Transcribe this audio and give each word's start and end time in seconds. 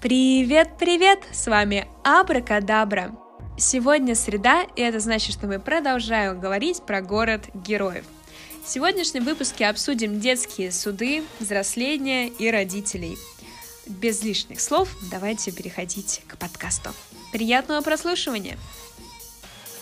Привет-привет! 0.00 1.24
С 1.32 1.48
вами 1.48 1.88
Абракадабра. 2.04 3.16
Сегодня 3.56 4.14
среда, 4.14 4.62
и 4.76 4.80
это 4.80 5.00
значит, 5.00 5.32
что 5.32 5.48
мы 5.48 5.58
продолжаем 5.58 6.38
говорить 6.38 6.82
про 6.82 7.02
город 7.02 7.46
героев. 7.52 8.04
В 8.64 8.68
сегодняшнем 8.68 9.24
выпуске 9.24 9.66
обсудим 9.66 10.20
детские 10.20 10.70
суды, 10.70 11.24
взросления 11.40 12.28
и 12.28 12.48
родителей. 12.48 13.18
Без 13.88 14.22
лишних 14.22 14.60
слов 14.60 14.88
давайте 15.10 15.50
переходить 15.50 16.22
к 16.28 16.36
подкасту. 16.36 16.90
Приятного 17.32 17.80
прослушивания! 17.80 18.56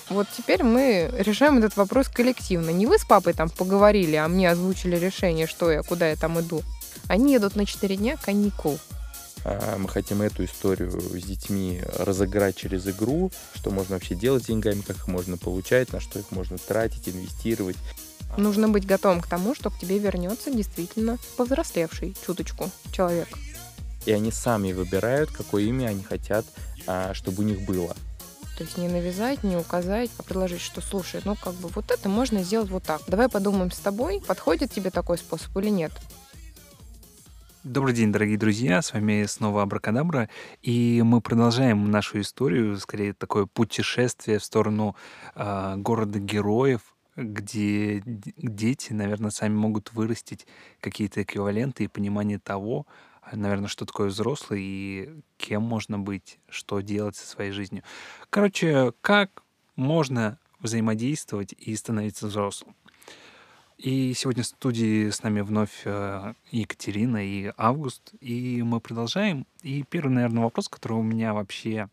Вот 0.09 0.29
теперь 0.35 0.63
мы 0.63 1.11
решаем 1.19 1.59
этот 1.59 1.77
вопрос 1.77 2.09
коллективно. 2.09 2.71
Не 2.71 2.87
вы 2.87 2.99
с 2.99 3.05
папой 3.05 3.35
там 3.35 3.51
поговорили, 3.51 4.17
а 4.17 4.29
мне 4.29 4.49
озвучили 4.49 4.97
решение, 4.97 5.47
что 5.47 5.71
я, 5.71 5.83
куда 5.83 6.09
я 6.09 6.17
там 6.17 6.41
иду. 6.41 6.63
Они 7.07 7.35
едут 7.35 7.55
на 7.55 7.67
4 7.67 7.97
дня 7.97 8.17
каникул. 8.17 8.79
А, 9.49 9.79
мы 9.79 9.89
хотим 9.89 10.23
эту 10.23 10.45
историю 10.45 10.91
с 10.91 11.23
детьми 11.23 11.81
разыграть 11.99 12.57
через 12.57 12.89
игру, 12.89 13.31
что 13.55 13.71
можно 13.71 13.95
вообще 13.95 14.17
делать 14.17 14.43
с 14.43 14.47
деньгами, 14.47 14.81
как 14.81 14.97
их 14.97 15.07
можно 15.07 15.37
получать, 15.37 15.93
на 15.93 16.01
что 16.01 16.19
их 16.19 16.33
можно 16.33 16.59
тратить, 16.59 17.09
инвестировать. 17.09 17.77
Нужно 18.37 18.69
быть 18.69 18.87
готовым 18.87 19.21
к 19.21 19.29
тому, 19.29 19.55
что 19.55 19.71
к 19.71 19.79
тебе 19.79 20.01
вернется 20.01 20.51
действительно 20.51 21.19
повзрослевший 21.37 22.17
чуточку 22.27 22.73
человек. 22.91 23.29
И 24.05 24.11
они 24.11 24.33
сами 24.33 24.73
выбирают, 24.73 25.31
какое 25.31 25.63
имя 25.63 25.87
они 25.87 26.03
хотят, 26.03 26.45
а, 26.89 27.15
чтобы 27.15 27.45
у 27.45 27.47
них 27.47 27.65
было. 27.65 27.95
То 28.59 28.65
есть 28.65 28.77
не 28.79 28.89
навязать, 28.89 29.45
не 29.45 29.57
указать, 29.57 30.11
а 30.19 30.25
предложить, 30.25 30.61
что 30.61 30.81
слушай, 30.81 31.21
ну 31.25 31.37
как 31.37 31.55
бы 31.55 31.69
вот 31.69 31.93
это 31.93 32.09
можно 32.09 32.43
сделать 32.43 32.71
вот 32.71 32.83
так. 32.83 33.01
Давай 33.07 33.29
подумаем 33.29 33.71
с 33.71 33.79
тобой, 33.79 34.21
подходит 34.27 34.73
тебе 34.73 34.91
такой 34.91 35.19
способ 35.19 35.57
или 35.59 35.69
нет. 35.69 35.93
Добрый 37.69 37.95
день, 37.95 38.13
дорогие 38.13 38.39
друзья, 38.39 38.81
с 38.81 38.93
вами 38.93 39.25
снова 39.25 39.63
Абракадабра, 39.63 40.29
и 40.63 41.03
мы 41.05 41.21
продолжаем 41.21 41.91
нашу 41.91 42.21
историю, 42.21 42.79
скорее 42.79 43.13
такое 43.13 43.47
путешествие 43.47 44.39
в 44.39 44.45
сторону 44.45 44.95
э, 45.35 45.75
города 45.77 46.21
героев, 46.21 46.95
где 47.17 48.05
дети, 48.05 48.93
наверное, 48.93 49.33
сами 49.33 49.55
могут 49.57 49.93
вырастить 49.95 50.47
какие-то 50.81 51.25
эквиваленты 51.25 51.83
и 51.83 51.89
понимание 51.89 52.39
того, 52.39 52.87
наверное, 53.33 53.67
что 53.67 53.85
такое 53.85 54.11
взрослый 54.11 54.63
и 54.63 55.21
кем 55.37 55.65
можно 55.65 55.99
быть, 55.99 56.39
что 56.49 56.79
делать 56.83 57.17
со 57.17 57.27
своей 57.27 57.51
жизнью. 57.51 57.83
Короче, 58.31 58.93
как 59.01 59.43
можно 59.75 60.39
взаимодействовать 60.61 61.53
и 61.53 61.75
становиться 61.75 62.29
взрослым. 62.29 62.77
И 63.79 64.15
сегодня 64.15 64.43
в 64.43 64.47
студии 64.47 65.11
с 65.11 65.23
нами 65.23 65.43
вновь 65.43 65.83
э, 65.85 66.33
Екатерина 66.51 67.19
и 67.23 67.53
Август, 67.59 68.15
и 68.21 68.63
мы 68.63 68.81
продолжаем. 68.81 69.47
И 69.63 69.83
первый, 69.83 70.15
наверное, 70.15 70.45
вопрос, 70.45 70.71
который 70.71 70.95
у 70.95 71.03
меня 71.03 71.35
вообще 71.35 71.91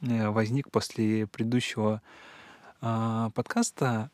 э, 0.00 0.28
возник 0.30 0.68
после 0.72 1.28
предыдущего 1.28 2.02
а, 2.80 3.30
подкаста, 3.30 4.10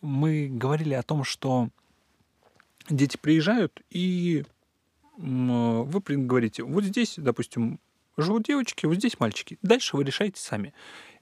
мы 0.00 0.48
говорили 0.50 0.94
о 0.94 1.02
том, 1.02 1.24
что 1.24 1.68
дети 2.88 3.18
приезжают 3.18 3.82
и 3.90 4.44
вы 5.18 6.00
говорите, 6.00 6.62
вот 6.62 6.84
здесь, 6.84 7.14
допустим, 7.18 7.78
живут 8.16 8.44
девочки, 8.44 8.86
вот 8.86 8.96
здесь 8.96 9.20
мальчики. 9.20 9.58
Дальше 9.60 9.96
вы 9.96 10.04
решаете 10.04 10.40
сами. 10.40 10.72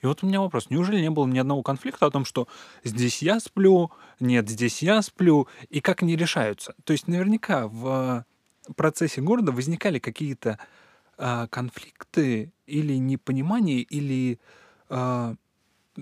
И 0.01 0.07
вот 0.07 0.23
у 0.23 0.27
меня 0.27 0.41
вопрос, 0.41 0.71
неужели 0.71 1.01
не 1.01 1.11
было 1.11 1.27
ни 1.27 1.39
одного 1.39 1.63
конфликта 1.63 2.07
о 2.07 2.11
том, 2.11 2.25
что 2.25 2.47
здесь 2.85 3.23
я 3.23 3.41
сплю, 3.41 3.91
нет, 4.21 4.49
здесь 4.49 4.83
я 4.83 5.03
сплю, 5.03 5.49
и 5.71 5.81
как 5.81 6.03
они 6.03 6.17
решаются? 6.17 6.75
То 6.85 6.93
есть 6.93 7.09
наверняка 7.09 7.67
в 7.67 8.25
процессе 8.77 9.21
города 9.21 9.51
возникали 9.53 9.99
какие-то 9.99 10.59
э, 11.17 11.47
конфликты 11.51 12.53
или 12.67 12.95
непонимания, 12.95 13.79
или 13.79 14.39
э, 14.91 15.35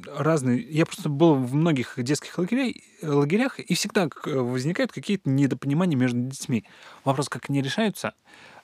разные. 0.05 0.61
Я 0.61 0.87
просто 0.87 1.09
был 1.09 1.35
в 1.35 1.55
многих 1.55 1.95
детских 1.97 2.37
лагерях, 2.39 2.75
лагерях 3.03 3.59
и 3.59 3.75
всегда 3.75 4.09
возникают 4.25 4.93
какие-то 4.93 5.29
недопонимания 5.31 5.97
между 5.97 6.21
детьми. 6.21 6.65
Вопрос, 7.05 7.29
как 7.29 7.49
они 7.49 7.63
решаются, 7.63 8.15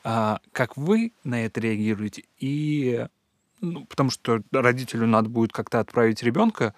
а, 0.05 0.41
как 0.53 0.77
вы 0.77 1.13
на 1.25 1.45
это 1.45 1.61
реагируете, 1.61 2.25
и 2.39 3.07
ну, 3.63 3.87
потому 3.87 4.11
что 4.11 4.43
родителю 4.51 5.07
надо 5.07 5.29
будет 5.29 5.53
как-то 5.53 5.81
отправить 5.81 6.23
ребенка. 6.23 6.75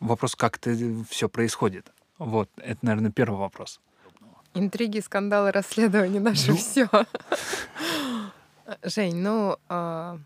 Вопрос, 0.00 0.34
как 0.34 0.58
это 0.58 0.76
все 1.08 1.28
происходит. 1.28 1.92
Вот, 2.18 2.50
это, 2.56 2.84
наверное, 2.84 3.12
первый 3.12 3.38
вопрос. 3.38 3.80
Интриги, 4.52 5.00
скандалы, 5.00 5.52
расследования 5.52 6.20
наше 6.20 6.50
ну... 6.50 6.56
все. 6.56 6.88
Жень, 8.82 9.16
ну, 9.16 9.56
а, 9.68 10.18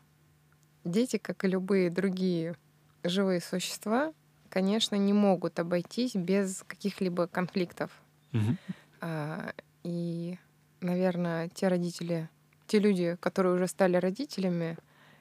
дети, 0.85 1.19
как 1.19 1.45
и 1.45 1.49
любые 1.49 1.91
другие 1.91 2.57
живые 3.05 3.41
существа, 3.41 4.13
конечно, 4.49 4.97
не 4.97 5.13
могут 5.13 5.59
обойтись 5.59 6.15
без 6.15 6.65
каких-либо 6.67 7.27
конфликтов. 7.27 7.91
Угу. 8.33 8.57
А, 9.03 9.53
и, 9.85 10.39
наверное, 10.81 11.49
те 11.51 11.69
родители, 11.69 12.29
те 12.67 12.79
люди, 12.79 13.17
которые 13.21 13.55
уже 13.55 13.67
стали 13.67 13.97
родителями 13.97 14.77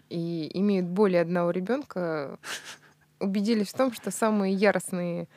и 0.10 0.50
имеют 0.54 0.88
более 0.88 1.22
одного 1.22 1.52
ребенка, 1.52 2.40
убедились 3.20 3.70
в 3.70 3.78
том, 3.78 3.94
что 3.94 4.12
самые 4.12 4.54
яростные 4.54 5.28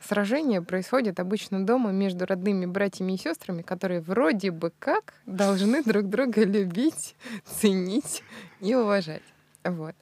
сражения 0.00 0.62
происходят 0.62 1.20
обычно 1.20 1.64
дома 1.64 1.90
между 1.90 2.26
родными 2.26 2.66
братьями 2.66 3.12
и 3.12 3.18
сестрами, 3.18 3.62
которые 3.62 4.00
вроде 4.00 4.50
бы 4.50 4.72
как 4.78 5.14
должны 5.26 5.82
друг 5.82 6.08
друга 6.08 6.44
любить, 6.44 7.16
ценить 7.44 8.22
и 8.60 8.74
уважать. 8.74 9.22
Вот. 9.64 9.94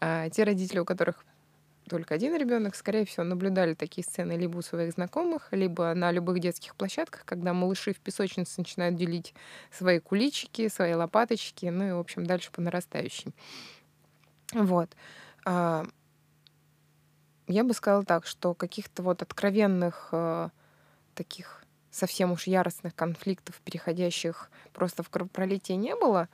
А 0.00 0.28
те 0.30 0.44
родители, 0.44 0.80
у 0.80 0.84
которых 0.84 1.24
только 1.92 2.14
один 2.14 2.34
ребенок, 2.36 2.74
скорее 2.74 3.04
всего, 3.04 3.24
наблюдали 3.24 3.74
такие 3.74 4.04
сцены 4.04 4.32
либо 4.32 4.58
у 4.58 4.62
своих 4.62 4.92
знакомых, 4.92 5.48
либо 5.52 5.94
на 5.94 6.10
любых 6.10 6.40
детских 6.40 6.74
площадках, 6.74 7.24
когда 7.24 7.52
малыши 7.52 7.92
в 7.92 8.00
песочнице 8.00 8.54
начинают 8.58 8.96
делить 8.96 9.34
свои 9.70 10.00
куличики, 10.00 10.68
свои 10.68 10.94
лопаточки, 10.94 11.66
ну 11.66 11.88
и, 11.88 11.92
в 11.92 11.98
общем, 11.98 12.26
дальше 12.26 12.50
по 12.50 12.60
нарастающей. 12.60 13.34
Вот. 14.52 14.90
А, 15.44 15.84
я 17.46 17.64
бы 17.64 17.74
сказала 17.74 18.04
так, 18.04 18.26
что 18.26 18.54
каких-то 18.54 19.02
вот 19.02 19.22
откровенных 19.22 20.08
э, 20.12 20.48
таких 21.14 21.62
совсем 21.90 22.32
уж 22.32 22.46
яростных 22.46 22.94
конфликтов, 22.94 23.60
переходящих 23.64 24.50
просто 24.72 25.02
в 25.02 25.10
кровопролитие, 25.10 25.76
не 25.76 25.94
было. 25.94 26.28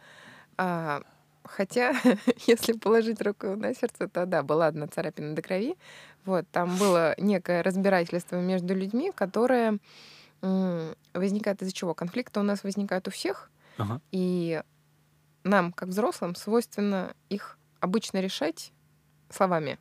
Хотя, 1.44 1.94
если 2.46 2.72
положить 2.72 3.20
руку 3.22 3.56
на 3.56 3.74
сердце, 3.74 4.08
то 4.08 4.26
да, 4.26 4.42
была 4.42 4.66
одна 4.66 4.86
царапина 4.86 5.34
до 5.34 5.42
крови. 5.42 5.76
Вот, 6.24 6.46
там 6.50 6.76
было 6.76 7.14
некое 7.18 7.62
разбирательство 7.62 8.36
между 8.36 8.74
людьми, 8.74 9.12
которое 9.14 9.78
возникает 10.40 11.62
из-за 11.62 11.72
чего? 11.72 11.94
Конфликты 11.94 12.38
у 12.38 12.44
нас 12.44 12.62
возникают 12.62 13.08
у 13.08 13.10
всех, 13.10 13.50
ага. 13.76 14.00
и 14.12 14.62
нам, 15.42 15.72
как 15.72 15.88
взрослым, 15.88 16.34
свойственно 16.36 17.14
их 17.28 17.58
обычно 17.80 18.18
решать 18.18 18.72
словами. 19.30 19.78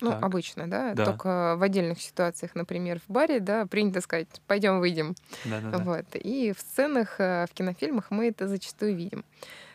Ну, 0.00 0.10
так. 0.10 0.22
обычно, 0.22 0.68
да? 0.68 0.92
да. 0.94 1.04
Только 1.04 1.54
в 1.56 1.62
отдельных 1.62 2.00
ситуациях, 2.00 2.54
например, 2.54 3.00
в 3.06 3.10
баре, 3.10 3.38
да, 3.40 3.64
принято 3.66 4.00
сказать, 4.00 4.28
пойдем 4.46 4.80
выйдем. 4.80 5.14
Да, 5.44 5.60
да, 5.60 5.78
вот. 5.78 6.06
И 6.14 6.52
в 6.52 6.60
сценах, 6.60 7.20
э, 7.20 7.46
в 7.48 7.54
кинофильмах 7.54 8.10
мы 8.10 8.28
это 8.28 8.48
зачастую 8.48 8.96
видим. 8.96 9.24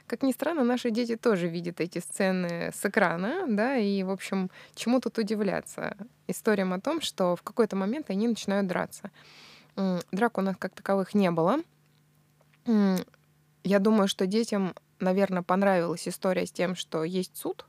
Как 0.09 0.23
ни 0.23 0.31
странно, 0.31 0.63
наши 0.63 0.89
дети 0.89 1.15
тоже 1.15 1.47
видят 1.47 1.79
эти 1.79 1.99
сцены 1.99 2.71
с 2.73 2.83
экрана, 2.83 3.45
да, 3.47 3.77
и, 3.77 4.01
в 4.01 4.09
общем, 4.09 4.49
чему 4.73 4.99
тут 4.99 5.19
удивляться? 5.19 5.95
Историям 6.27 6.73
о 6.73 6.79
том, 6.79 6.99
что 6.99 7.35
в 7.35 7.43
какой-то 7.43 7.75
момент 7.75 8.09
они 8.09 8.27
начинают 8.27 8.65
драться. 8.65 9.11
Драк 10.11 10.39
у 10.39 10.41
нас 10.41 10.55
как 10.57 10.73
таковых 10.73 11.13
не 11.13 11.29
было. 11.29 11.59
Я 12.65 13.77
думаю, 13.77 14.07
что 14.07 14.25
детям, 14.25 14.73
наверное, 14.99 15.43
понравилась 15.43 16.07
история 16.07 16.47
с 16.47 16.51
тем, 16.51 16.75
что 16.75 17.03
есть 17.03 17.37
суд, 17.37 17.67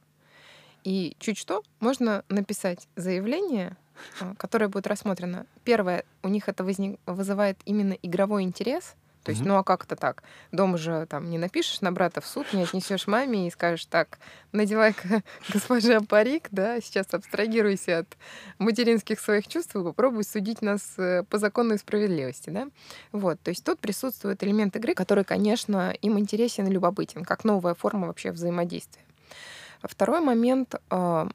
и 0.83 1.15
чуть 1.19 1.37
что 1.37 1.63
можно 1.79 2.25
написать 2.31 2.89
заявление, 2.97 3.77
а, 4.19 4.35
которое 4.37 4.69
будет 4.69 4.87
рассмотрено. 4.87 5.45
Первое, 5.63 6.05
у 6.23 6.29
них 6.29 6.49
это 6.49 6.65
вызывает 7.05 7.59
именно 7.67 7.93
игровой 7.93 8.45
интерес, 8.45 8.95
то 9.23 9.31
есть, 9.31 9.43
mm-hmm. 9.43 9.49
ну 9.49 9.57
а 9.57 9.65
как 9.65 9.85
это 9.85 9.97
так? 9.97 10.23
Дома 10.51 10.79
же 10.79 11.07
там 11.07 11.29
не 11.29 11.39
напишешь 11.39 11.81
на 11.83 11.93
брата 11.93 12.21
в 12.21 12.27
суд, 12.27 12.47
не 12.53 12.63
отнесешь 12.63 13.07
маме 13.07 13.47
и 13.47 13.51
скажешь 13.51 13.85
так, 13.85 14.19
надевай-ка 14.53 15.23
госпожа 15.53 16.01
парик, 16.01 16.49
да, 16.51 16.81
сейчас 16.81 17.07
абстрагируйся 17.13 18.01
от 18.01 18.17
материнских 18.59 19.21
своих 19.21 19.47
чувств 19.47 19.77
и 19.77 19.83
попробуй 19.83 20.25
судить 20.25 20.63
нас 20.63 20.95
э, 20.97 21.25
по 21.29 21.39
законной 21.39 21.79
справедливости, 21.79 22.51
да. 22.51 22.69
Вот, 23.13 23.41
то 23.41 23.51
есть 23.51 23.65
тут 23.65 23.79
присутствует 23.79 24.43
элемент 24.43 24.75
игры, 24.77 24.95
который, 24.95 25.25
конечно, 25.25 25.91
им 25.91 26.19
интересен 26.19 26.67
и 26.67 26.71
любопытен, 26.71 27.25
как 27.25 27.45
новая 27.45 27.75
форма 27.75 28.07
вообще 28.07 28.33
взаимодействия. 28.33 29.03
Второй 29.83 30.21
момент 30.21 30.75
а, 30.91 31.29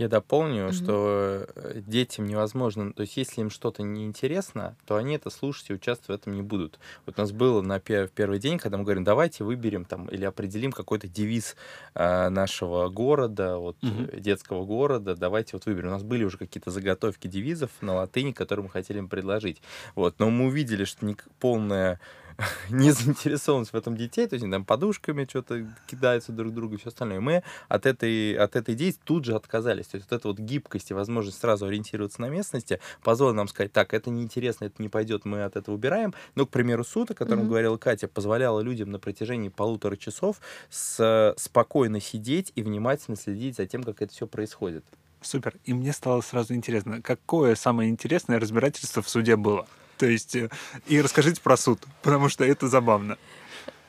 Я 0.00 0.08
дополню, 0.08 0.64
Мгм. 0.68 0.72
что 0.72 1.46
э, 1.54 1.82
детям 1.86 2.24
невозможно, 2.26 2.90
то 2.94 3.02
есть 3.02 3.18
если 3.18 3.42
им 3.42 3.50
что-то 3.50 3.82
неинтересно, 3.82 4.74
то 4.86 4.96
они 4.96 5.16
это 5.16 5.28
слушать 5.28 5.68
и 5.68 5.74
участвовать 5.74 6.20
в 6.20 6.22
этом 6.22 6.32
не 6.32 6.40
будут. 6.40 6.78
Вот 7.04 7.18
у 7.18 7.20
нас 7.20 7.32
было 7.32 7.60
на 7.60 7.78
в 7.80 8.08
первый 8.08 8.38
день, 8.38 8.56
когда 8.56 8.78
мы 8.78 8.84
говорим, 8.84 9.04
давайте 9.04 9.44
выберем 9.44 9.84
там 9.84 10.06
или 10.06 10.24
определим 10.24 10.72
какой-то 10.72 11.06
девиз 11.06 11.54
э, 11.94 12.30
нашего 12.30 12.88
города, 12.88 13.58
вот 13.58 13.76
э, 13.82 14.18
детского 14.18 14.64
города, 14.64 15.14
давайте 15.16 15.50
вот 15.58 15.66
выберем. 15.66 15.88
У 15.88 15.92
нас 15.92 16.02
были 16.02 16.24
уже 16.24 16.38
какие-то 16.38 16.70
заготовки 16.70 17.28
девизов 17.28 17.70
на 17.82 17.94
латыни, 17.96 18.32
которые 18.32 18.64
мы 18.64 18.70
хотели 18.70 18.96
им 18.96 19.08
предложить. 19.08 19.60
Вот, 19.96 20.18
но 20.18 20.30
мы 20.30 20.46
увидели, 20.46 20.84
что 20.84 21.04
ник- 21.04 21.26
полная 21.40 22.00
незаинтересованность 22.70 23.72
в 23.72 23.76
этом 23.76 23.96
детей, 23.96 24.26
то 24.26 24.34
есть 24.34 24.44
они 24.44 24.52
там 24.52 24.64
подушками 24.64 25.26
что-то 25.28 25.66
кидаются 25.86 26.32
друг 26.32 26.52
другу 26.54 26.74
и 26.74 26.78
все 26.78 26.88
остальное. 26.88 27.20
Мы 27.20 27.42
от 27.68 27.86
этой, 27.86 28.34
от 28.34 28.56
этой 28.56 28.74
идеи 28.74 28.94
тут 29.04 29.24
же 29.24 29.34
отказались. 29.34 29.86
То 29.86 29.96
есть 29.96 30.10
вот 30.10 30.18
эта 30.18 30.28
вот 30.28 30.38
гибкость 30.38 30.90
и 30.90 30.94
возможность 30.94 31.40
сразу 31.40 31.66
ориентироваться 31.66 32.20
на 32.20 32.28
местности 32.28 32.80
позволила 33.02 33.34
нам 33.36 33.48
сказать, 33.48 33.72
так, 33.72 33.94
это 33.94 34.10
неинтересно, 34.10 34.66
это 34.66 34.82
не 34.82 34.88
пойдет, 34.88 35.24
мы 35.24 35.44
от 35.44 35.56
этого 35.56 35.74
убираем. 35.74 36.14
Ну, 36.34 36.46
к 36.46 36.50
примеру, 36.50 36.84
суд, 36.84 37.10
о 37.10 37.14
котором 37.14 37.40
Мгм. 37.40 37.48
говорила 37.48 37.76
Катя, 37.76 38.08
позволяла 38.08 38.60
людям 38.60 38.90
на 38.90 38.98
протяжении 38.98 39.48
полутора 39.48 39.96
часов 39.96 40.40
с, 40.70 41.34
спокойно 41.36 42.00
сидеть 42.00 42.52
и 42.54 42.62
внимательно 42.62 43.16
следить 43.16 43.56
за 43.56 43.66
тем, 43.66 43.82
как 43.82 44.02
это 44.02 44.12
все 44.12 44.26
происходит. 44.26 44.84
Супер. 45.22 45.54
И 45.64 45.74
мне 45.74 45.92
стало 45.92 46.22
сразу 46.22 46.54
интересно, 46.54 47.02
какое 47.02 47.54
самое 47.54 47.90
интересное 47.90 48.40
разбирательство 48.40 49.02
в 49.02 49.08
суде 49.08 49.36
было? 49.36 49.66
То 50.00 50.06
есть, 50.06 50.34
э, 50.34 50.48
и 50.86 50.98
расскажите 51.02 51.42
про 51.42 51.58
суд, 51.58 51.78
потому 52.00 52.30
что 52.30 52.42
это 52.42 52.68
забавно. 52.68 53.18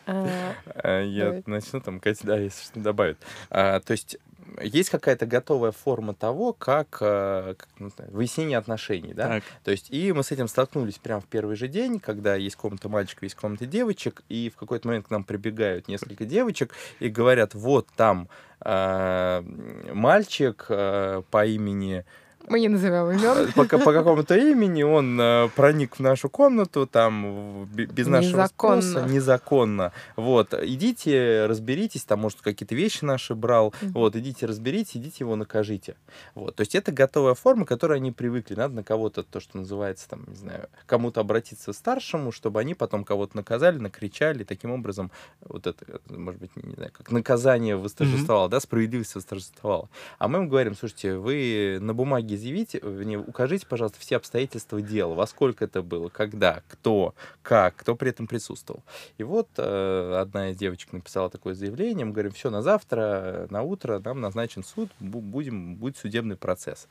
А, 0.06 0.54
А, 0.75 1.02
Я 1.02 1.42
начну, 1.46 1.80
там, 1.80 2.02
Катя, 2.02 2.28
да, 2.28 2.38
если 2.38 2.66
что, 2.66 2.80
добавит. 2.81 3.18
А, 3.50 3.80
то 3.80 3.92
есть 3.92 4.18
есть 4.62 4.90
какая-то 4.90 5.25
готовая 5.25 5.72
форма 5.72 6.13
того, 6.13 6.52
как, 6.52 6.98
а, 7.00 7.54
как, 7.54 7.69
ну, 7.80 7.90
выяснение 8.10 8.58
отношений, 8.58 9.13
да? 9.13 9.28
Так, 9.36 9.44
То 9.63 9.72
есть, 9.72 9.90
и 9.90 10.12
мы 10.12 10.24
с 10.24 10.34
этим 10.34 10.50
столкнулись 10.50 10.98
прямо 10.98 11.22
в 11.22 11.28
первый 11.28 11.56
же 11.56 11.69
день, 11.69 12.02
когда 12.02 12.36
есть 12.36 12.57
комната 12.57 12.90
мальчиков, 12.90 13.24
есть 13.24 13.36
комната 13.36 13.66
девочек, 13.66 14.24
и 14.28 14.52
в 14.54 14.57
какой-то 14.60 14.90
момент 14.90 15.07
к 15.07 15.12
нам 15.12 15.24
прибегают 15.24 15.88
несколько 15.88 16.25
девочек 16.25 16.74
и 17.00 17.07
говорят, 17.07 17.54
вот 17.54 17.88
там 17.96 18.28
а, 18.60 19.46
мальчик 19.94 20.66
а, 20.68 21.22
по 21.31 21.46
имени 21.46 22.04
Мы 22.48 22.60
не 22.60 22.68
назовем 22.70 23.12
имен. 23.12 23.52
по, 23.56 23.66
по 23.66 23.94
какому-то 23.94 24.36
имени 24.38 24.84
он 24.84 25.20
э, 25.20 25.50
проник 25.56 25.98
в 25.98 26.00
нашу 26.00 26.30
комнату 26.30 26.86
там 26.88 27.66
без 27.74 28.08
нашего 28.08 28.42
Незаконно. 28.42 28.82
спроса, 28.82 29.08
незаконно. 29.10 29.92
Вот, 30.16 30.54
идите, 30.54 31.46
разберитесь, 31.48 32.04
там, 32.04 32.20
может, 32.20 32.42
какие-то 32.42 32.76
вещи 32.76 33.04
наши 33.06 33.36
брал, 33.36 33.74
Мгм. 33.82 33.92
вот, 33.94 34.16
идите, 34.16 34.46
разберитесь, 34.46 34.98
идите 34.98 35.18
его 35.20 35.36
накажите. 35.36 35.96
Вот, 36.36 36.56
то 36.56 36.62
есть 36.62 36.76
это 36.76 36.92
готовая 36.92 37.34
форма, 37.36 37.66
к 37.66 37.70
которой 37.70 37.98
они 37.98 38.12
привыкли. 38.12 38.56
Надо 38.56 38.76
на 38.76 38.84
кого-то, 38.84 39.24
то, 39.24 39.40
что 39.40 39.58
называется, 39.58 40.10
там, 40.10 40.24
не 40.28 40.36
знаю, 40.36 40.68
кому-то 40.86 41.22
обратиться 41.22 41.74
старшему, 41.74 42.32
чтобы 42.32 42.60
они 42.60 42.74
потом 42.74 43.04
кого-то 43.04 43.36
наказали, 43.38 43.78
накричали, 43.78 44.44
таким 44.44 44.72
образом 44.72 45.12
вот 45.42 45.68
это, 45.68 45.86
может 46.10 46.40
быть, 46.42 46.52
не 46.56 46.74
знаю, 46.76 46.92
как 46.92 47.12
наказание 47.12 47.76
восторжествовало, 47.78 48.50
да, 48.50 48.60
справедливость 48.60 49.16
восторжествовала. 49.16 49.90
А 50.20 50.28
мы 50.28 50.40
им 50.40 50.50
говорим, 50.50 50.76
слушайте, 50.76 51.16
вы 51.18 51.78
на 51.82 51.94
бумаге 51.94 52.31
изъявите, 52.36 52.80
вернее, 52.83 53.19
укажите, 53.19 53.66
пожалуйста, 53.66 54.00
все 54.00 54.18
обстоятельства 54.18 54.81
дела, 54.81 55.13
во 55.13 55.28
сколько 55.28 55.66
это 55.66 55.81
было, 55.81 56.10
когда, 56.10 56.62
кто, 56.68 57.13
как, 57.42 57.75
кто 57.75 57.95
при 57.95 58.10
этом 58.10 58.28
присутствовал. 58.28 58.83
И 59.18 59.24
вот 59.24 59.48
э, 59.57 60.18
одна 60.19 60.51
из 60.51 60.57
девочек 60.57 60.94
написала 60.94 61.30
такое 61.30 61.54
заявление, 61.54 62.06
мы 62.06 62.13
говорим, 62.13 62.31
все, 62.31 62.50
на 62.50 62.62
завтра, 62.62 63.00
э, 63.01 63.48
на 63.50 63.62
утро 63.62 64.00
нам 64.00 64.22
назначен 64.22 64.63
суд, 64.63 64.89
бу- 65.00 65.22
будем, 65.22 65.75
будет 65.75 65.98
судебный 65.98 66.36
процесс. 66.36 66.88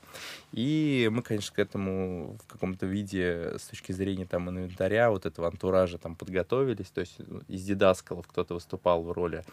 И 0.52 1.08
мы, 1.12 1.22
конечно, 1.22 1.54
к 1.54 1.58
этому 1.58 2.36
в 2.44 2.52
каком-то 2.52 2.86
виде 2.86 3.54
с 3.58 3.66
точки 3.66 3.92
зрения 3.92 4.26
там 4.26 4.48
инвентаря, 4.50 5.10
вот 5.10 5.26
этого 5.26 5.48
антуража 5.48 5.98
там 5.98 6.14
подготовились, 6.16 6.90
то 6.90 7.00
есть 7.00 7.16
ну, 7.18 7.40
из 7.48 7.62
дидаскалов 7.64 8.26
кто-то 8.26 8.54
выступал 8.54 9.02
в 9.02 9.12
роли 9.12 9.44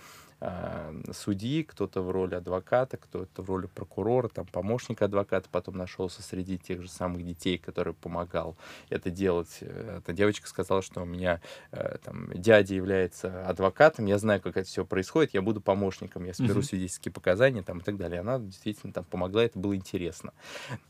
судьи, 1.13 1.63
кто-то 1.63 2.01
в 2.01 2.11
роли 2.11 2.35
адвоката, 2.35 2.97
кто-то 2.97 3.41
в 3.41 3.49
роли 3.49 3.65
прокурора, 3.67 4.27
там 4.27 4.45
помощника 4.45 5.05
адвоката 5.05 5.49
потом 5.51 5.77
нашелся 5.77 6.21
среди 6.21 6.57
тех 6.59 6.81
же 6.83 6.89
самых 6.89 7.25
детей, 7.25 7.57
который 7.57 7.93
помогал 7.93 8.55
это 8.89 9.09
делать. 9.09 9.57
Э, 9.61 9.97
Эта 9.97 10.13
девочка 10.13 10.47
сказала, 10.47 10.81
что 10.83 11.01
у 11.01 11.05
меня 11.05 11.41
э, 11.71 11.97
там 12.03 12.31
дядя 12.33 12.75
является 12.75 13.47
адвокатом, 13.47 14.05
я 14.05 14.19
знаю, 14.19 14.39
как 14.41 14.57
это 14.57 14.67
все 14.67 14.85
происходит, 14.85 15.33
я 15.33 15.41
буду 15.41 15.59
помощником, 15.59 16.25
я 16.25 16.33
соберу 16.33 16.59
Мгм. 16.59 16.63
свидетельские 16.63 17.11
показания 17.11 17.63
там 17.63 17.79
и 17.79 17.83
так 17.83 17.97
далее. 17.97 18.19
Она 18.21 18.37
действительно 18.39 18.93
там 18.93 19.05
помогла, 19.05 19.43
это 19.43 19.57
было 19.57 19.75
интересно. 19.75 20.33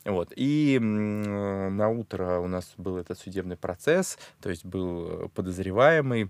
Вот. 0.03 0.33
И 0.35 0.75
м, 0.75 1.77
на 1.77 1.89
утро 1.89 2.39
у 2.39 2.47
нас 2.47 2.73
был 2.77 2.97
этот 2.97 3.17
судебный 3.17 3.55
процесс, 3.55 4.17
то 4.41 4.49
есть 4.49 4.65
был 4.65 5.25
э, 5.25 5.27
подозреваемый, 5.29 6.29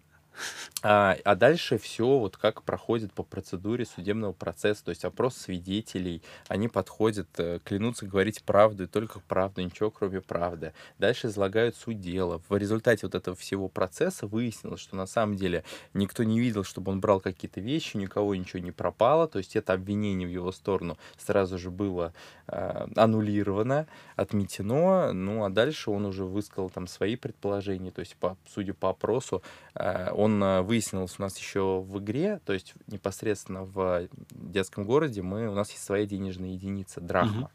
а, 0.83 1.15
а 1.23 1.35
дальше 1.35 1.77
все 1.77 2.05
вот 2.05 2.37
как 2.37 2.63
проходит 2.63 3.13
по 3.13 3.23
процедуре 3.23 3.85
судебного 3.85 4.33
процесса, 4.33 4.85
то 4.85 4.89
есть 4.89 5.05
опрос 5.05 5.35
свидетелей, 5.37 6.21
они 6.47 6.67
подходят, 6.67 7.27
э, 7.37 7.59
клянутся 7.63 8.05
говорить 8.05 8.43
правду 8.43 8.83
и 8.83 8.87
только 8.87 9.19
правду, 9.19 9.61
ничего 9.61 9.91
кроме 9.91 10.21
правды. 10.21 10.73
Дальше 10.99 11.27
излагают 11.27 11.75
суть 11.75 11.99
дела. 11.99 12.41
В 12.49 12.57
результате 12.57 13.05
вот 13.05 13.15
этого 13.15 13.35
всего 13.35 13.67
процесса 13.69 14.27
выяснилось, 14.27 14.81
что 14.81 14.95
на 14.95 15.07
самом 15.07 15.35
деле 15.35 15.63
никто 15.93 16.23
не 16.23 16.39
видел, 16.39 16.63
чтобы 16.63 16.91
он 16.91 16.99
брал 16.99 17.19
какие-то 17.19 17.59
вещи, 17.59 17.97
никого 17.97 18.35
ничего 18.35 18.59
не 18.59 18.71
пропало, 18.71 19.27
то 19.27 19.39
есть 19.39 19.55
это 19.55 19.73
обвинение 19.73 20.27
в 20.27 20.31
его 20.31 20.51
сторону 20.51 20.97
сразу 21.17 21.57
же 21.57 21.71
было 21.71 22.13
э, 22.47 22.87
аннулировано, 22.95 23.87
отметено, 24.15 25.13
ну 25.13 25.43
а 25.43 25.49
дальше 25.49 25.91
он 25.91 26.05
уже 26.05 26.25
высказал 26.25 26.69
там 26.69 26.87
свои 26.87 27.15
предположения, 27.15 27.91
то 27.91 28.01
есть 28.01 28.15
по, 28.15 28.37
судя 28.47 28.73
по 28.73 28.89
опросу, 28.89 29.41
э, 29.75 30.11
он 30.11 30.26
э, 30.43 30.61
выяснился 30.61 31.15
у 31.19 31.21
нас 31.21 31.37
еще 31.37 31.81
в 31.81 31.99
игре, 31.99 32.39
то 32.45 32.53
есть 32.53 32.73
непосредственно 32.87 33.63
в 33.63 34.07
детском 34.31 34.85
городе 34.85 35.21
мы, 35.21 35.47
у 35.47 35.53
нас 35.53 35.71
есть 35.71 35.83
своя 35.83 36.05
денежная 36.05 36.49
единица, 36.49 37.01
драхма. 37.01 37.51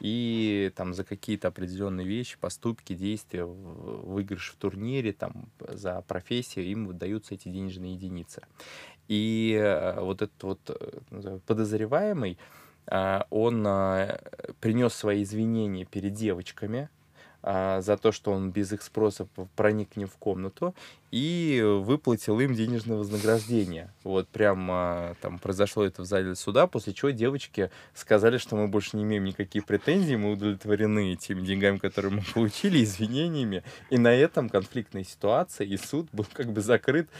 И 0.00 0.72
там 0.74 0.92
за 0.92 1.04
какие-то 1.04 1.48
определенные 1.48 2.06
вещи, 2.06 2.36
поступки, 2.38 2.92
действия, 2.92 3.44
выигрыш 3.44 4.50
в 4.50 4.56
турнире, 4.56 5.12
там 5.12 5.48
за 5.60 6.02
профессию 6.02 6.66
им 6.66 6.86
выдаются 6.86 7.34
эти 7.34 7.48
денежные 7.48 7.94
единицы. 7.94 8.42
И 9.08 9.56
э, 9.58 10.00
вот 10.00 10.22
этот 10.22 10.42
вот 10.42 10.60
э, 10.68 11.38
подозреваемый, 11.46 12.38
он 13.30 13.62
принес 14.60 14.92
свои 14.92 15.22
извинения 15.22 15.86
перед 15.86 16.12
девочками 16.12 16.90
а, 17.46 17.82
за 17.82 17.98
то, 17.98 18.10
что 18.10 18.32
он 18.32 18.50
без 18.50 18.72
их 18.72 18.80
спроса 18.80 19.28
проник 19.54 19.96
ним 19.96 20.08
в 20.08 20.16
комнату 20.16 20.74
и 21.10 21.62
выплатил 21.62 22.40
им 22.40 22.54
денежное 22.54 22.96
вознаграждение. 22.96 23.92
Вот 24.02 24.28
прям 24.28 24.66
а, 24.70 25.14
там 25.20 25.38
произошло 25.38 25.84
это 25.84 26.00
в 26.02 26.06
зале 26.06 26.36
суда, 26.36 26.66
после 26.66 26.94
чего 26.94 27.10
девочки 27.10 27.70
сказали, 27.92 28.38
что 28.38 28.56
мы 28.56 28.66
больше 28.66 28.96
не 28.96 29.02
имеем 29.02 29.24
никаких 29.24 29.66
претензий, 29.66 30.16
мы 30.16 30.32
удовлетворены 30.32 31.14
теми 31.16 31.42
деньгами, 31.42 31.76
которые 31.76 32.12
мы 32.12 32.22
получили, 32.34 32.82
извинениями. 32.82 33.62
И 33.90 33.98
на 33.98 34.14
этом 34.14 34.48
конфликтная 34.48 35.04
ситуация 35.04 35.66
и 35.66 35.76
суд 35.76 36.08
был 36.12 36.26
как 36.32 36.50
бы 36.50 36.62
закрыт 36.62 37.10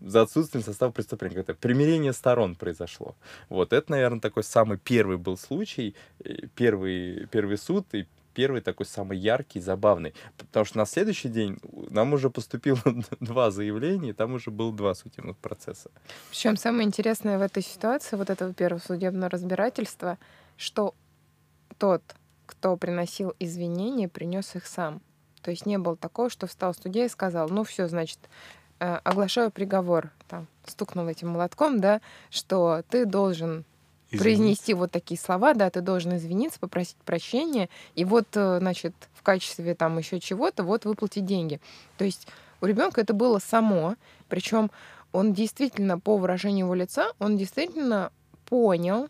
за 0.00 0.22
отсутствием 0.22 0.64
состава 0.64 0.90
преступления. 0.90 1.36
Это 1.36 1.54
примирение 1.54 2.12
сторон 2.12 2.56
произошло. 2.56 3.14
Вот 3.48 3.72
это, 3.72 3.92
наверное, 3.92 4.20
такой 4.20 4.42
самый 4.42 4.76
первый 4.76 5.18
был 5.18 5.36
случай, 5.38 5.94
э, 6.24 6.48
первый, 6.56 7.28
первый 7.30 7.58
суд 7.58 7.86
и 7.92 8.08
первый 8.38 8.60
такой 8.60 8.86
самый 8.86 9.18
яркий, 9.18 9.60
забавный. 9.60 10.14
Потому 10.36 10.64
что 10.64 10.78
на 10.78 10.86
следующий 10.86 11.28
день 11.28 11.58
нам 11.90 12.12
уже 12.12 12.30
поступило 12.30 12.78
два 13.20 13.50
заявления, 13.50 14.10
и 14.10 14.12
там 14.12 14.34
уже 14.34 14.52
было 14.52 14.72
два 14.72 14.94
судебных 14.94 15.36
процесса. 15.38 15.90
Причем 16.30 16.56
самое 16.56 16.86
интересное 16.86 17.36
в 17.38 17.42
этой 17.42 17.64
ситуации, 17.64 18.14
вот 18.14 18.30
этого 18.30 18.54
первого 18.54 18.80
судебного 18.80 19.28
разбирательства, 19.28 20.18
что 20.56 20.94
тот, 21.78 22.02
кто 22.46 22.76
приносил 22.76 23.34
извинения, 23.40 24.08
принес 24.08 24.54
их 24.54 24.66
сам. 24.68 25.00
То 25.42 25.50
есть 25.50 25.66
не 25.66 25.76
было 25.76 25.96
такого, 25.96 26.30
что 26.30 26.46
встал 26.46 26.74
судья 26.74 27.06
и 27.06 27.08
сказал, 27.08 27.48
ну 27.48 27.64
все, 27.64 27.88
значит, 27.88 28.20
э, 28.78 29.00
оглашаю 29.02 29.50
приговор, 29.50 30.12
там, 30.28 30.46
стукнул 30.64 31.08
этим 31.08 31.30
молотком, 31.30 31.80
да, 31.80 32.00
что 32.30 32.84
ты 32.88 33.04
должен 33.04 33.64
извините. 34.10 34.22
произнести 34.22 34.74
вот 34.74 34.90
такие 34.90 35.18
слова, 35.18 35.54
да, 35.54 35.70
ты 35.70 35.80
должен 35.80 36.16
извиниться, 36.16 36.58
попросить 36.58 36.96
прощения, 37.04 37.68
и 37.94 38.04
вот, 38.04 38.28
э, 38.34 38.58
значит, 38.58 38.94
в 39.14 39.22
качестве 39.22 39.74
там 39.74 39.98
еще 39.98 40.20
чего-то 40.20 40.62
вот 40.62 40.84
выплатить 40.84 41.24
деньги. 41.24 41.60
То 41.96 42.04
есть 42.04 42.26
у 42.60 42.66
ребенка 42.66 43.00
это 43.00 43.14
было 43.14 43.38
само, 43.38 43.96
причем 44.28 44.70
он 45.12 45.32
действительно 45.32 45.98
по 45.98 46.16
выражению 46.16 46.66
его 46.66 46.74
лица, 46.74 47.12
он 47.18 47.36
действительно 47.36 48.12
понял, 48.46 49.08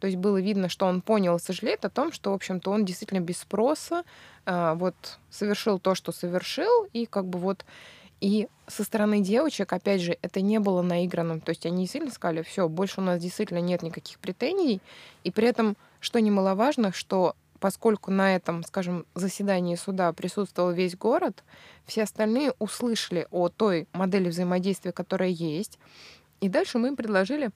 то 0.00 0.06
есть 0.06 0.18
было 0.18 0.40
видно, 0.40 0.68
что 0.68 0.86
он 0.86 1.00
понял 1.00 1.36
и 1.36 1.40
сожалеет 1.40 1.84
о 1.84 1.90
том, 1.90 2.12
что, 2.12 2.30
в 2.30 2.34
общем-то, 2.34 2.70
он 2.70 2.84
действительно 2.84 3.20
без 3.20 3.38
спроса 3.38 4.04
а, 4.44 4.74
вот 4.74 4.94
совершил 5.30 5.78
то, 5.78 5.94
что 5.94 6.12
совершил, 6.12 6.84
и 6.92 7.06
как 7.06 7.24
бы 7.26 7.38
вот 7.38 7.64
и 8.24 8.48
со 8.66 8.84
стороны 8.84 9.20
девочек, 9.20 9.70
опять 9.74 10.00
же, 10.00 10.16
это 10.22 10.40
не 10.40 10.58
было 10.58 10.80
наигранным. 10.80 11.42
То 11.42 11.50
есть 11.50 11.66
они 11.66 11.82
действительно 11.82 12.10
сказали, 12.10 12.40
все, 12.40 12.70
больше 12.70 13.02
у 13.02 13.04
нас 13.04 13.20
действительно 13.20 13.58
нет 13.58 13.82
никаких 13.82 14.18
претензий. 14.18 14.80
И 15.24 15.30
при 15.30 15.46
этом, 15.46 15.76
что 16.00 16.22
немаловажно, 16.22 16.90
что 16.90 17.36
поскольку 17.60 18.10
на 18.10 18.34
этом, 18.34 18.62
скажем, 18.62 19.04
заседании 19.14 19.74
суда 19.74 20.10
присутствовал 20.14 20.72
весь 20.72 20.96
город, 20.96 21.44
все 21.84 22.04
остальные 22.04 22.54
услышали 22.58 23.26
о 23.30 23.50
той 23.50 23.88
модели 23.92 24.30
взаимодействия, 24.30 24.92
которая 24.92 25.28
есть. 25.28 25.78
И 26.40 26.48
дальше 26.48 26.78
мы 26.78 26.88
им 26.88 26.96
предложили 26.96 27.50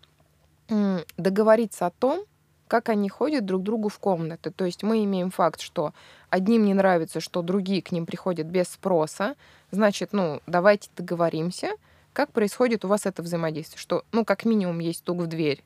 договориться 1.17 1.87
о 1.87 1.91
том, 1.93 2.27
как 2.69 2.89
они 2.89 3.09
ходят 3.09 3.45
друг 3.45 3.63
другу 3.63 3.89
в 3.89 3.99
комнаты. 3.99 4.51
То 4.51 4.65
есть 4.65 4.83
мы 4.83 5.03
имеем 5.05 5.31
факт, 5.31 5.61
что 5.61 5.93
одним 6.31 6.65
не 6.65 6.75
нравится, 6.75 7.21
что 7.21 7.43
другие 7.43 7.83
к 7.83 7.91
ним 7.91 8.07
приходят 8.07 8.47
без 8.47 8.69
спроса. 8.69 9.35
Значит, 9.71 10.13
ну, 10.13 10.41
давайте 10.47 10.89
договоримся, 10.97 11.73
как 12.13 12.31
происходит 12.31 12.85
у 12.85 12.89
вас 12.89 13.07
это 13.07 13.23
взаимодействие. 13.23 13.79
Что, 13.79 14.05
ну, 14.13 14.25
как 14.25 14.45
минимум, 14.45 14.79
есть 14.79 15.01
стук 15.01 15.19
в 15.19 15.27
дверь, 15.27 15.63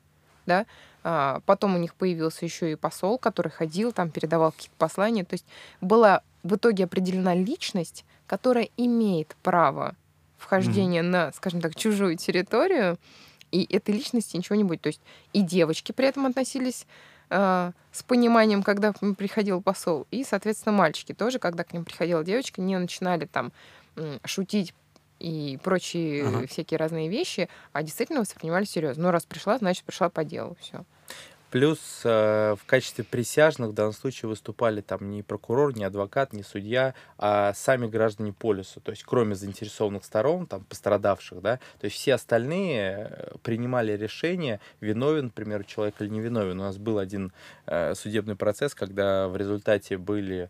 да, 0.46 0.66
а, 1.04 1.40
потом 1.46 1.74
у 1.74 1.78
них 1.78 1.94
появился 1.94 2.44
еще 2.44 2.72
и 2.72 2.76
посол, 2.76 3.18
который 3.18 3.50
ходил, 3.50 3.92
там 3.92 4.10
передавал 4.10 4.52
какие-то 4.52 4.76
послания. 4.78 5.24
То 5.24 5.34
есть 5.34 5.46
была 5.80 6.22
в 6.42 6.56
итоге 6.56 6.84
определена 6.84 7.34
личность, 7.34 8.04
которая 8.26 8.68
имеет 8.76 9.36
право 9.42 9.94
вхождения 10.38 11.02
mm-hmm. 11.02 11.28
на, 11.28 11.32
скажем 11.32 11.60
так, 11.60 11.74
чужую 11.74 12.16
территорию, 12.16 12.98
и 13.52 13.72
этой 13.72 13.94
личности 13.94 14.36
ничего 14.36 14.56
не 14.56 14.64
будет. 14.64 14.80
То 14.80 14.88
есть 14.88 15.00
и 15.32 15.42
девочки 15.42 15.92
при 15.92 16.08
этом 16.08 16.26
относились 16.26 16.86
э, 17.30 17.72
с 17.92 18.02
пониманием, 18.02 18.64
когда 18.64 18.92
приходил 18.92 19.62
посол, 19.62 20.06
и, 20.10 20.24
соответственно, 20.24 20.76
мальчики 20.76 21.14
тоже, 21.14 21.38
когда 21.38 21.62
к 21.62 21.72
ним 21.72 21.84
приходила 21.84 22.24
девочка, 22.24 22.60
не 22.60 22.76
начинали 22.78 23.26
там 23.26 23.52
шутить 24.24 24.74
и 25.22 25.58
прочие 25.62 26.26
ага. 26.26 26.46
всякие 26.48 26.78
разные 26.78 27.08
вещи, 27.08 27.48
а 27.72 27.82
действительно 27.82 28.20
воспринимали 28.20 28.64
серьезно. 28.64 29.04
Ну, 29.04 29.10
раз 29.10 29.24
пришла, 29.24 29.56
значит, 29.58 29.84
пришла 29.84 30.08
по 30.08 30.24
делу. 30.24 30.56
Все. 30.60 30.84
Плюс 31.52 32.00
э, 32.04 32.56
в 32.58 32.64
качестве 32.64 33.04
присяжных 33.04 33.72
в 33.72 33.74
данном 33.74 33.92
случае 33.92 34.30
выступали 34.30 34.80
там 34.80 35.10
не 35.10 35.22
прокурор, 35.22 35.76
не 35.76 35.84
адвокат, 35.84 36.32
не 36.32 36.42
судья, 36.42 36.94
а 37.18 37.52
сами 37.52 37.86
граждане 37.86 38.32
полиса. 38.32 38.80
То 38.80 38.90
есть 38.90 39.02
кроме 39.04 39.34
заинтересованных 39.34 40.02
сторон, 40.02 40.46
там 40.46 40.64
пострадавших, 40.64 41.42
да, 41.42 41.58
то 41.78 41.84
есть 41.84 41.96
все 41.96 42.14
остальные 42.14 43.10
э, 43.10 43.34
принимали 43.42 43.94
решение, 43.94 44.60
виновен, 44.80 45.24
например, 45.24 45.64
человек 45.64 45.96
или 46.00 46.08
не 46.08 46.20
виновен. 46.20 46.58
У 46.58 46.62
нас 46.62 46.78
был 46.78 46.96
один 46.96 47.32
э, 47.66 47.94
судебный 47.96 48.34
процесс, 48.34 48.74
когда 48.74 49.28
в 49.28 49.36
результате 49.36 49.98
были 49.98 50.48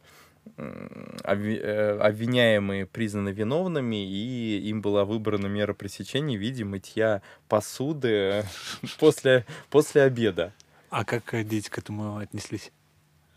э, 0.57 1.99
обвиняемые 1.99 2.87
признаны 2.87 3.31
виновными, 3.31 4.09
и 4.09 4.69
им 4.69 4.81
была 4.81 5.05
выбрана 5.05 5.49
мера 5.49 5.75
пресечения 5.75 6.39
в 6.39 6.41
виде 6.41 6.63
мытья 6.63 7.23
посуды 7.49 8.45
после, 9.01 9.45
после 9.69 10.03
обеда. 10.03 10.53
А 10.93 11.07
как 11.07 11.33
э, 11.33 11.43
дети 11.43 11.71
к 11.71 11.79
этому 11.79 12.19
отнеслись? 12.19 12.71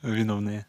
Виновные? 0.01 0.67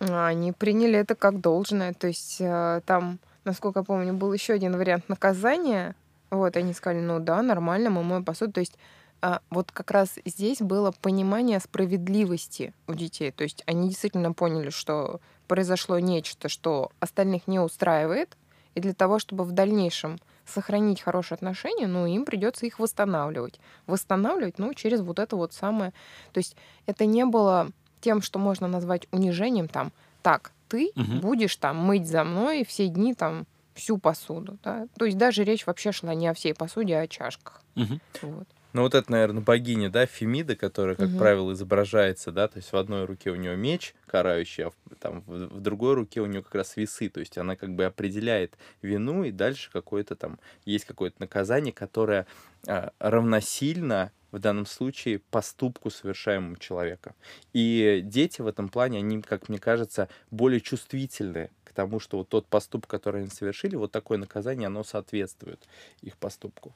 Они 0.00 0.52
приняли 0.52 0.98
это 0.98 1.14
как 1.14 1.40
должное. 1.40 1.94
То 1.94 2.08
есть 2.08 2.36
э, 2.40 2.82
там, 2.84 3.18
насколько 3.44 3.80
я 3.80 3.84
помню, 3.84 4.12
был 4.12 4.30
еще 4.30 4.52
один 4.52 4.76
вариант 4.76 5.08
наказания. 5.08 5.96
Вот, 6.28 6.58
они 6.58 6.74
сказали, 6.74 7.00
ну 7.00 7.20
да, 7.20 7.40
нормально, 7.40 7.88
мы 7.88 8.02
моем 8.02 8.22
посуду. 8.22 8.52
То 8.52 8.60
есть 8.60 8.76
а, 9.22 9.40
вот 9.48 9.72
как 9.72 9.90
раз 9.90 10.18
здесь 10.26 10.58
было 10.58 10.92
понимание 10.92 11.58
справедливости 11.58 12.74
у 12.86 12.92
детей. 12.92 13.30
То 13.30 13.42
есть 13.42 13.62
они 13.64 13.88
действительно 13.88 14.34
поняли, 14.34 14.68
что 14.68 15.22
произошло 15.48 15.98
нечто, 15.98 16.50
что 16.50 16.92
остальных 17.00 17.46
не 17.46 17.60
устраивает, 17.60 18.36
и 18.74 18.80
для 18.80 18.92
того, 18.92 19.20
чтобы 19.20 19.44
в 19.44 19.52
дальнейшем 19.52 20.20
сохранить 20.50 21.00
хорошие 21.00 21.36
отношения, 21.36 21.86
ну, 21.86 22.06
им 22.06 22.24
придется 22.24 22.66
их 22.66 22.78
восстанавливать. 22.78 23.60
Восстанавливать, 23.86 24.58
ну, 24.58 24.74
через 24.74 25.00
вот 25.00 25.18
это 25.18 25.36
вот 25.36 25.52
самое. 25.52 25.92
То 26.32 26.38
есть 26.38 26.56
это 26.86 27.06
не 27.06 27.24
было 27.24 27.70
тем, 28.00 28.22
что 28.22 28.38
можно 28.38 28.68
назвать 28.68 29.06
унижением, 29.12 29.68
там, 29.68 29.92
так, 30.22 30.52
ты 30.68 30.92
угу. 30.94 31.20
будешь 31.20 31.56
там 31.56 31.76
мыть 31.78 32.06
за 32.06 32.24
мной 32.24 32.64
все 32.64 32.88
дни 32.88 33.14
там 33.14 33.46
всю 33.74 33.98
посуду. 33.98 34.58
Да? 34.62 34.86
То 34.96 35.04
есть 35.04 35.18
даже 35.18 35.44
речь 35.44 35.66
вообще 35.66 35.92
шла 35.92 36.14
не 36.14 36.28
о 36.28 36.34
всей 36.34 36.54
посуде, 36.54 36.96
а 36.96 37.02
о 37.02 37.08
чашках. 37.08 37.62
Угу. 37.76 38.00
Вот. 38.22 38.48
Ну 38.72 38.82
вот 38.82 38.94
это, 38.94 39.10
наверное, 39.10 39.42
богиня, 39.42 39.90
да, 39.90 40.06
Фемида, 40.06 40.54
которая, 40.54 40.94
как 40.94 41.08
угу. 41.08 41.18
правило, 41.18 41.52
изображается, 41.52 42.30
да, 42.30 42.46
то 42.46 42.58
есть 42.58 42.72
в 42.72 42.76
одной 42.76 43.04
руке 43.04 43.30
у 43.30 43.34
нее 43.34 43.56
меч 43.56 43.94
карающий, 44.06 44.66
а 44.66 44.70
в, 44.70 44.74
там 45.00 45.22
в, 45.26 45.56
в 45.56 45.60
другой 45.60 45.94
руке 45.94 46.20
у 46.20 46.26
нее 46.26 46.42
как 46.42 46.54
раз 46.54 46.76
весы, 46.76 47.08
то 47.08 47.18
есть 47.18 47.36
она 47.36 47.56
как 47.56 47.74
бы 47.74 47.84
определяет 47.84 48.56
вину, 48.80 49.24
и 49.24 49.32
дальше 49.32 49.70
какое-то 49.72 50.14
там, 50.14 50.38
есть 50.64 50.84
какое-то 50.84 51.16
наказание, 51.20 51.72
которое 51.72 52.26
а, 52.66 52.92
равносильно 53.00 54.12
в 54.30 54.38
данном 54.38 54.66
случае 54.66 55.18
поступку 55.18 55.90
совершаемому 55.90 56.56
человека. 56.56 57.14
И 57.52 58.00
дети 58.04 58.40
в 58.40 58.46
этом 58.46 58.68
плане, 58.68 58.98
они, 58.98 59.22
как 59.22 59.48
мне 59.48 59.58
кажется, 59.58 60.08
более 60.30 60.60
чувствительны 60.60 61.50
к 61.64 61.72
тому, 61.72 61.98
что 61.98 62.18
вот 62.18 62.28
тот 62.28 62.46
поступок, 62.46 62.88
который 62.88 63.22
они 63.22 63.30
совершили, 63.30 63.74
вот 63.74 63.90
такое 63.90 64.18
наказание, 64.18 64.68
оно 64.68 64.84
соответствует 64.84 65.60
их 66.02 66.16
поступку. 66.16 66.72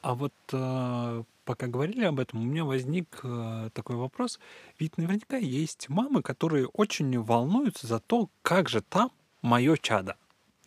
А 0.00 0.14
вот 0.14 0.32
э, 0.52 1.22
пока 1.44 1.66
говорили 1.66 2.04
об 2.04 2.20
этом, 2.20 2.40
у 2.40 2.44
меня 2.44 2.64
возник 2.64 3.20
э, 3.22 3.70
такой 3.72 3.96
вопрос. 3.96 4.38
Ведь 4.78 4.96
наверняка 4.98 5.36
есть 5.36 5.88
мамы, 5.88 6.22
которые 6.22 6.66
очень 6.66 7.18
волнуются 7.20 7.86
за 7.86 8.00
то, 8.00 8.28
как 8.42 8.68
же 8.68 8.80
там 8.80 9.10
мое 9.42 9.76
чадо. 9.76 10.16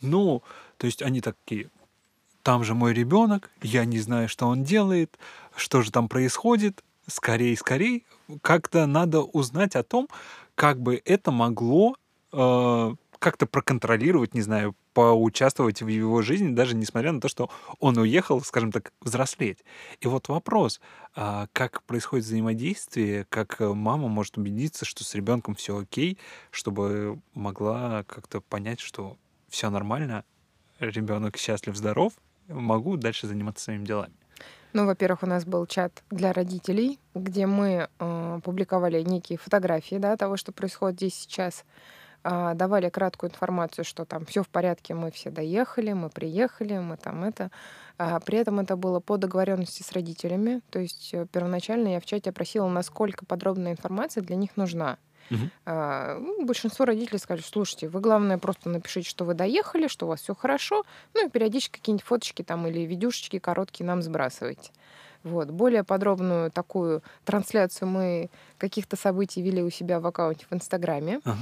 Ну, 0.01 0.41
то 0.77 0.87
есть 0.87 1.01
они 1.01 1.21
такие, 1.21 1.69
там 2.43 2.63
же 2.63 2.73
мой 2.73 2.93
ребенок, 2.93 3.51
я 3.61 3.85
не 3.85 3.99
знаю, 3.99 4.27
что 4.27 4.47
он 4.47 4.63
делает, 4.63 5.17
что 5.55 5.81
же 5.81 5.91
там 5.91 6.09
происходит, 6.09 6.83
скорее, 7.07 7.55
скорее, 7.55 8.01
как-то 8.41 8.85
надо 8.87 9.21
узнать 9.21 9.75
о 9.75 9.83
том, 9.83 10.07
как 10.55 10.81
бы 10.81 11.01
это 11.05 11.31
могло 11.31 11.95
э, 12.31 12.95
как-то 13.21 13.45
проконтролировать, 13.45 14.33
не 14.33 14.41
знаю, 14.41 14.75
поучаствовать 14.93 15.83
в 15.83 15.87
его 15.87 16.23
жизни, 16.23 16.55
даже 16.55 16.75
несмотря 16.75 17.11
на 17.11 17.21
то, 17.21 17.27
что 17.27 17.51
он 17.79 17.95
уехал, 17.97 18.41
скажем 18.41 18.71
так, 18.71 18.91
взрослеть. 18.99 19.59
И 19.99 20.07
вот 20.07 20.27
вопрос, 20.27 20.81
а 21.15 21.45
как 21.53 21.83
происходит 21.83 22.25
взаимодействие, 22.25 23.27
как 23.29 23.61
э, 23.61 23.73
мама 23.73 24.07
может 24.07 24.39
убедиться, 24.39 24.85
что 24.85 25.03
с 25.03 25.13
ребенком 25.13 25.53
все 25.53 25.77
окей, 25.77 26.17
чтобы 26.49 27.21
могла 27.35 28.03
как-то 28.05 28.41
понять, 28.41 28.79
что 28.79 29.17
все 29.49 29.69
нормально, 29.69 30.25
ребенок 30.79 31.37
счастлив, 31.37 31.75
здоров, 31.75 32.13
могу 32.47 32.97
дальше 32.97 33.27
заниматься 33.27 33.65
своими 33.65 33.85
делами. 33.85 34.15
Ну, 34.73 34.87
во-первых, 34.87 35.21
у 35.21 35.27
нас 35.27 35.45
был 35.45 35.67
чат 35.67 36.03
для 36.09 36.33
родителей, 36.33 36.97
где 37.13 37.45
мы 37.45 37.87
э, 37.99 38.39
публиковали 38.43 39.03
некие 39.03 39.37
фотографии 39.37 39.97
да, 39.97 40.17
того, 40.17 40.37
что 40.37 40.51
происходит 40.51 40.97
здесь 40.97 41.13
сейчас. 41.13 41.65
Давали 42.23 42.89
краткую 42.89 43.31
информацию, 43.31 43.85
что 43.85 44.05
там 44.05 44.25
все 44.25 44.43
в 44.43 44.49
порядке, 44.49 44.93
мы 44.93 45.11
все 45.11 45.31
доехали, 45.31 45.93
мы 45.93 46.09
приехали, 46.09 46.77
мы 46.77 46.97
там 46.97 47.23
это. 47.23 47.49
А, 47.97 48.19
при 48.19 48.37
этом 48.37 48.59
это 48.59 48.75
было 48.75 48.99
по 48.99 49.17
договоренности 49.17 49.83
с 49.83 49.91
родителями. 49.91 50.61
То 50.69 50.79
есть 50.79 51.13
э, 51.13 51.25
первоначально 51.31 51.89
я 51.89 51.99
в 51.99 52.05
чате 52.05 52.31
опросила, 52.31 52.67
насколько 52.67 53.25
подробная 53.25 53.71
информация 53.73 54.23
для 54.23 54.35
них 54.35 54.57
нужна. 54.57 54.97
Ну, 55.65 56.45
большинство 56.45 56.83
родителей 56.83 57.17
сказали, 57.17 57.41
слушайте, 57.41 57.87
вы 57.87 58.01
главное 58.01 58.37
просто 58.37 58.67
напишите, 58.69 59.09
что 59.09 59.23
вы 59.23 59.33
доехали, 59.33 59.87
что 59.87 60.05
у 60.05 60.09
вас 60.09 60.19
все 60.19 60.35
хорошо, 60.35 60.83
ну 61.13 61.25
и 61.25 61.29
периодически 61.29 61.79
какие-нибудь 61.79 62.05
фоточки 62.05 62.41
там 62.41 62.67
или 62.67 62.79
видюшечки 62.81 63.39
короткие 63.39 63.85
нам 63.85 64.01
сбрасывайте. 64.01 64.71
Вот. 65.23 65.51
Более 65.51 65.83
подробную 65.83 66.51
такую 66.51 67.03
трансляцию 67.25 67.87
мы 67.87 68.29
каких-то 68.57 68.95
событий 68.95 69.41
вели 69.41 69.61
у 69.61 69.69
себя 69.69 69.99
в 69.99 70.07
аккаунте 70.07 70.45
в 70.49 70.53
Инстаграме. 70.53 71.19
Uh-huh. 71.23 71.35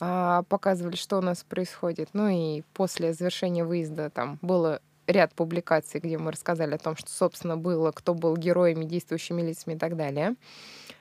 А, 0.00 0.42
показывали, 0.44 0.96
что 0.96 1.18
у 1.18 1.20
нас 1.20 1.44
происходит. 1.44 2.10
Ну 2.12 2.28
и 2.28 2.62
после 2.74 3.12
завершения 3.12 3.64
выезда 3.64 4.10
там 4.10 4.38
было 4.42 4.80
ряд 5.06 5.34
публикаций, 5.34 6.00
где 6.00 6.18
мы 6.18 6.32
рассказали 6.32 6.74
о 6.74 6.78
том, 6.78 6.96
что, 6.96 7.10
собственно, 7.10 7.56
было, 7.56 7.90
кто 7.92 8.14
был 8.14 8.36
героями, 8.36 8.84
действующими 8.84 9.42
лицами 9.42 9.74
и 9.74 9.78
так 9.78 9.96
далее. 9.96 10.34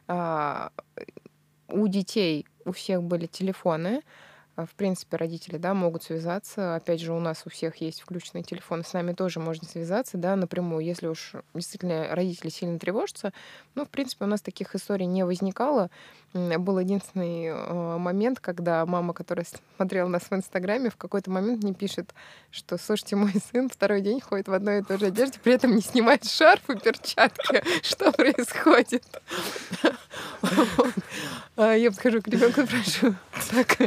А, 0.08 0.72
у 1.68 1.88
детей 1.88 2.46
у 2.66 2.72
всех 2.72 3.04
были 3.04 3.26
телефоны. 3.26 4.02
А, 4.56 4.66
в 4.68 4.76
принципе, 4.76 5.18
родители 5.18 5.58
да, 5.58 5.74
могут 5.74 6.04
связаться. 6.04 6.76
Опять 6.76 7.02
же, 7.02 7.12
у 7.12 7.20
нас 7.20 7.44
у 7.46 7.50
всех 7.50 7.78
есть 7.78 8.02
включенный 8.02 8.44
телефон, 8.44 8.84
с 8.84 8.94
нами 8.94 9.14
тоже 9.14 9.40
можно 9.40 9.68
связаться 9.68 10.18
да, 10.18 10.36
напрямую. 10.36 10.86
Если 10.86 11.08
уж 11.08 11.34
действительно 11.56 12.08
родители 12.16 12.50
сильно 12.50 12.78
тревожатся, 12.78 13.34
ну, 13.74 13.84
в 13.86 13.90
принципе, 13.90 14.26
у 14.26 14.28
нас 14.28 14.42
таких 14.42 14.76
историй 14.76 15.08
не 15.08 15.26
возникало. 15.26 15.90
Был 16.34 16.80
единственный 16.80 17.46
э, 17.46 17.98
момент, 17.98 18.40
когда 18.40 18.86
мама, 18.88 19.14
которая 19.14 19.46
смотрела 19.78 20.08
нас 20.08 20.24
в 20.24 20.34
Инстаграме, 20.34 20.90
в 20.90 20.98
какой-то 20.98 21.30
момент 21.30 21.64
мне 21.64 21.76
пишет, 21.76 22.14
что, 22.50 22.80
слушайте, 22.80 23.16
мой 23.16 23.34
сын 23.52 23.70
второй 23.70 24.02
день 24.02 24.20
ходит 24.20 24.48
в 24.48 24.54
одной 24.54 24.80
и 24.80 24.84
той 24.84 24.98
же 24.98 25.08
одежде, 25.08 25.40
при 25.44 25.54
этом 25.54 25.76
не 25.76 25.82
снимает 25.82 26.26
шарф 26.26 26.68
и 26.72 26.76
перчатки. 26.76 27.64
Что 27.84 28.12
происходит? 28.12 29.04
А 31.56 31.74
Я 31.76 31.92
подхожу 31.92 32.20
к 32.22 32.28
ребенку 32.28 32.62
и 32.62 32.66
спрашиваю, 32.66 33.16
так, 33.52 33.78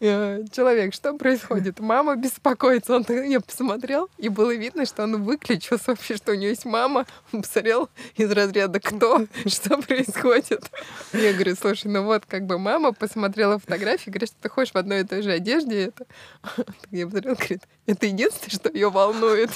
э, 0.00 0.44
человек, 0.52 0.94
что 0.94 1.12
происходит? 1.18 1.78
Мама 1.78 2.16
беспокоится. 2.16 2.96
Он 2.96 3.04
я 3.08 3.40
посмотрел, 3.40 4.08
и 4.16 4.30
было 4.30 4.54
видно, 4.54 4.86
что 4.86 5.02
он 5.02 5.22
выключился 5.22 5.84
вообще, 5.88 6.16
что 6.16 6.32
у 6.32 6.34
него 6.34 6.48
есть 6.48 6.64
мама. 6.64 7.04
Он 7.32 7.42
посмотрел 7.42 7.90
из 8.16 8.30
разряда 8.30 8.80
«Кто? 8.80 9.26
Что 9.46 9.76
происходит?» 9.82 10.70
Я 11.12 11.34
говорю, 11.34 11.56
слушай, 11.56 11.89
ну 11.90 12.04
вот 12.04 12.24
как 12.26 12.46
бы 12.46 12.58
мама 12.58 12.92
посмотрела 12.92 13.58
фотографии, 13.58 14.10
говорит, 14.10 14.28
что 14.28 14.38
ты 14.40 14.48
ходишь 14.48 14.72
в 14.72 14.76
одной 14.76 15.00
и 15.00 15.04
той 15.04 15.22
же 15.22 15.32
одежде. 15.32 15.86
Это... 15.86 16.06
Я 16.90 17.06
посмотрел, 17.06 17.34
говорит, 17.34 17.62
это 17.86 18.06
единственное, 18.06 18.50
что 18.50 18.70
ее 18.70 18.90
волнует. 18.90 19.50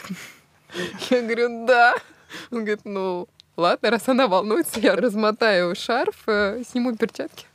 Я 1.10 1.22
говорю, 1.22 1.66
да. 1.66 1.94
Он 2.50 2.58
говорит, 2.58 2.80
ну, 2.84 3.28
ладно, 3.56 3.90
раз 3.90 4.08
она 4.08 4.26
волнуется, 4.26 4.80
я 4.80 4.96
размотаю 4.96 5.76
шарф, 5.76 6.24
э, 6.26 6.64
сниму 6.68 6.96
перчатки. 6.96 7.46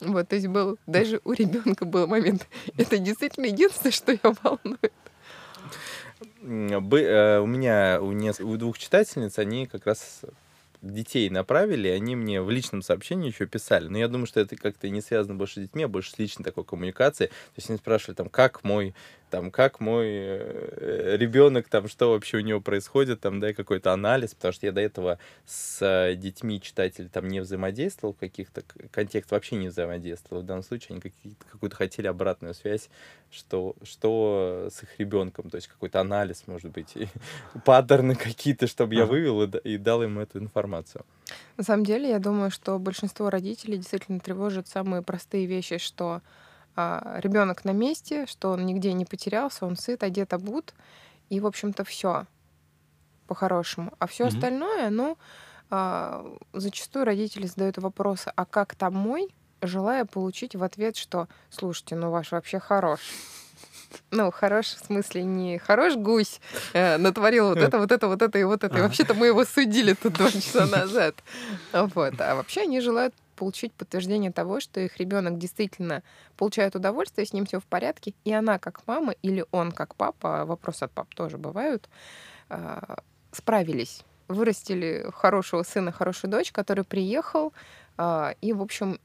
Вот, 0.00 0.28
то 0.28 0.36
есть 0.36 0.48
был, 0.48 0.78
даже 0.86 1.20
у 1.24 1.32
ребенка 1.32 1.84
был 1.84 2.06
момент. 2.06 2.46
Это 2.78 2.98
действительно 2.98 3.46
единственное, 3.46 3.92
что 3.92 4.12
ее 4.12 4.34
волнует. 4.42 4.92
Бы- 6.40 7.02
э, 7.02 7.40
у 7.40 7.46
меня 7.46 7.98
у, 8.00 8.12
нес- 8.12 8.40
у 8.40 8.56
двух 8.56 8.78
читательниц 8.78 9.38
они 9.38 9.66
как 9.66 9.86
раз 9.86 10.22
детей 10.92 11.30
направили, 11.30 11.88
они 11.88 12.16
мне 12.16 12.42
в 12.42 12.50
личном 12.50 12.82
сообщении 12.82 13.30
еще 13.30 13.46
писали. 13.46 13.88
Но 13.88 13.98
я 13.98 14.08
думаю, 14.08 14.26
что 14.26 14.40
это 14.40 14.56
как-то 14.56 14.88
не 14.88 15.00
связано 15.00 15.34
больше 15.34 15.54
с 15.54 15.62
детьми, 15.62 15.84
а 15.84 15.88
больше 15.88 16.10
с 16.12 16.18
личной 16.18 16.44
такой 16.44 16.64
коммуникацией. 16.64 17.28
То 17.28 17.56
есть 17.56 17.70
они 17.70 17.78
спрашивали, 17.78 18.16
там, 18.16 18.28
как 18.28 18.64
мой, 18.64 18.94
там, 19.30 19.50
как 19.50 19.80
мой 19.80 20.38
ребенок, 21.16 21.68
там, 21.68 21.88
что 21.88 22.10
вообще 22.10 22.38
у 22.38 22.40
него 22.40 22.60
происходит, 22.60 23.20
там, 23.20 23.40
дай 23.40 23.54
какой-то 23.54 23.92
анализ, 23.92 24.34
потому 24.34 24.52
что 24.52 24.66
я 24.66 24.72
до 24.72 24.80
этого 24.80 25.18
с 25.46 25.80
э, 25.80 26.14
детьми 26.14 26.60
читателей 26.60 27.08
там 27.08 27.28
не 27.28 27.40
взаимодействовал 27.40 28.14
в 28.14 28.18
каких-то 28.18 28.62
к- 28.62 28.90
контекстах, 28.90 29.32
вообще 29.32 29.56
не 29.56 29.68
взаимодействовал. 29.68 30.42
В 30.42 30.46
данном 30.46 30.62
случае 30.62 31.00
они 31.00 31.34
какую-то 31.50 31.76
хотели 31.76 32.06
обратную 32.06 32.54
связь, 32.54 32.90
что, 33.34 33.74
что 33.82 34.68
с 34.70 34.82
их 34.82 34.98
ребенком, 34.98 35.50
то 35.50 35.56
есть 35.56 35.68
какой-то 35.68 36.00
анализ, 36.00 36.44
может 36.46 36.70
быть, 36.70 36.96
паттерны 37.64 38.14
какие-то, 38.14 38.66
чтобы 38.66 38.94
я 38.94 39.06
вывел 39.06 39.42
и, 39.42 39.74
и 39.74 39.78
дал 39.78 40.02
им 40.02 40.18
эту 40.18 40.38
информацию. 40.38 41.04
На 41.56 41.64
самом 41.64 41.84
деле, 41.84 42.08
я 42.08 42.18
думаю, 42.18 42.50
что 42.50 42.78
большинство 42.78 43.30
родителей 43.30 43.76
действительно 43.76 44.20
тревожат 44.20 44.68
самые 44.68 45.02
простые 45.02 45.46
вещи, 45.46 45.78
что 45.78 46.20
ребенок 46.76 47.64
на 47.64 47.70
месте, 47.70 48.26
что 48.26 48.50
он 48.50 48.66
нигде 48.66 48.92
не 48.92 49.04
потерялся, 49.04 49.64
он 49.64 49.76
сыт, 49.76 50.02
одет, 50.02 50.32
обут, 50.32 50.74
и, 51.30 51.40
в 51.40 51.46
общем-то, 51.46 51.84
все 51.84 52.26
по-хорошему. 53.26 53.92
А 53.98 54.06
все 54.06 54.24
Мгм. 54.24 54.34
остальное, 54.34 54.90
ну, 54.90 55.16
а, 55.70 56.24
зачастую 56.52 57.04
родители 57.04 57.46
задают 57.46 57.78
вопросы, 57.78 58.32
а 58.34 58.44
как 58.44 58.74
там 58.74 58.94
мой, 58.94 59.34
желая 59.66 60.04
получить 60.04 60.54
в 60.54 60.62
ответ, 60.62 60.96
что, 60.96 61.28
слушайте, 61.50 61.96
ну 61.96 62.10
ваш 62.10 62.32
вообще 62.32 62.58
хорош. 62.58 63.00
Ну, 64.10 64.30
хорош 64.30 64.66
в 64.66 64.86
смысле 64.86 65.22
не 65.22 65.58
хорош 65.58 65.94
гусь, 65.94 66.40
э, 66.72 66.96
натворил 66.96 67.50
вот 67.50 67.58
это, 67.58 67.78
вот 67.78 67.92
это, 67.92 68.08
вот 68.08 68.22
это 68.22 68.38
и 68.38 68.44
вот 68.44 68.64
это. 68.64 68.78
И 68.78 68.80
вообще-то 68.80 69.14
мы 69.14 69.26
его 69.26 69.44
судили 69.44 69.94
тут 69.94 70.14
два 70.14 70.30
часа 70.30 70.66
назад. 70.66 71.14
Вот. 71.72 72.20
А 72.20 72.34
вообще 72.34 72.62
они 72.62 72.80
желают 72.80 73.14
получить 73.34 73.72
подтверждение 73.72 74.32
того, 74.32 74.60
что 74.60 74.80
их 74.80 74.96
ребенок 74.98 75.38
действительно 75.38 76.02
получает 76.36 76.76
удовольствие, 76.76 77.26
с 77.26 77.32
ним 77.32 77.46
все 77.46 77.60
в 77.60 77.64
порядке, 77.64 78.14
и 78.24 78.32
она 78.32 78.58
как 78.58 78.86
мама 78.86 79.14
или 79.22 79.44
он 79.50 79.72
как 79.72 79.94
папа, 79.96 80.44
вопрос 80.44 80.82
от 80.82 80.92
пап 80.92 81.12
тоже 81.14 81.36
бывают, 81.36 81.88
а, 82.48 82.98
справились, 83.32 84.04
вырастили 84.28 85.10
хорошего 85.12 85.62
сына, 85.62 85.92
хорошую 85.92 86.30
дочь, 86.30 86.52
который 86.52 86.84
приехал 86.84 87.52
а, 87.96 88.34
и, 88.40 88.52
в 88.52 88.62
общем, 88.62 89.00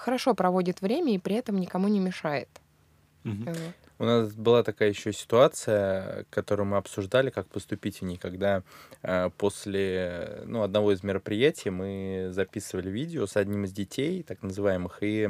хорошо 0.00 0.34
проводит 0.34 0.80
время 0.80 1.14
и 1.14 1.18
при 1.18 1.36
этом 1.36 1.60
никому 1.60 1.88
не 1.88 2.00
мешает. 2.00 2.48
Вот. 3.24 3.74
У 4.00 4.04
нас 4.04 4.32
была 4.32 4.62
такая 4.62 4.88
еще 4.88 5.12
ситуация, 5.12 6.24
которую 6.30 6.66
мы 6.66 6.78
обсуждали, 6.78 7.28
как 7.28 7.46
поступить 7.48 8.00
в 8.00 8.04
ней, 8.06 8.16
когда 8.16 8.62
э, 9.02 9.28
после 9.36 10.40
ну, 10.46 10.62
одного 10.62 10.92
из 10.92 11.02
мероприятий 11.02 11.68
мы 11.68 12.28
записывали 12.30 12.88
видео 12.88 13.26
с 13.26 13.36
одним 13.36 13.64
из 13.64 13.72
детей, 13.72 14.22
так 14.22 14.42
называемых, 14.42 15.00
и 15.02 15.28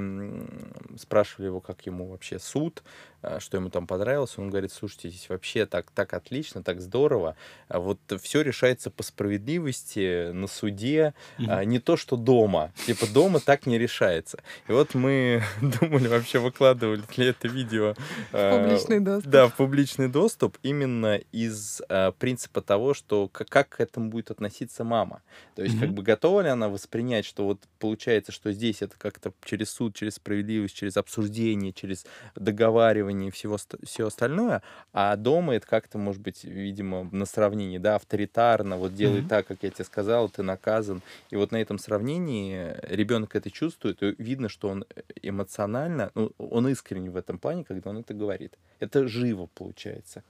спрашивали 0.96 1.46
его, 1.46 1.58
как 1.58 1.84
ему 1.84 2.10
вообще 2.10 2.38
суд, 2.38 2.84
э, 3.22 3.40
что 3.40 3.56
ему 3.56 3.70
там 3.70 3.88
понравилось. 3.88 4.38
Он 4.38 4.50
говорит, 4.50 4.70
слушайте, 4.72 5.08
здесь 5.08 5.28
вообще 5.28 5.66
так, 5.66 5.90
так 5.90 6.14
отлично, 6.14 6.62
так 6.62 6.80
здорово. 6.80 7.34
А 7.66 7.80
Вот 7.80 7.98
все 8.22 8.42
решается 8.42 8.92
по 8.92 9.02
справедливости 9.02 10.30
на 10.30 10.46
суде, 10.46 11.14
а, 11.44 11.64
не 11.64 11.80
то, 11.80 11.96
что 11.96 12.16
дома. 12.16 12.72
Типа 12.86 13.08
дома 13.12 13.40
так 13.40 13.66
не 13.66 13.78
решается. 13.78 14.38
И 14.68 14.72
вот 14.72 14.94
мы 14.94 15.42
думали, 15.80 16.06
вообще 16.06 16.38
выкладывали 16.38 17.02
ли 17.16 17.26
это 17.26 17.48
видео 17.48 17.96
э, 18.30 18.59
Публичный 18.62 19.00
доступ. 19.00 19.30
да, 19.32 19.48
в 19.48 19.54
публичный 19.54 20.08
доступ 20.08 20.58
именно 20.62 21.16
из 21.32 21.82
э, 21.88 22.12
принципа 22.18 22.62
того, 22.62 22.94
что 22.94 23.28
к- 23.28 23.44
как 23.44 23.68
к 23.70 23.80
этому 23.80 24.10
будет 24.10 24.30
относиться 24.30 24.84
мама. 24.84 25.22
То 25.54 25.62
есть, 25.62 25.76
как 25.78 25.88
Мгм. 25.88 25.96
бы 25.96 26.02
готова 26.02 26.40
ли 26.40 26.48
она 26.48 26.68
воспринять, 26.68 27.24
что 27.24 27.44
вот 27.44 27.60
получается, 27.78 28.32
что 28.32 28.52
здесь 28.52 28.82
это 28.82 28.94
как-то 28.98 29.32
через 29.44 29.70
суд, 29.70 29.94
через 29.94 30.14
справедливость, 30.14 30.74
через 30.74 30.96
обсуждение, 30.96 31.72
через 31.72 32.06
договаривание 32.34 33.28
и 33.28 33.30
всего, 33.30 33.56
все 33.84 34.06
остальное, 34.06 34.62
а 34.92 35.14
дома 35.16 35.54
это 35.54 35.66
как-то, 35.66 35.98
может 35.98 36.22
быть, 36.22 36.44
видимо, 36.44 37.04
на 37.12 37.26
сравнении, 37.26 37.78
да, 37.78 37.96
авторитарно, 37.96 38.76
вот 38.76 38.94
делай 38.94 39.20
Мгм. 39.20 39.28
так, 39.28 39.46
как 39.46 39.62
я 39.62 39.70
тебе 39.70 39.84
сказал, 39.84 40.28
ты 40.28 40.42
наказан. 40.42 41.02
И 41.30 41.36
вот 41.36 41.52
на 41.52 41.56
этом 41.58 41.78
сравнении 41.78 42.74
ребенок 42.82 43.36
это 43.36 43.50
чувствует, 43.50 44.02
и 44.02 44.14
видно, 44.18 44.48
что 44.48 44.68
он 44.68 44.84
эмоционально, 45.22 46.10
ну, 46.14 46.32
он 46.38 46.68
искренне 46.68 47.10
в 47.10 47.16
этом 47.16 47.38
плане, 47.38 47.64
когда 47.64 47.90
он 47.90 47.98
это 47.98 48.14
говорит. 48.14 48.49
Это 48.78 49.06
живо 49.08 49.46
получается. 49.46 50.22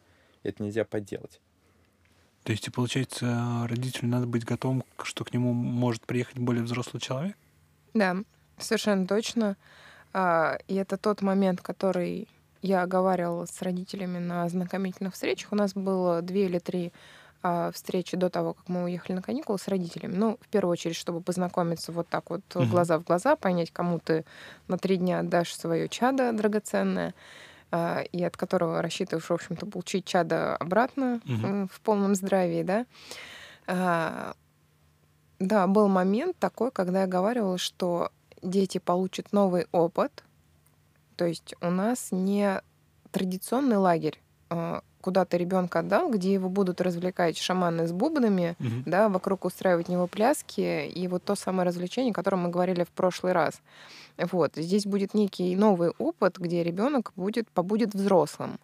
Это 0.42 0.62
нельзя 0.62 0.84
подделать. 0.84 1.40
То 2.42 2.52
есть, 2.52 2.72
получается, 2.72 3.66
родителю 3.68 4.08
надо 4.08 4.26
быть 4.26 4.44
готовым, 4.44 4.82
что 5.02 5.24
к 5.24 5.32
нему 5.32 5.52
может 5.52 6.06
приехать 6.06 6.38
более 6.38 6.64
взрослый 6.64 7.00
человек? 7.00 7.36
Да, 7.94 8.16
совершенно 8.58 9.06
точно. 9.06 9.56
А, 10.12 10.58
И 10.68 10.74
это 10.76 10.98
тот 10.98 11.22
момент, 11.22 11.62
который 11.62 12.28
я 12.62 12.82
оговаривала 12.82 13.46
с 13.46 13.62
родителями 13.62 14.18
на 14.18 14.48
знакомительных 14.48 15.14
встречах. 15.14 15.52
У 15.52 15.56
нас 15.56 15.74
было 15.74 16.22
две 16.22 16.46
или 16.46 16.58
три 16.58 16.92
а, 17.42 17.70
встречи 17.72 18.16
до 18.16 18.30
того, 18.30 18.54
как 18.54 18.68
мы 18.68 18.84
уехали 18.84 19.14
на 19.16 19.22
каникулы 19.22 19.58
с 19.58 19.68
родителями. 19.68 20.14
Ну, 20.16 20.38
в 20.40 20.48
первую 20.48 20.72
очередь, 20.72 20.96
чтобы 20.96 21.22
познакомиться 21.22 21.92
вот 21.92 22.08
так 22.08 22.30
вот 22.30 22.42
Мгм. 22.58 22.68
глаза 22.70 22.98
в 22.98 23.04
глаза, 23.04 23.36
понять, 23.36 23.70
кому 23.72 23.98
ты 24.00 24.24
на 24.68 24.78
три 24.78 24.96
дня 24.98 25.20
отдашь 25.20 25.54
свое 25.54 25.88
чадо 25.88 26.32
драгоценное, 26.32 27.14
и 28.12 28.22
от 28.24 28.36
которого 28.36 28.82
рассчитываешь, 28.82 29.30
в 29.30 29.32
общем-то, 29.32 29.66
получить 29.66 30.04
чадо 30.04 30.56
обратно 30.56 31.20
м, 31.44 31.68
в 31.68 31.80
полном 31.80 32.14
здравии, 32.14 32.62
да. 32.62 32.86
А, 33.66 34.34
Да, 35.38 35.66
был 35.66 35.88
момент 35.88 36.36
такой, 36.38 36.70
когда 36.70 37.02
я 37.02 37.06
говорила, 37.06 37.56
что 37.56 38.10
дети 38.42 38.78
получат 38.78 39.32
новый 39.32 39.66
опыт. 39.72 40.24
То 41.16 41.24
есть 41.26 41.54
у 41.60 41.70
нас 41.70 42.08
не 42.12 42.60
традиционный 43.10 43.76
лагерь, 43.76 44.20
куда 45.00 45.24
ты 45.24 45.38
ребенка 45.38 45.80
отдал, 45.80 46.10
где 46.10 46.32
его 46.32 46.48
будут 46.48 46.80
развлекать 46.80 47.38
шаманы 47.38 47.86
с 47.86 47.92
бубнами, 47.92 48.56
Мгм. 48.58 48.82
да, 48.86 49.08
вокруг 49.08 49.44
устраивать 49.44 49.88
него 49.88 50.06
пляски, 50.06 50.86
и 50.88 51.08
вот 51.08 51.24
то 51.24 51.34
самое 51.34 51.66
развлечение, 51.66 52.12
о 52.12 52.14
котором 52.14 52.40
мы 52.40 52.50
говорили 52.50 52.84
в 52.84 52.88
прошлый 52.90 53.32
раз. 53.32 53.60
Вот, 54.18 54.52
здесь 54.56 54.86
будет 54.86 55.14
некий 55.14 55.56
новый 55.56 55.90
опыт, 55.98 56.38
где 56.38 56.62
ребенок 56.62 57.12
будет, 57.16 57.48
побудет 57.48 57.94
взрослым. 57.94 58.58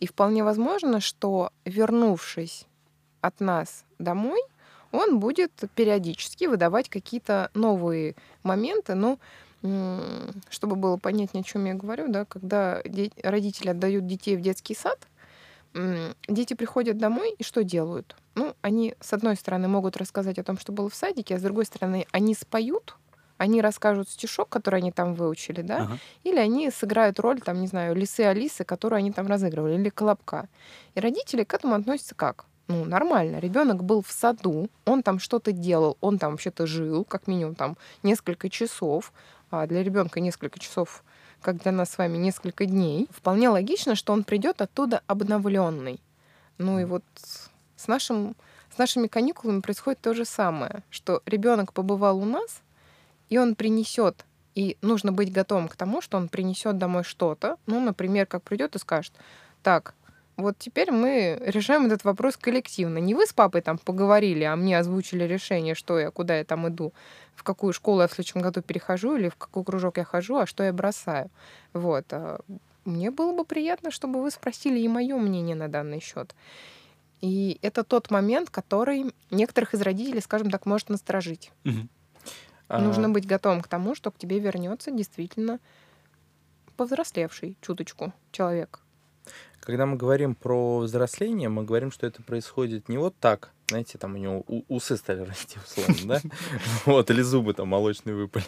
И 0.00 0.06
вполне 0.06 0.44
возможно, 0.44 1.00
что 1.00 1.50
вернувшись 1.64 2.66
от 3.20 3.40
нас 3.40 3.84
домой, 3.98 4.40
он 4.92 5.18
будет 5.18 5.52
периодически 5.74 6.44
выдавать 6.44 6.88
какие-то 6.88 7.50
новые 7.54 8.14
моменты, 8.42 8.94
ну, 8.94 9.18
чтобы 10.50 10.76
было 10.76 10.96
понятнее, 10.98 11.40
о 11.40 11.44
чем 11.44 11.64
я 11.64 11.74
говорю, 11.74 12.08
да, 12.08 12.24
когда 12.24 12.82
родители 13.22 13.70
отдают 13.70 14.06
детей 14.06 14.36
в 14.36 14.40
детский 14.40 14.74
сад, 14.74 14.98
дети 16.28 16.54
приходят 16.54 16.98
домой 16.98 17.34
и 17.38 17.42
что 17.44 17.64
делают? 17.64 18.16
Ну, 18.34 18.54
они, 18.62 18.94
с 19.00 19.12
одной 19.12 19.36
стороны, 19.36 19.68
могут 19.68 19.96
рассказать 19.96 20.38
о 20.38 20.44
том, 20.44 20.58
что 20.58 20.72
было 20.72 20.88
в 20.88 20.94
садике, 20.94 21.36
а 21.36 21.38
с 21.38 21.42
другой 21.42 21.64
стороны, 21.64 22.06
они 22.12 22.34
споют, 22.34 22.96
они 23.38 23.60
расскажут 23.60 24.08
стишок, 24.08 24.48
который 24.48 24.80
они 24.80 24.92
там 24.92 25.14
выучили, 25.14 25.62
да, 25.62 25.82
Ага. 25.82 25.98
или 26.24 26.38
они 26.38 26.70
сыграют 26.70 27.18
роль, 27.20 27.40
там, 27.40 27.60
не 27.60 27.66
знаю, 27.66 27.94
лисы 27.96 28.20
Алисы, 28.20 28.64
которую 28.64 28.98
они 28.98 29.12
там 29.12 29.26
разыгрывали, 29.26 29.74
или 29.74 29.88
Колобка. 29.90 30.48
И 30.94 31.00
родители 31.00 31.44
к 31.44 31.54
этому 31.54 31.74
относятся 31.74 32.14
как? 32.14 32.46
Ну, 32.68 32.84
нормально. 32.84 33.38
Ребенок 33.40 33.84
был 33.84 34.02
в 34.02 34.10
саду, 34.10 34.70
он 34.86 35.02
там 35.02 35.18
что-то 35.18 35.52
делал, 35.52 35.98
он 36.00 36.18
там 36.18 36.32
вообще-то 36.32 36.66
жил, 36.66 37.04
как 37.04 37.26
минимум 37.26 37.54
там 37.54 37.76
несколько 38.02 38.48
часов. 38.48 39.12
А 39.50 39.66
для 39.66 39.82
ребенка 39.82 40.20
несколько 40.20 40.58
часов, 40.58 41.04
как 41.44 41.58
для 41.58 41.72
нас 41.72 41.90
с 41.90 41.98
вами 41.98 42.16
несколько 42.16 42.64
дней. 42.64 43.06
Вполне 43.10 43.50
логично, 43.50 43.94
что 43.94 44.14
он 44.14 44.24
придет 44.24 44.62
оттуда 44.62 45.02
обновленный. 45.06 46.00
Ну 46.56 46.80
и 46.80 46.84
вот 46.84 47.04
с, 47.76 47.86
нашим, 47.86 48.34
с 48.74 48.78
нашими 48.78 49.08
каникулами 49.08 49.60
происходит 49.60 50.00
то 50.00 50.14
же 50.14 50.24
самое, 50.24 50.82
что 50.88 51.22
ребенок 51.26 51.74
побывал 51.74 52.18
у 52.18 52.24
нас, 52.24 52.62
и 53.28 53.38
он 53.38 53.54
принесет 53.54 54.24
и 54.54 54.78
нужно 54.82 55.12
быть 55.12 55.32
готовым 55.32 55.68
к 55.68 55.76
тому, 55.76 56.00
что 56.00 56.16
он 56.16 56.28
принесет 56.28 56.78
домой 56.78 57.04
что-то. 57.04 57.58
Ну, 57.66 57.80
например, 57.80 58.26
как 58.26 58.42
придет 58.42 58.76
и 58.76 58.78
скажет, 58.78 59.12
так, 59.62 59.94
вот 60.36 60.58
теперь 60.58 60.90
мы 60.90 61.40
решаем 61.44 61.86
этот 61.86 62.04
вопрос 62.04 62.36
коллективно. 62.36 62.98
Не 62.98 63.14
вы 63.14 63.26
с 63.26 63.32
папой 63.32 63.60
там 63.60 63.78
поговорили, 63.78 64.44
а 64.44 64.56
мне 64.56 64.78
озвучили 64.78 65.24
решение, 65.24 65.74
что 65.74 65.98
я, 65.98 66.10
куда 66.10 66.38
я 66.38 66.44
там 66.44 66.68
иду, 66.68 66.92
в 67.34 67.42
какую 67.44 67.72
школу 67.72 68.00
я 68.00 68.08
в 68.08 68.12
следующем 68.12 68.40
году 68.40 68.60
перехожу 68.60 69.16
или 69.16 69.28
в 69.28 69.36
какой 69.36 69.64
кружок 69.64 69.98
я 69.98 70.04
хожу, 70.04 70.36
а 70.36 70.46
что 70.46 70.64
я 70.64 70.72
бросаю. 70.72 71.30
Вот. 71.72 72.12
А 72.12 72.40
мне 72.84 73.10
было 73.10 73.32
бы 73.36 73.44
приятно, 73.44 73.90
чтобы 73.90 74.22
вы 74.22 74.30
спросили 74.30 74.78
и 74.80 74.88
мое 74.88 75.16
мнение 75.16 75.56
на 75.56 75.68
данный 75.68 76.00
счет. 76.00 76.34
И 77.20 77.58
это 77.62 77.84
тот 77.84 78.10
момент, 78.10 78.50
который 78.50 79.14
некоторых 79.30 79.74
из 79.74 79.80
родителей, 79.80 80.20
скажем 80.20 80.50
так, 80.50 80.66
может 80.66 80.90
насторожить. 80.90 81.52
Мгм. 81.64 81.88
Нужно 82.68 83.08
быть 83.08 83.26
готовым 83.26 83.62
к 83.62 83.68
тому, 83.68 83.94
что 83.94 84.10
к 84.10 84.18
тебе 84.18 84.40
вернется 84.40 84.90
действительно 84.90 85.60
повзрослевший 86.76 87.56
чуточку 87.60 88.12
человек. 88.32 88.80
Когда 89.64 89.86
мы 89.86 89.96
говорим 89.96 90.34
про 90.34 90.80
взросление, 90.80 91.48
мы 91.48 91.64
говорим, 91.64 91.90
что 91.90 92.06
это 92.06 92.22
происходит 92.22 92.90
не 92.90 92.98
вот 92.98 93.16
так, 93.18 93.50
знаете, 93.68 93.96
там 93.96 94.14
у 94.14 94.18
него 94.18 94.44
усы 94.68 94.98
стали 94.98 95.20
расти, 95.20 95.58
условно, 95.64 95.96
да? 96.04 96.20
Вот, 96.84 97.10
или 97.10 97.22
зубы 97.22 97.54
там 97.54 97.68
молочные 97.68 98.14
выпали. 98.14 98.44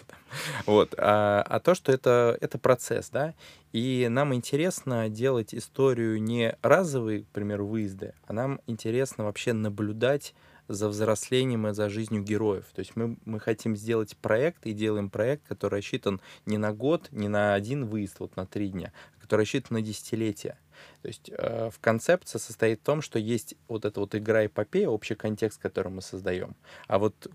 Вот, 0.67 0.95
а, 0.99 1.43
а 1.49 1.59
то, 1.59 1.75
что 1.75 1.91
это, 1.91 2.37
это 2.43 2.59
процесс, 2.59 3.09
да? 3.09 3.33
И 3.73 4.09
нам 4.11 4.35
интересно 4.35 5.09
делать 5.09 5.55
историю 5.55 6.23
не 6.23 6.55
разовые, 6.61 7.23
к 7.23 7.29
примеру, 7.29 7.67
выезды, 7.67 8.13
а 8.27 8.35
нам 8.35 8.61
интересно 8.67 9.25
вообще 9.25 9.55
наблюдать 9.55 10.35
за 10.69 10.89
взрослением 10.89 11.67
и 11.67 11.73
за 11.73 11.89
жизнью 11.89 12.23
героев. 12.23 12.65
То 12.75 12.81
есть 12.81 12.95
мы, 12.95 13.17
мы 13.25 13.41
хотим 13.41 13.75
сделать 13.75 14.17
проект 14.19 14.67
и 14.67 14.73
делаем 14.73 15.09
проект, 15.09 15.47
который 15.47 15.77
рассчитан 15.77 16.21
не 16.45 16.59
на 16.59 16.73
год, 16.75 17.09
не 17.11 17.29
на 17.29 17.55
один 17.55 17.87
выезд, 17.87 18.21
вот 18.21 18.37
на 18.37 18.47
три 18.47 18.69
дня, 18.69 18.93
а 19.17 19.23
который 19.23 19.43
рассчитан 19.43 19.77
на 19.77 19.83
десятилетия. 19.83 20.59
То 21.03 21.09
есть 21.09 21.31
э, 21.31 21.71
в 21.71 21.79
концепция 21.81 22.39
состоит 22.39 22.81
в 22.81 22.85
том, 22.85 23.03
что 23.03 23.19
есть 23.19 23.55
вот 23.69 23.85
эта 23.85 24.01
вот 24.01 24.15
игра-эпопея, 24.15 24.89
общий 24.89 25.15
контекст, 25.15 25.61
который 25.61 25.93
мы 25.93 26.03
создаем. 26.03 26.57
А 26.89 26.99
вот 26.99 27.29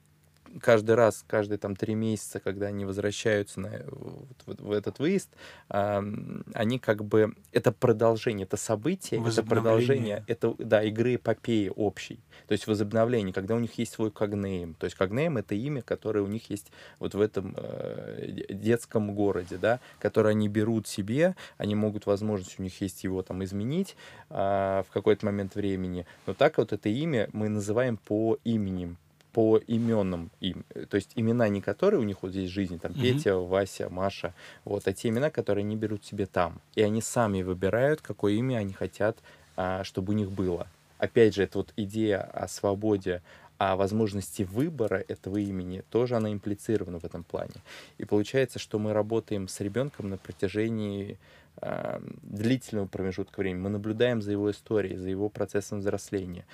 каждый 0.60 0.96
раз, 0.96 1.24
каждые 1.28 1.58
там 1.58 1.76
три 1.76 1.96
месяца, 1.96 2.40
когда 2.40 2.68
они 2.68 2.86
возвращаются 2.86 3.60
на, 3.60 3.68
э, 3.68 3.84
вот 3.90 4.60
в, 4.60 4.64
в 4.64 4.72
этот 4.72 5.00
выезд, 5.00 5.30
ам, 5.70 6.44
они 6.54 6.80
как 6.80 7.04
бы 7.04 7.34
это 7.52 7.72
продолжение, 7.72 8.46
это 8.46 8.58
событие, 8.58 9.20
это 9.20 9.44
продолжение, 9.62 10.24
это 10.28 10.56
да 10.58 10.84
игры 10.84 11.16
эпопеи 11.16 11.72
общей, 11.76 12.20
то 12.48 12.54
есть 12.54 12.68
возобновление, 12.68 13.34
когда 13.34 13.56
у 13.56 13.60
них 13.60 13.78
есть 13.78 13.94
свой 13.94 14.12
когнейм, 14.12 14.74
то 14.76 14.86
есть 14.86 14.96
когнейм 14.98 15.38
это 15.38 15.56
имя, 15.56 15.82
которое 15.82 16.22
у 16.22 16.28
них 16.28 16.50
есть 16.50 16.72
вот 17.00 17.14
в 17.14 17.22
этом 17.22 17.54
э, 17.58 18.28
де- 18.30 18.54
детском 18.54 19.14
городе, 19.14 19.58
да, 19.58 19.80
которое 20.00 20.30
они 20.32 20.48
берут 20.48 20.88
себе, 20.88 21.36
они 21.58 21.76
могут 21.76 22.06
возможность 22.06 22.60
у 22.60 22.64
них 22.64 22.82
есть 22.82 23.04
его 23.04 23.22
там 23.22 23.44
изменить 23.44 23.96
а, 24.30 24.84
в 24.84 24.92
какой-то 24.92 25.26
момент 25.26 25.56
времени, 25.56 26.06
но 26.26 26.34
так 26.34 26.58
вот 26.58 26.74
это 26.74 26.90
имя 26.90 27.30
мы 27.34 27.50
называем 27.50 27.98
по 27.98 28.38
именем 28.44 28.98
по 29.34 29.60
именам 29.68 30.30
им. 30.40 30.66
То 30.90 30.96
есть 30.96 31.12
имена 31.16 31.48
не 31.50 31.62
которые 31.62 32.00
у 32.00 32.04
них 32.04 32.22
вот 32.22 32.32
здесь 32.32 32.50
в 32.50 32.54
жизни, 32.54 32.78
там 32.78 32.92
Мгм. 32.92 33.02
Петя, 33.02 33.36
Вася, 33.38 33.90
Маша, 33.90 34.34
вот, 34.66 34.88
а 34.88 34.94
те 34.94 35.10
имена, 35.10 35.30
которые 35.30 35.64
они 35.64 35.76
берут 35.76 36.06
себе 36.06 36.26
там. 36.26 36.62
И 36.76 36.82
они 36.82 37.02
сами 37.02 37.42
выбирают, 37.42 38.02
какое 38.02 38.34
имя 38.34 38.58
они 38.58 38.74
хотят, 38.74 39.18
а, 39.56 39.84
чтобы 39.84 40.14
у 40.14 40.16
них 40.16 40.32
было. 40.32 40.68
Опять 40.98 41.36
же, 41.36 41.44
это 41.44 41.60
вот 41.60 41.74
идея 41.78 42.22
о 42.22 42.48
свободе, 42.48 43.22
о 43.58 43.76
возможности 43.76 44.44
выбора 44.44 45.04
этого 45.08 45.38
имени, 45.38 45.84
тоже 45.90 46.16
она 46.16 46.32
имплицирована 46.32 47.00
в 47.00 47.06
этом 47.06 47.24
плане. 47.24 47.62
И 47.98 48.06
получается, 48.06 48.60
что 48.60 48.80
мы 48.80 48.94
работаем 48.94 49.48
с 49.48 49.60
ребенком 49.60 50.10
на 50.10 50.18
протяжении 50.18 51.18
а, 51.58 52.02
длительного 52.24 52.88
промежутка 52.88 53.40
времени. 53.40 53.62
Мы 53.62 53.70
наблюдаем 53.70 54.22
за 54.22 54.32
его 54.32 54.50
историей, 54.50 54.98
за 54.98 55.10
его 55.10 55.30
процессом 55.30 55.80
взросления. 55.80 56.46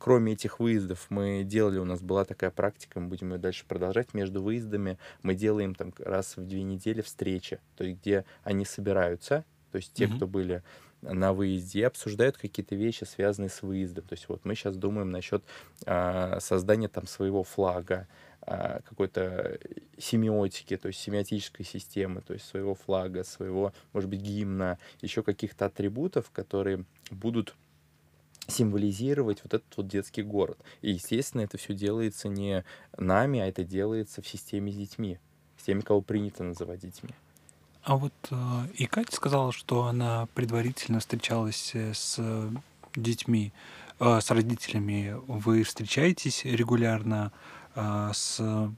Кроме 0.00 0.32
этих 0.32 0.60
выездов 0.60 1.06
мы 1.10 1.42
делали, 1.44 1.78
у 1.78 1.84
нас 1.84 2.00
была 2.00 2.24
такая 2.24 2.50
практика, 2.50 2.98
мы 3.00 3.08
будем 3.08 3.32
ее 3.34 3.38
дальше 3.38 3.66
продолжать. 3.68 4.14
Между 4.14 4.42
выездами 4.42 4.98
мы 5.22 5.34
делаем 5.34 5.74
там 5.74 5.92
раз 5.98 6.38
в 6.38 6.46
две 6.46 6.62
недели 6.62 7.02
встречи, 7.02 7.60
то 7.76 7.84
есть 7.84 8.00
где 8.00 8.24
они 8.42 8.64
собираются, 8.64 9.44
то 9.70 9.76
есть 9.76 9.92
те, 9.92 10.06
Мгм. 10.06 10.16
кто 10.16 10.26
были 10.26 10.62
на 11.02 11.34
выезде, 11.34 11.86
обсуждают 11.86 12.38
какие-то 12.38 12.74
вещи, 12.76 13.04
связанные 13.04 13.50
с 13.50 13.60
выездом. 13.60 14.04
То 14.06 14.14
есть 14.14 14.26
вот 14.30 14.44
мы 14.46 14.54
сейчас 14.54 14.74
думаем 14.76 15.10
насчет 15.10 15.44
а, 15.86 16.38
создания 16.40 16.88
там 16.88 17.06
своего 17.06 17.42
флага, 17.44 18.08
а, 18.40 18.80
какой-то 18.88 19.58
семиотики, 19.98 20.78
то 20.78 20.88
есть 20.88 21.00
семиотической 21.00 21.66
системы, 21.66 22.22
то 22.22 22.32
есть 22.32 22.46
своего 22.46 22.74
флага, 22.74 23.22
своего, 23.22 23.74
может 23.92 24.08
быть, 24.08 24.20
гимна, 24.20 24.78
еще 25.02 25.22
каких-то 25.22 25.66
атрибутов, 25.66 26.30
которые 26.30 26.84
будут 27.10 27.54
символизировать 28.50 29.40
вот 29.42 29.54
этот 29.54 29.76
вот 29.76 29.88
детский 29.88 30.22
город. 30.22 30.58
И, 30.82 30.90
естественно, 30.90 31.42
это 31.42 31.56
все 31.58 31.74
делается 31.74 32.28
не 32.28 32.64
нами, 32.98 33.40
а 33.40 33.46
это 33.46 33.64
делается 33.64 34.22
в 34.22 34.28
системе 34.28 34.72
с 34.72 34.76
детьми, 34.76 35.18
с 35.56 35.64
теми, 35.64 35.80
кого 35.80 36.00
принято 36.00 36.42
называть 36.42 36.80
детьми. 36.80 37.10
А 37.82 37.96
вот 37.96 38.12
э, 38.30 38.36
и 38.74 38.86
Катя 38.86 39.14
сказала, 39.16 39.52
что 39.52 39.84
она 39.84 40.28
предварительно 40.34 41.00
встречалась 41.00 41.70
э, 41.74 41.94
с 41.94 42.16
э, 42.18 42.50
детьми, 42.94 43.52
э, 43.98 44.20
с 44.20 44.30
родителями. 44.30 45.16
Вы 45.26 45.62
встречаетесь 45.62 46.44
регулярно 46.44 47.32
э, 47.74 48.10
с, 48.12 48.70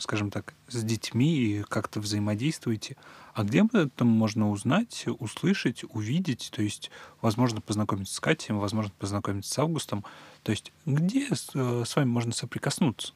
скажем 0.00 0.30
так, 0.30 0.54
с 0.68 0.82
детьми 0.82 1.34
и 1.34 1.62
как-то 1.62 2.00
взаимодействуете. 2.00 2.96
А 3.34 3.44
где 3.44 3.60
об 3.62 3.74
этом 3.74 4.08
можно 4.08 4.50
узнать, 4.50 5.04
услышать, 5.18 5.84
увидеть? 5.88 6.50
То 6.52 6.62
есть, 6.62 6.90
возможно, 7.20 7.60
познакомиться 7.60 8.14
с 8.14 8.20
Катей, 8.20 8.54
возможно, 8.54 8.92
познакомиться 8.98 9.52
с 9.54 9.58
Августом. 9.58 10.04
То 10.42 10.50
есть, 10.50 10.72
где 10.86 11.34
с, 11.34 11.50
э, 11.54 11.84
с 11.86 11.94
вами 11.96 12.08
можно 12.08 12.32
соприкоснуться? 12.32 13.12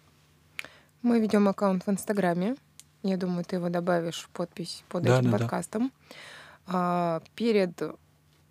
Мы 1.02 1.20
ведем 1.20 1.48
аккаунт 1.48 1.86
в 1.86 1.90
Инстаграме. 1.90 2.56
Я 3.02 3.16
думаю, 3.16 3.44
ты 3.44 3.56
его 3.56 3.68
добавишь 3.68 4.22
в 4.22 4.28
подпись 4.30 4.84
под 4.88 5.02
Да, 5.02 5.18
этим 5.18 5.30
да, 5.30 5.32
да. 5.32 5.38
подкастом. 5.38 5.92
А, 6.66 7.22
перед 7.34 7.82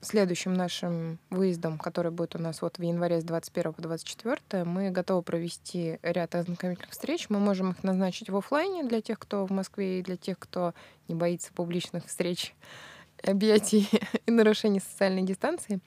следующим 0.03 0.53
нашим 0.53 1.19
выездом, 1.29 1.77
который 1.77 2.11
будет 2.11 2.35
у 2.35 2.39
нас 2.39 2.61
вот 2.61 2.77
в 2.77 2.81
январе 2.81 3.21
с 3.21 3.23
21 3.23 3.73
по 3.73 3.81
24, 3.81 4.63
мы 4.63 4.91
готовы 4.91 5.21
провести 5.21 5.99
ряд 6.03 6.35
ознакомительных 6.35 6.91
встреч. 6.91 7.27
Мы 7.29 7.39
можем 7.39 7.71
их 7.71 7.83
назначить 7.83 8.29
в 8.29 8.37
оффлайне 8.37 8.83
для 8.83 9.01
тех, 9.01 9.19
кто 9.19 9.45
в 9.45 9.51
Москве, 9.51 9.99
и 9.99 10.03
для 10.03 10.17
тех, 10.17 10.37
кто 10.39 10.73
не 11.07 11.15
боится 11.15 11.51
публичных 11.53 12.05
встреч, 12.05 12.53
объятий 13.23 13.89
и 14.25 14.31
нарушений 14.31 14.79
социальной 14.79 15.23
дистанции. 15.23 15.79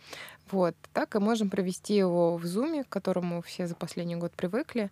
Вот. 0.50 0.74
Так 0.92 1.14
и 1.16 1.18
можем 1.18 1.50
провести 1.50 1.94
его 1.94 2.36
в 2.36 2.44
Zoom, 2.44 2.84
к 2.84 2.88
которому 2.88 3.42
все 3.42 3.66
за 3.66 3.74
последний 3.74 4.16
год 4.16 4.32
привыкли. 4.32 4.90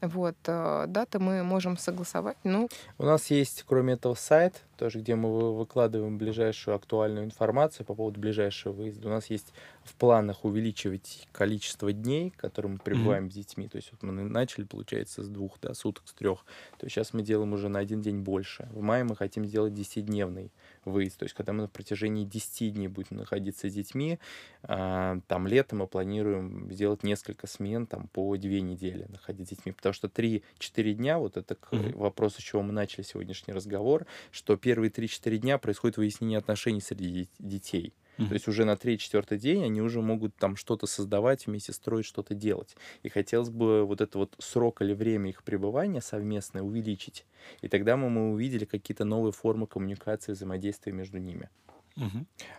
Вот. 0.00 0.36
э, 0.46 0.84
Даты 0.88 1.18
мы 1.18 1.42
можем 1.42 1.76
согласовать. 1.76 2.36
Ну, 2.44 2.68
У 2.98 3.04
нас 3.04 3.30
есть, 3.30 3.64
кроме 3.66 3.94
этого, 3.94 4.14
сайт, 4.14 4.62
тоже, 4.76 4.98
где 5.00 5.14
мы 5.14 5.30
вы- 5.30 5.56
выкладываем 5.58 6.16
ближайшую 6.16 6.74
актуальную 6.74 7.24
информацию 7.26 7.84
по 7.84 7.94
поводу 7.94 8.18
ближайшего 8.18 8.72
выезда. 8.72 9.08
У 9.08 9.10
нас 9.10 9.26
есть 9.26 9.52
в 9.84 9.94
планах 9.94 10.44
увеличивать 10.44 11.28
количество 11.32 11.92
дней, 11.92 12.30
которые 12.36 12.72
мы 12.72 12.78
пребываем 12.78 13.30
с 13.30 13.34
детьми. 13.34 13.68
То 13.68 13.76
есть 13.76 13.90
вот 13.92 14.02
мы 14.02 14.12
начали, 14.12 14.64
получается, 14.64 15.22
с 15.22 15.28
двух 15.28 15.60
до 15.60 15.74
суток, 15.74 16.04
с 16.06 16.14
трех. 16.14 16.44
То 16.78 16.86
есть 16.86 16.94
сейчас 16.94 17.12
мы 17.12 17.22
делаем 17.22 17.52
уже 17.52 17.68
на 17.68 17.78
один 17.78 18.00
день 18.00 18.20
больше. 18.20 18.68
В 18.72 18.80
мае 18.80 19.04
мы 19.04 19.14
хотим 19.16 19.44
сделать 19.44 19.74
10-дневный 19.74 20.50
выезд. 20.84 21.18
То 21.18 21.24
есть 21.24 21.34
когда 21.34 21.52
мы 21.52 21.62
на 21.62 21.68
протяжении 21.68 22.24
10 22.24 22.74
дней 22.74 22.88
будем 22.88 23.16
находиться 23.16 23.68
с 23.68 23.72
детьми, 23.72 24.18
а, 24.62 25.20
там 25.26 25.46
летом 25.46 25.80
мы 25.80 25.86
планируем 25.86 26.70
сделать 26.72 27.02
несколько 27.02 27.46
смен 27.46 27.86
там 27.86 28.08
по 28.08 28.36
две 28.36 28.60
недели 28.60 29.06
находиться 29.08 29.54
с 29.54 29.58
детьми. 29.58 29.72
Потому 29.72 29.92
что 29.92 30.08
3-4 30.08 30.94
дня, 30.94 31.18
вот 31.18 31.36
это 31.36 31.56
вопросу, 31.94 32.40
с 32.40 32.44
чего 32.44 32.62
мы 32.62 32.72
начали 32.72 33.02
сегодняшний 33.02 33.54
разговор, 33.54 34.06
что 34.30 34.56
первые 34.56 34.90
3-4 34.90 35.38
дня 35.38 35.58
происходит 35.58 35.96
выяснение 35.96 36.38
отношений 36.38 36.80
среди 36.80 37.10
де- 37.10 37.28
детей. 37.38 37.94
То 38.26 38.34
есть 38.34 38.48
уже 38.48 38.64
на 38.64 38.76
третий-четвертый 38.76 39.38
день 39.38 39.64
они 39.64 39.80
уже 39.82 40.00
могут 40.02 40.36
там 40.36 40.56
что-то 40.56 40.86
создавать, 40.86 41.46
вместе 41.46 41.72
строить, 41.72 42.06
что-то 42.06 42.34
делать. 42.34 42.76
И 43.02 43.08
хотелось 43.08 43.50
бы 43.50 43.84
вот 43.84 44.00
это 44.00 44.18
вот 44.18 44.34
срок 44.38 44.82
или 44.82 44.92
время 44.94 45.30
их 45.30 45.42
пребывания 45.44 46.00
совместное 46.00 46.62
увеличить. 46.62 47.26
И 47.62 47.68
тогда 47.68 47.96
мы, 47.96 48.10
мы 48.10 48.32
увидели 48.32 48.64
какие-то 48.64 49.04
новые 49.04 49.32
формы 49.32 49.66
коммуникации, 49.66 50.32
взаимодействия 50.32 50.92
между 50.92 51.18
ними. 51.18 51.50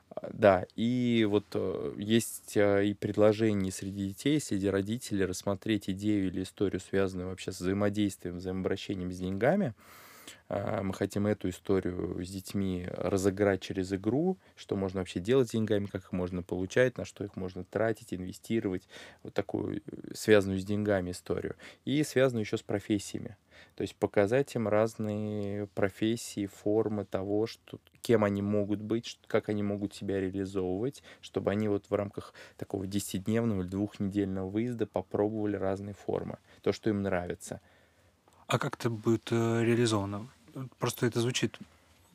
А, 0.09 0.29
Да, 0.33 0.65
и 0.75 1.25
вот 1.29 1.47
э, 1.53 1.93
есть 1.97 2.55
э, 2.57 2.87
и 2.87 2.93
предложение 2.93 3.71
среди 3.71 4.09
детей, 4.09 4.39
среди 4.39 4.67
родителей 4.69 5.25
рассмотреть 5.25 5.89
идею 5.89 6.27
или 6.27 6.43
историю, 6.43 6.79
связанную 6.79 7.29
вообще 7.29 7.51
с 7.51 7.59
взаимодействием, 7.59 8.37
взаимообращением 8.37 9.11
с 9.11 9.17
деньгами. 9.17 9.73
А, 10.49 10.81
Мы 10.83 10.93
хотим 10.93 11.27
эту 11.27 11.49
историю 11.49 12.23
с 12.23 12.29
детьми 12.29 12.87
разыграть 12.91 13.61
через 13.61 13.91
игру, 13.93 14.37
что 14.55 14.75
можно 14.75 14.99
вообще 14.99 15.19
делать 15.19 15.49
с 15.49 15.51
деньгами, 15.51 15.85
как 15.85 16.03
их 16.03 16.11
можно 16.11 16.43
получать, 16.43 16.97
на 16.97 17.05
что 17.05 17.23
их 17.23 17.35
можно 17.35 17.63
тратить, 17.63 18.13
инвестировать. 18.13 18.87
Вот 19.23 19.33
такую 19.33 19.77
э, 19.77 19.81
связанную 20.13 20.59
с 20.59 20.65
деньгами 20.65 21.11
историю. 21.11 21.55
И 21.85 22.03
связанную 22.03 22.43
еще 22.43 22.57
с 22.57 22.63
профессиями. 22.63 23.37
То 23.75 23.81
есть 23.81 23.95
показать 23.95 24.53
им 24.55 24.67
разные 24.67 25.67
профессии, 25.67 26.45
формы 26.47 27.05
того, 27.05 27.47
что, 27.47 27.79
кем 28.01 28.23
они 28.23 28.41
могут 28.41 28.81
быть, 28.81 29.19
как 29.27 29.49
они 29.49 29.63
могут 29.63 29.93
себя 29.93 30.19
реализовывать, 30.19 31.03
чтобы 31.21 31.51
они 31.51 31.67
вот 31.67 31.85
в 31.89 31.93
рамках 31.93 32.33
такого 32.57 32.85
10-дневного 32.85 33.61
или 33.61 33.67
двухнедельного 33.67 34.49
выезда 34.49 34.85
попробовали 34.87 35.55
разные 35.55 35.93
формы, 35.93 36.39
то, 36.61 36.71
что 36.71 36.89
им 36.89 37.01
нравится. 37.01 37.61
А 38.51 38.59
как 38.59 38.75
это 38.75 38.89
будет 38.89 39.29
э, 39.31 39.63
реализовано? 39.63 40.27
Просто 40.77 41.05
это 41.05 41.21
звучит 41.21 41.57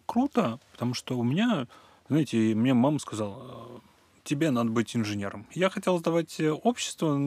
круто, 0.05 0.61
потому 0.72 0.92
что 0.92 1.18
у 1.18 1.22
меня, 1.22 1.66
знаете, 2.11 2.37
мне 2.55 2.75
мама 2.75 2.99
сказала, 2.99 3.42
«Э, 3.49 3.79
тебе 4.22 4.51
надо 4.51 4.68
быть 4.68 4.94
инженером. 4.94 5.46
Я 5.55 5.70
хотел 5.70 5.99
сдавать 5.99 6.38
э, 6.38 6.53
общество, 6.53 7.18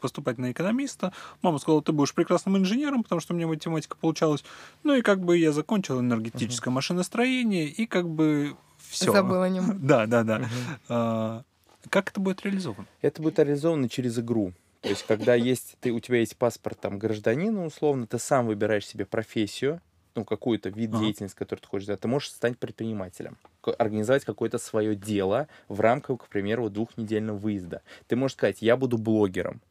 поступать 0.00 0.38
на 0.38 0.50
экономиста. 0.50 1.12
Мама 1.42 1.58
сказала, 1.58 1.82
ты 1.82 1.92
будешь 1.92 2.14
прекрасным 2.14 2.56
инженером, 2.56 3.02
потому 3.02 3.20
что 3.20 3.34
у 3.34 3.36
меня 3.36 3.46
математика 3.48 3.98
получалась. 4.00 4.42
Ну 4.82 4.94
и 4.94 5.02
как 5.02 5.20
бы 5.22 5.36
я 5.36 5.52
закончил 5.52 6.00
энергетическое 6.00 6.72
машиностроение, 6.72 7.66
и 7.66 7.84
как 7.84 8.08
бы 8.08 8.56
все. 8.78 9.12
Забыл 9.12 9.42
о 9.42 9.48
нем. 9.50 9.78
Да, 9.86 10.06
да, 10.06 10.24
да. 10.24 10.48
А, 10.88 11.42
Как 11.90 12.08
это 12.12 12.20
будет 12.20 12.42
реализовано? 12.46 12.86
Это 13.02 13.20
будет 13.20 13.38
реализовано 13.40 13.90
через 13.90 14.18
игру. 14.18 14.54
То 14.84 14.90
есть, 14.92 15.02
когда 15.04 15.34
есть, 15.34 15.76
ты, 15.80 15.92
у 15.92 16.00
тебя 16.00 16.18
есть 16.18 16.36
паспорт 16.36 16.80
там 16.80 16.98
гражданина, 16.98 17.64
условно, 17.66 18.06
ты 18.06 18.18
сам 18.18 18.46
выбираешь 18.46 18.86
себе 18.86 19.04
профессию, 19.06 19.80
ну, 20.14 20.24
какой-то 20.24 20.70
вид 20.70 20.92
Ага. 20.92 21.00
деятельности, 21.00 21.36
который 21.36 21.60
ты 21.60 21.66
хочешь 21.68 21.86
делать, 21.86 22.00
ты 22.00 22.08
можешь 22.08 22.30
стать 22.30 22.58
предпринимателем, 22.58 23.38
организовать 23.78 24.24
какое-то 24.24 24.58
свое 24.58 24.96
дело 24.96 25.48
в 25.68 25.80
рамках, 25.80 26.24
к 26.24 26.28
примеру, 26.28 26.70
двухнедельного 26.70 27.36
выезда. 27.36 27.82
Ты 28.06 28.16
можешь 28.16 28.36
сказать, 28.36 28.62
я 28.62 28.76
буду 28.76 28.98
блогером. 28.98 29.62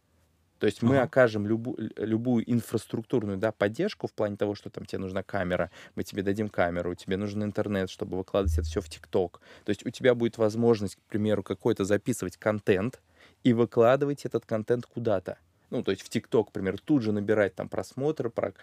То 0.60 0.66
есть 0.66 0.82
мы 0.82 0.98
Ага. 0.98 1.02
окажем 1.02 1.46
любу- 1.48 1.78
любую 1.98 2.50
инфраструктурную 2.52 3.38
да, 3.38 3.52
поддержку 3.52 4.08
в 4.08 4.14
плане 4.14 4.38
того, 4.38 4.56
что 4.56 4.72
там 4.72 4.86
тебе 4.86 5.00
нужна 5.00 5.22
камера, 5.24 5.72
мы 5.96 6.04
тебе 6.04 6.24
дадим 6.24 6.50
камеру, 6.50 6.96
тебе 6.96 7.18
нужен 7.18 7.44
интернет, 7.44 7.92
чтобы 7.92 8.18
выкладывать 8.18 8.58
это 8.58 8.68
все 8.68 8.82
в 8.82 8.90
ТикТок. 8.90 9.42
То 9.66 9.70
есть 9.70 9.86
у 9.86 9.92
тебя 9.92 10.16
будет 10.16 10.38
возможность, 10.40 10.96
к 10.96 11.02
примеру, 11.10 11.44
какой-то 11.44 11.86
записывать 11.86 12.38
контент 12.38 13.02
и 13.44 13.54
выкладывать 13.54 14.26
этот 14.26 14.46
контент 14.46 14.86
куда-то. 14.86 15.38
Ну, 15.70 15.84
то 15.84 15.92
есть 15.92 16.02
в 16.02 16.10
ТикТок, 16.10 16.50
к 16.50 16.52
примеру, 16.54 16.78
тут 16.84 17.02
же 17.02 17.12
набирать 17.12 17.54
там 17.56 17.68
просмотры, 17.68 18.30
про... 18.30 18.54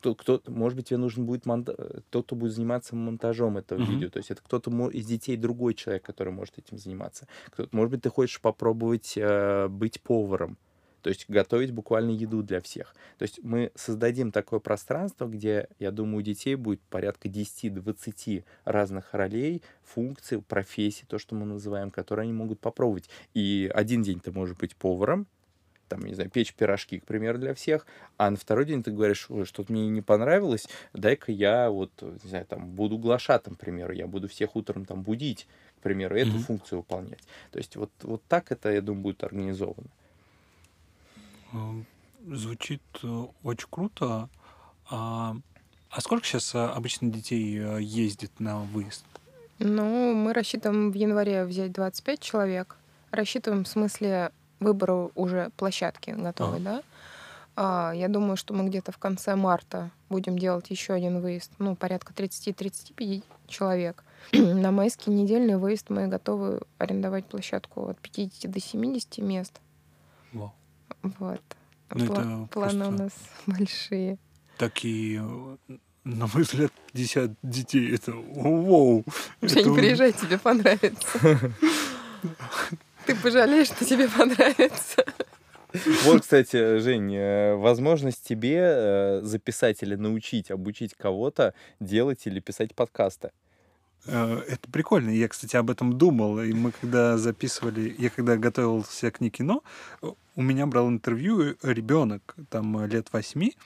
то, 0.00 0.14
кто, 0.14 0.42
может 0.46 0.76
быть, 0.76 0.88
тебе 0.88 0.98
нужен 0.98 1.24
будет 1.24 1.46
монта... 1.46 2.02
тот, 2.10 2.26
кто 2.26 2.36
будет 2.36 2.52
заниматься 2.52 2.94
монтажом 2.94 3.56
этого 3.56 3.78
Мгм. 3.78 3.90
видео. 3.90 4.10
То 4.10 4.18
есть 4.18 4.30
это 4.30 4.42
кто-то 4.42 4.70
из 4.90 5.06
детей, 5.06 5.38
другой 5.38 5.72
человек, 5.72 6.02
который 6.02 6.32
может 6.34 6.58
этим 6.58 6.76
заниматься. 6.76 7.26
Кто- 7.50 7.68
может 7.72 7.90
быть, 7.90 8.02
ты 8.02 8.10
хочешь 8.10 8.40
попробовать 8.42 9.14
э, 9.16 9.68
быть 9.68 10.02
поваром. 10.02 10.58
То 11.04 11.10
есть 11.10 11.26
готовить 11.28 11.70
буквально 11.70 12.12
еду 12.12 12.42
для 12.42 12.62
всех. 12.62 12.94
То 13.18 13.24
есть 13.24 13.38
мы 13.42 13.70
создадим 13.74 14.32
такое 14.32 14.58
пространство, 14.58 15.26
где, 15.26 15.68
я 15.78 15.90
думаю, 15.90 16.20
у 16.20 16.22
детей 16.22 16.54
будет 16.54 16.80
порядка 16.80 17.28
10-20 17.28 18.42
разных 18.64 19.12
ролей, 19.12 19.60
функций, 19.82 20.40
профессий, 20.40 21.04
то, 21.06 21.18
что 21.18 21.34
мы 21.34 21.44
называем, 21.44 21.90
которые 21.90 22.22
они 22.22 22.32
могут 22.32 22.58
попробовать. 22.58 23.10
И 23.34 23.70
один 23.74 24.02
день 24.02 24.18
ты 24.18 24.32
можешь 24.32 24.56
быть 24.56 24.74
поваром, 24.76 25.26
там, 25.88 26.00
не 26.00 26.14
знаю, 26.14 26.30
печь 26.30 26.54
пирожки, 26.54 27.00
к 27.00 27.04
примеру, 27.04 27.36
для 27.36 27.52
всех, 27.52 27.86
а 28.16 28.30
на 28.30 28.38
второй 28.38 28.64
день 28.64 28.82
ты 28.82 28.90
говоришь, 28.90 29.26
«Ой, 29.28 29.44
что-то 29.44 29.70
мне 29.74 29.86
не 29.88 30.00
понравилось, 30.00 30.66
дай-ка 30.94 31.32
я 31.32 31.68
вот, 31.68 31.90
не 32.00 32.30
знаю, 32.30 32.46
там, 32.46 32.70
буду 32.70 32.96
глашатым, 32.96 33.56
к 33.56 33.58
примеру, 33.58 33.92
я 33.92 34.06
буду 34.06 34.26
всех 34.26 34.56
утром 34.56 34.86
там 34.86 35.02
будить, 35.02 35.46
к 35.78 35.82
примеру, 35.82 36.16
эту 36.16 36.30
Мгм. 36.30 36.38
функцию 36.38 36.78
выполнять. 36.78 37.22
То 37.50 37.58
есть 37.58 37.76
вот, 37.76 37.90
вот 38.00 38.22
так 38.26 38.50
это, 38.52 38.72
я 38.72 38.80
думаю, 38.80 39.02
будет 39.02 39.22
организовано. 39.22 39.90
Э, 41.54 41.82
Звучит 42.26 42.82
э, 43.02 43.26
очень 43.42 43.68
круто. 43.68 44.30
А, 44.90 45.36
а 45.90 46.00
сколько 46.00 46.24
сейчас 46.24 46.54
обычно 46.54 47.10
детей 47.10 47.58
э, 47.58 47.82
ездит 47.82 48.40
на 48.40 48.60
выезд? 48.60 49.04
Ну, 49.58 50.14
мы 50.14 50.32
рассчитываем 50.32 50.90
в 50.90 50.94
январе 50.94 51.44
взять 51.44 51.72
25 51.72 52.20
человек. 52.20 52.76
Рассчитываем 53.10 53.64
в 53.64 53.68
смысле 53.68 54.32
выбора 54.58 55.10
уже 55.14 55.50
площадки 55.56 56.10
готовой, 56.10 56.60
да? 56.60 56.82
А, 57.56 57.92
я 57.94 58.08
думаю, 58.08 58.36
что 58.36 58.54
мы 58.54 58.66
где-то 58.68 58.90
в 58.90 58.98
конце 58.98 59.36
марта 59.36 59.90
будем 60.08 60.38
делать 60.38 60.70
еще 60.70 60.94
один 60.94 61.20
выезд. 61.20 61.52
Ну, 61.58 61.76
порядка 61.76 62.12
30-35 62.14 63.22
человек. 63.46 64.02
На 64.32 64.70
майский 64.70 65.10
недельный 65.10 65.56
выезд 65.56 65.90
мы 65.90 66.08
готовы 66.08 66.62
арендовать 66.78 67.26
площадку 67.26 67.88
от 67.90 68.00
50 68.00 68.50
до 68.50 68.60
70 68.60 69.18
мест. 69.18 69.60
Вау. 70.32 70.52
Вот. 71.18 71.40
Ну, 71.94 72.04
Пла- 72.06 72.44
это 72.44 72.48
Планы 72.52 72.86
у 72.86 72.90
нас 72.90 73.12
большие. 73.46 74.18
Такие, 74.58 75.20
на 76.04 76.26
мой 76.26 76.42
взгляд, 76.42 76.72
50 76.92 77.30
детей. 77.42 77.94
Это 77.94 78.12
вау. 78.12 79.04
Жень, 79.42 79.60
Это- 79.60 79.74
приезжай, 79.74 80.12
тебе 80.12 80.38
понравится. 80.38 81.50
Ты 83.06 83.14
пожалеешь, 83.16 83.66
что 83.68 83.84
тебе 83.84 84.08
понравится. 84.08 85.04
Вот, 86.04 86.22
кстати, 86.22 86.78
Жень, 86.78 87.12
э, 87.14 87.56
возможность 87.56 88.22
тебе 88.26 88.58
э, 88.60 89.20
записать 89.24 89.82
или 89.82 89.96
научить, 89.96 90.50
обучить 90.52 90.94
кого-то 90.94 91.52
делать 91.80 92.26
или 92.26 92.38
писать 92.40 92.74
подкасты. 92.76 93.30
Э, 94.06 94.40
Это 94.48 94.70
прикольно. 94.70 95.10
Я, 95.10 95.26
кстати, 95.28 95.56
об 95.56 95.70
этом 95.70 95.98
думал. 95.98 96.40
И 96.40 96.52
мы 96.52 96.70
когда 96.80 97.18
записывали, 97.18 97.94
я 97.98 98.08
когда 98.08 98.36
готовился 98.36 99.10
к 99.10 99.18
кино, 99.30 99.62
э, 100.02 100.06
у 100.36 100.42
меня 100.42 100.66
брал 100.66 100.88
интервью 100.88 101.56
ребенок, 101.62 102.34
там 102.50 102.78
э, 102.78 102.88
лет 102.88 103.12
восьми. 103.12 103.56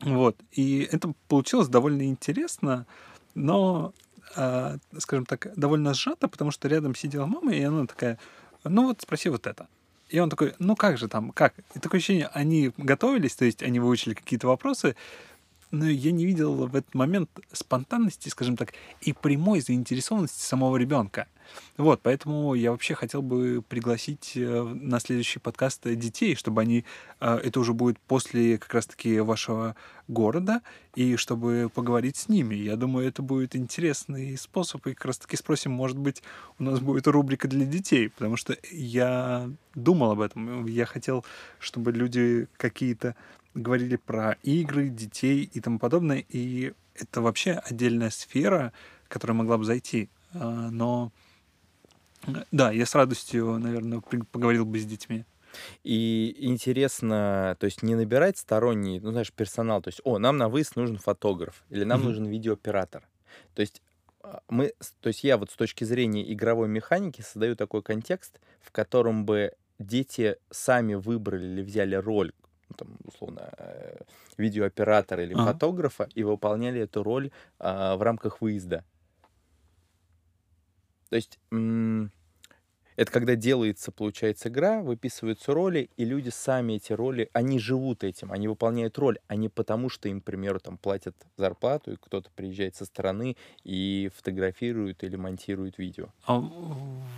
Вот. 0.00 0.36
И 0.52 0.88
это 0.90 1.12
получилось 1.28 1.68
довольно 1.68 2.08
интересно, 2.08 2.86
но, 3.34 3.92
а, 4.34 4.76
скажем 4.98 5.26
так, 5.26 5.52
довольно 5.56 5.92
сжато, 5.92 6.26
потому 6.26 6.50
что 6.50 6.68
рядом 6.68 6.94
сидела 6.94 7.26
мама, 7.26 7.52
и 7.52 7.62
она 7.62 7.86
такая, 7.86 8.18
ну 8.64 8.86
вот 8.86 9.02
спроси 9.02 9.28
вот 9.28 9.46
это. 9.46 9.68
И 10.08 10.18
он 10.18 10.30
такой, 10.30 10.54
ну 10.58 10.74
как 10.74 10.98
же 10.98 11.06
там, 11.06 11.30
как? 11.30 11.54
И 11.74 11.78
такое 11.78 11.98
ощущение, 11.98 12.28
они 12.32 12.72
готовились, 12.78 13.36
то 13.36 13.44
есть 13.44 13.62
они 13.62 13.78
выучили 13.78 14.14
какие-то 14.14 14.48
вопросы, 14.48 14.96
но 15.70 15.88
я 15.88 16.12
не 16.12 16.26
видел 16.26 16.54
в 16.54 16.74
этот 16.74 16.94
момент 16.94 17.30
спонтанности, 17.52 18.28
скажем 18.28 18.56
так, 18.56 18.72
и 19.00 19.12
прямой 19.12 19.60
заинтересованности 19.60 20.42
самого 20.42 20.76
ребенка. 20.76 21.26
Вот, 21.76 22.00
поэтому 22.02 22.54
я 22.54 22.70
вообще 22.70 22.94
хотел 22.94 23.22
бы 23.22 23.62
пригласить 23.66 24.32
э, 24.36 24.62
на 24.62 25.00
следующий 25.00 25.38
подкаст 25.38 25.82
детей, 25.84 26.36
чтобы 26.36 26.60
они, 26.60 26.84
э, 27.20 27.40
это 27.42 27.58
уже 27.60 27.72
будет 27.72 27.98
после 27.98 28.58
как 28.58 28.74
раз-таки 28.74 29.18
вашего 29.20 29.74
города, 30.06 30.62
и 30.94 31.16
чтобы 31.16 31.70
поговорить 31.74 32.16
с 32.16 32.28
ними. 32.28 32.54
Я 32.54 32.76
думаю, 32.76 33.08
это 33.08 33.22
будет 33.22 33.56
интересный 33.56 34.36
способ, 34.36 34.86
и 34.86 34.94
как 34.94 35.06
раз-таки 35.06 35.36
спросим, 35.36 35.72
может 35.72 35.98
быть, 35.98 36.22
у 36.58 36.64
нас 36.64 36.80
будет 36.80 37.06
рубрика 37.06 37.48
для 37.48 37.64
детей, 37.64 38.10
потому 38.10 38.36
что 38.36 38.56
я 38.70 39.50
думал 39.74 40.12
об 40.12 40.20
этом. 40.20 40.66
Я 40.66 40.86
хотел, 40.86 41.24
чтобы 41.58 41.92
люди 41.92 42.48
какие-то 42.56 43.16
говорили 43.54 43.96
про 43.96 44.32
игры, 44.42 44.88
детей 44.88 45.42
и 45.42 45.60
тому 45.60 45.78
подобное, 45.78 46.24
и 46.28 46.72
это 46.94 47.20
вообще 47.20 47.52
отдельная 47.52 48.10
сфера, 48.10 48.72
которая 49.08 49.36
могла 49.36 49.58
бы 49.58 49.64
зайти. 49.64 50.10
А, 50.32 50.70
Но 50.70 51.12
да, 52.50 52.70
я 52.70 52.86
с 52.86 52.94
радостью, 52.94 53.58
наверное, 53.58 54.00
поговорил 54.00 54.64
бы 54.66 54.78
с 54.78 54.84
детьми. 54.84 55.24
И 55.82 56.36
интересно, 56.38 57.56
то 57.58 57.64
есть 57.64 57.82
не 57.82 57.94
набирать 57.94 58.38
сторонний, 58.38 59.00
ну, 59.00 59.10
знаешь, 59.10 59.32
персонал, 59.32 59.82
то 59.82 59.88
есть, 59.88 60.00
о, 60.04 60.18
нам 60.18 60.36
на 60.36 60.48
выезд 60.48 60.76
нужен 60.76 60.96
фотограф, 60.96 61.64
или 61.70 61.84
нам 61.84 62.00
Мгм. 62.00 62.08
нужен 62.08 62.26
видеооператор. 62.26 63.08
То 63.54 63.60
есть 63.62 63.82
а, 64.22 64.40
мы, 64.48 64.72
то 65.00 65.08
есть 65.08 65.24
я 65.24 65.38
вот 65.38 65.50
с 65.50 65.56
точки 65.56 65.84
зрения 65.84 66.32
игровой 66.32 66.68
механики 66.68 67.22
создаю 67.22 67.56
такой 67.56 67.82
контекст, 67.82 68.40
в 68.60 68.70
котором 68.70 69.24
бы 69.24 69.52
дети 69.78 70.36
сами 70.50 70.94
выбрали 70.94 71.46
или 71.46 71.62
взяли 71.62 71.96
роль, 71.96 72.32
ну, 72.70 72.76
там, 72.76 72.96
условно, 73.04 73.52
э, 73.58 73.96
видеооператора 74.38 75.24
или 75.24 75.34
Ага. 75.34 75.52
фотографа 75.52 76.08
и 76.14 76.22
выполняли 76.22 76.80
эту 76.80 77.02
роль 77.02 77.30
а, 77.58 77.96
в 77.96 78.02
рамках 78.02 78.40
выезда. 78.40 78.84
То 81.10 81.16
есть 81.16 81.38
м, 81.52 82.12
Это 83.00 83.12
когда 83.12 83.34
делается, 83.34 83.92
получается, 83.92 84.50
игра, 84.50 84.82
выписываются 84.82 85.54
роли, 85.54 85.88
и 85.96 86.04
люди 86.04 86.28
сами 86.28 86.74
эти 86.74 86.92
роли, 86.92 87.30
они 87.32 87.58
живут 87.58 88.04
этим, 88.04 88.30
они 88.30 88.46
выполняют 88.46 88.98
роль, 88.98 89.18
а 89.26 89.36
не 89.36 89.48
потому, 89.48 89.88
что 89.88 90.10
им, 90.10 90.20
к 90.20 90.24
примеру, 90.24 90.60
там 90.60 90.76
платят 90.76 91.16
зарплату, 91.38 91.92
и 91.92 91.96
кто-то 91.96 92.28
приезжает 92.36 92.76
со 92.76 92.84
стороны 92.84 93.38
и 93.64 94.10
фотографирует 94.14 95.02
или 95.02 95.16
монтирует 95.16 95.78
видео. 95.78 96.08
А 96.26 96.40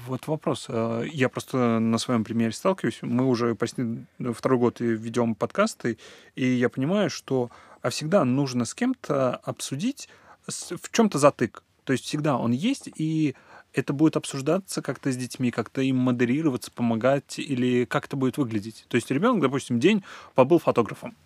вот 0.07 0.29
вопрос. 0.29 0.67
А, 0.69 1.03
я 1.03 1.29
просто 1.29 1.81
на 1.81 1.99
своем 1.99 2.23
примере 2.23 2.53
сталкиваюсь. 2.53 3.01
Мы 3.03 3.27
уже 3.27 3.57
почти 3.57 4.07
второй 4.35 4.61
год 4.61 4.79
ведем 4.79 5.35
подкасты, 5.35 5.99
и 6.37 6.47
я 6.47 6.69
понимаю, 6.69 7.11
что 7.11 7.51
а 7.81 7.91
всегда 7.91 8.25
нужно 8.25 8.67
с 8.67 8.75
кем-то 8.75 9.35
обсудить 9.35 10.09
в 10.47 10.93
чем-то 10.93 11.19
затык. 11.19 11.65
То 11.83 11.93
есть 11.93 12.05
всегда 12.05 12.39
он 12.39 12.53
есть, 12.53 12.89
и 12.95 13.35
это 13.73 13.93
будет 13.93 14.17
обсуждаться 14.17 14.83
как-то 14.83 15.11
с 15.11 15.17
детьми, 15.17 15.51
как-то 15.51 15.81
им 15.81 15.97
модерироваться, 15.97 16.71
помогать, 16.71 17.39
или 17.39 17.85
как 17.85 18.07
это 18.07 18.17
будет 18.17 18.37
выглядеть? 18.37 18.85
То 18.89 18.97
есть 18.97 19.11
ребенок, 19.11 19.43
допустим, 19.43 19.81
день 19.81 20.05
побыл 20.35 20.59
фотографом. 20.59 21.17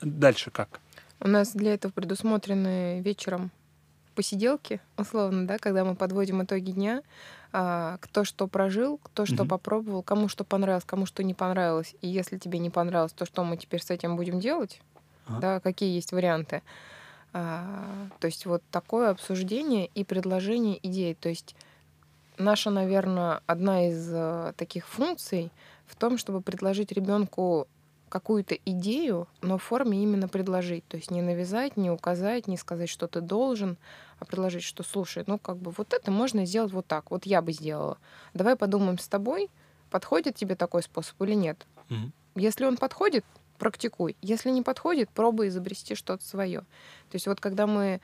Дальше 0.00 0.50
как? 0.50 0.80
У 1.20 1.28
нас 1.28 1.52
для 1.52 1.74
этого 1.74 1.92
предусмотрены 1.92 3.00
вечером 3.00 3.50
посиделки, 4.14 4.80
условно, 4.96 5.46
да, 5.46 5.58
когда 5.58 5.84
мы 5.84 5.94
подводим 5.94 6.42
итоги 6.42 6.72
дня, 6.72 7.02
а, 7.52 7.98
кто 8.00 8.24
что 8.24 8.46
прожил, 8.46 8.98
кто 9.02 9.26
что 9.26 9.44
mm-hmm. 9.44 9.48
попробовал, 9.48 10.02
кому 10.02 10.28
что 10.28 10.44
понравилось, 10.44 10.84
кому 10.84 11.06
что 11.06 11.22
не 11.22 11.34
понравилось. 11.34 11.94
И 12.00 12.08
если 12.08 12.38
тебе 12.38 12.58
не 12.58 12.70
понравилось, 12.70 13.12
то 13.12 13.24
что 13.24 13.44
мы 13.44 13.56
теперь 13.56 13.82
с 13.82 13.90
этим 13.90 14.16
будем 14.16 14.40
делать? 14.40 14.80
А. 15.26 15.38
Да, 15.38 15.60
какие 15.60 15.94
есть 15.94 16.12
варианты? 16.12 16.62
А, 17.32 18.08
то 18.20 18.26
есть 18.26 18.46
вот 18.46 18.62
такое 18.70 19.10
обсуждение 19.10 19.86
и 19.94 20.04
предложение 20.04 20.78
идей. 20.86 21.14
То 21.14 21.28
есть 21.28 21.54
наша, 22.42 22.70
наверное, 22.70 23.40
одна 23.46 23.88
из 23.88 24.08
э, 24.12 24.52
таких 24.56 24.86
функций 24.86 25.50
в 25.86 25.96
том, 25.96 26.18
чтобы 26.18 26.40
предложить 26.40 26.92
ребенку 26.92 27.66
какую-то 28.08 28.54
идею, 28.66 29.26
но 29.40 29.56
в 29.56 29.62
форме 29.62 30.02
именно 30.02 30.28
предложить. 30.28 30.86
То 30.88 30.98
есть 30.98 31.10
не 31.10 31.22
навязать, 31.22 31.78
не 31.78 31.90
указать, 31.90 32.46
не 32.46 32.58
сказать, 32.58 32.90
что 32.90 33.06
ты 33.06 33.22
должен, 33.22 33.78
а 34.18 34.26
предложить, 34.26 34.64
что 34.64 34.82
слушай, 34.82 35.24
ну 35.26 35.38
как 35.38 35.56
бы 35.56 35.70
вот 35.70 35.94
это 35.94 36.10
можно 36.10 36.44
сделать 36.44 36.72
вот 36.72 36.86
так. 36.86 37.10
Вот 37.10 37.24
я 37.24 37.40
бы 37.40 37.52
сделала. 37.52 37.96
Давай 38.34 38.56
подумаем 38.56 38.98
с 38.98 39.08
тобой, 39.08 39.48
подходит 39.90 40.34
тебе 40.34 40.56
такой 40.56 40.82
способ 40.82 41.20
или 41.22 41.32
нет. 41.32 41.66
Mm-hmm. 41.88 42.10
Если 42.34 42.66
он 42.66 42.76
подходит, 42.76 43.24
практикуй. 43.58 44.16
Если 44.20 44.50
не 44.50 44.60
подходит, 44.60 45.08
пробуй 45.08 45.48
изобрести 45.48 45.94
что-то 45.94 46.24
свое. 46.24 46.60
То 46.60 47.14
есть 47.14 47.26
вот 47.26 47.40
когда 47.40 47.66
мы 47.66 48.00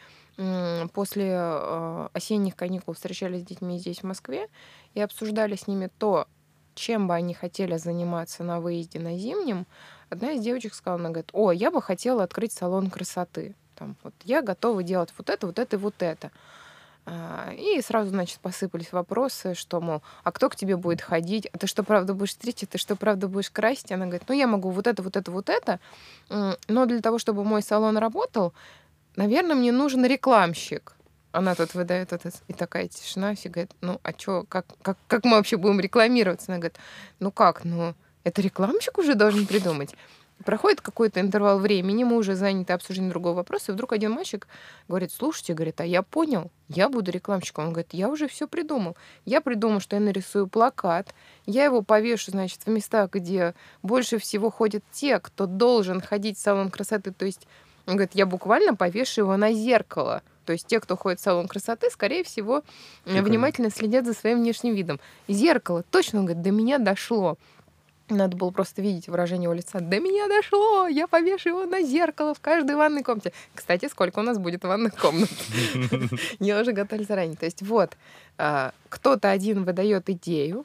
после 0.93 1.33
э, 1.35 2.09
осенних 2.13 2.55
каникул 2.55 2.95
встречались 2.95 3.41
с 3.41 3.45
детьми 3.45 3.79
здесь, 3.79 4.01
в 4.01 4.05
Москве, 4.05 4.49
и 4.95 5.01
обсуждали 5.01 5.57
с 5.57 5.67
ними 5.67 5.91
то, 5.99 6.29
чем 6.77 7.09
бы 7.09 7.15
они 7.15 7.35
хотели 7.35 7.77
заниматься 7.77 8.45
на 8.45 8.61
выезде 8.61 9.01
на 9.01 9.19
зимнем, 9.19 9.67
одна 10.11 10.33
из 10.33 10.41
девочек 10.41 10.75
сказала, 10.75 11.01
она 11.01 11.11
говорит, 11.11 11.31
о, 11.33 11.51
я 11.51 11.73
бы 11.73 11.83
хотела 11.83 12.23
открыть 12.23 12.53
салон 12.53 12.89
красоты. 12.89 13.57
Там, 13.75 13.97
вот, 14.05 14.15
я 14.25 14.43
готова 14.43 14.83
делать 14.83 15.13
вот 15.19 15.29
это, 15.29 15.47
вот 15.47 15.59
это 15.59 15.77
и 15.77 15.79
вот 15.79 15.95
это. 15.99 16.31
А, 17.05 17.53
и 17.53 17.81
сразу, 17.81 18.11
значит, 18.11 18.39
посыпались 18.39 18.93
вопросы, 18.93 19.55
что, 19.55 19.81
мол, 19.81 20.03
а 20.23 20.31
кто 20.31 20.49
к 20.49 20.57
тебе 20.57 20.77
будет 20.77 21.01
ходить? 21.01 21.47
А 21.47 21.59
ты 21.59 21.67
что, 21.67 21.83
правда 21.83 22.15
будешь 22.15 22.33
стричь? 22.33 22.63
А 22.63 22.67
ты 22.67 22.79
что, 22.79 22.95
правда 22.95 23.27
будешь 23.27 23.51
красить? 23.51 23.91
Она 23.91 24.07
говорит, 24.07 24.29
ну, 24.29 24.35
я 24.35 24.47
могу 24.47 24.71
вот 24.71 24.87
это, 24.87 25.03
вот 25.03 25.17
это, 25.17 25.31
вот 25.33 25.49
это, 25.49 25.81
но 26.29 26.87
для 26.87 27.01
того, 27.01 27.19
чтобы 27.19 27.45
мой 27.45 27.63
салон 27.63 27.97
работал, 27.99 28.53
наверное, 29.19 29.57
мне 29.57 29.73
нужен 29.73 30.07
рекламщик. 30.07 30.95
Она 31.33 31.55
тут 31.55 31.75
выдает 31.75 32.13
это, 32.13 32.31
и 32.47 32.53
такая 32.53 32.89
тишина, 32.89 33.35
все 33.35 33.49
говорит, 33.51 33.73
ну, 33.83 34.01
а 34.03 34.13
что, 34.17 34.45
как, 34.49 34.65
как, 34.81 34.97
как 35.09 35.25
мы 35.25 35.37
вообще 35.37 35.57
будем 35.57 35.81
рекламироваться? 35.81 36.47
Она 36.49 36.59
говорит, 36.59 36.79
ну 37.19 37.31
как, 37.31 37.65
ну, 37.65 37.95
это 38.25 38.41
рекламщик 38.41 38.97
уже 38.97 39.15
должен 39.15 39.47
придумать. 39.47 39.95
Проходит 40.45 40.81
какой-то 40.81 41.21
интервал 41.21 41.59
времени, 41.59 42.05
мы 42.05 42.17
уже 42.17 42.37
заняты 42.37 42.73
обсуждением 42.73 43.11
другого 43.11 43.35
вопроса, 43.35 43.73
и 43.73 43.75
вдруг 43.75 43.93
один 43.93 44.13
мальчик 44.13 44.47
говорит, 44.87 45.11
слушайте, 45.11 45.53
говорит, 45.53 45.81
а 45.81 45.85
я 45.85 46.03
понял, 46.03 46.53
я 46.69 46.89
буду 46.89 47.11
рекламщиком. 47.11 47.65
Он 47.67 47.73
говорит, 47.73 47.93
я 47.93 48.09
уже 48.09 48.29
все 48.29 48.47
придумал. 48.47 48.97
Я 49.25 49.41
придумал, 49.41 49.81
что 49.81 49.97
я 49.97 50.01
нарисую 50.01 50.47
плакат, 50.47 51.13
я 51.45 51.65
его 51.65 51.83
повешу, 51.83 52.31
значит, 52.31 52.61
в 52.65 52.69
местах, 52.69 53.11
где 53.11 53.55
больше 53.83 54.19
всего 54.19 54.49
ходят 54.51 54.85
те, 54.93 55.19
кто 55.19 55.47
должен 55.47 56.01
ходить 56.01 56.39
в 56.39 56.41
салон 56.41 56.71
красоты. 56.71 57.13
То 57.13 57.27
есть, 57.27 57.49
он 57.89 57.95
говорит, 57.95 58.11
я 58.15 58.27
буквально 58.27 58.75
повешу 58.75 59.23
его 59.23 59.37
на 59.39 59.53
зеркало. 59.53 60.23
То 60.45 60.53
есть 60.53 60.67
те, 60.67 60.79
кто 60.79 60.97
ходит 60.97 61.21
в 61.21 61.23
салон 61.23 61.49
красоты, 61.49 61.91
скорее 61.91 62.23
всего, 62.23 62.63
Прикольно. 63.05 63.27
внимательно 63.27 63.71
следят 63.71 64.05
за 64.05 64.13
своим 64.13 64.41
внешним 64.41 64.75
видом. 64.75 65.01
Зеркало, 65.27 65.83
точно, 65.91 66.21
он 66.21 66.27
говорит, 66.27 66.43
до 66.43 66.51
меня 66.51 66.79
дошло. 66.79 67.39
Надо 68.11 68.37
было 68.37 68.51
просто 68.51 68.83
видеть 68.83 69.09
выражение 69.09 69.45
его 69.45 69.55
лица. 69.55 69.81
До 69.81 70.01
меня 70.01 70.29
дошло! 70.29 70.87
Я 70.87 71.07
повешу 71.07 71.51
его 71.51 71.65
на 71.65 71.83
зеркало 71.83 72.35
в 72.35 72.41
каждой 72.41 72.77
ванной 72.77 73.03
комнате. 73.03 73.33
Кстати, 73.55 73.89
сколько 73.89 74.19
у 74.19 74.23
нас 74.23 74.39
будет 74.39 74.65
ванных 74.65 74.95
комнат? 74.95 75.29
Я 76.39 76.61
уже 76.61 76.73
готовлю 76.73 77.05
заранее. 77.05 77.37
То 77.37 77.47
есть 77.47 77.63
вот, 77.63 77.97
а, 78.39 78.73
кто-то 78.89 79.31
один 79.31 79.65
выдает 79.65 80.09
идею, 80.09 80.65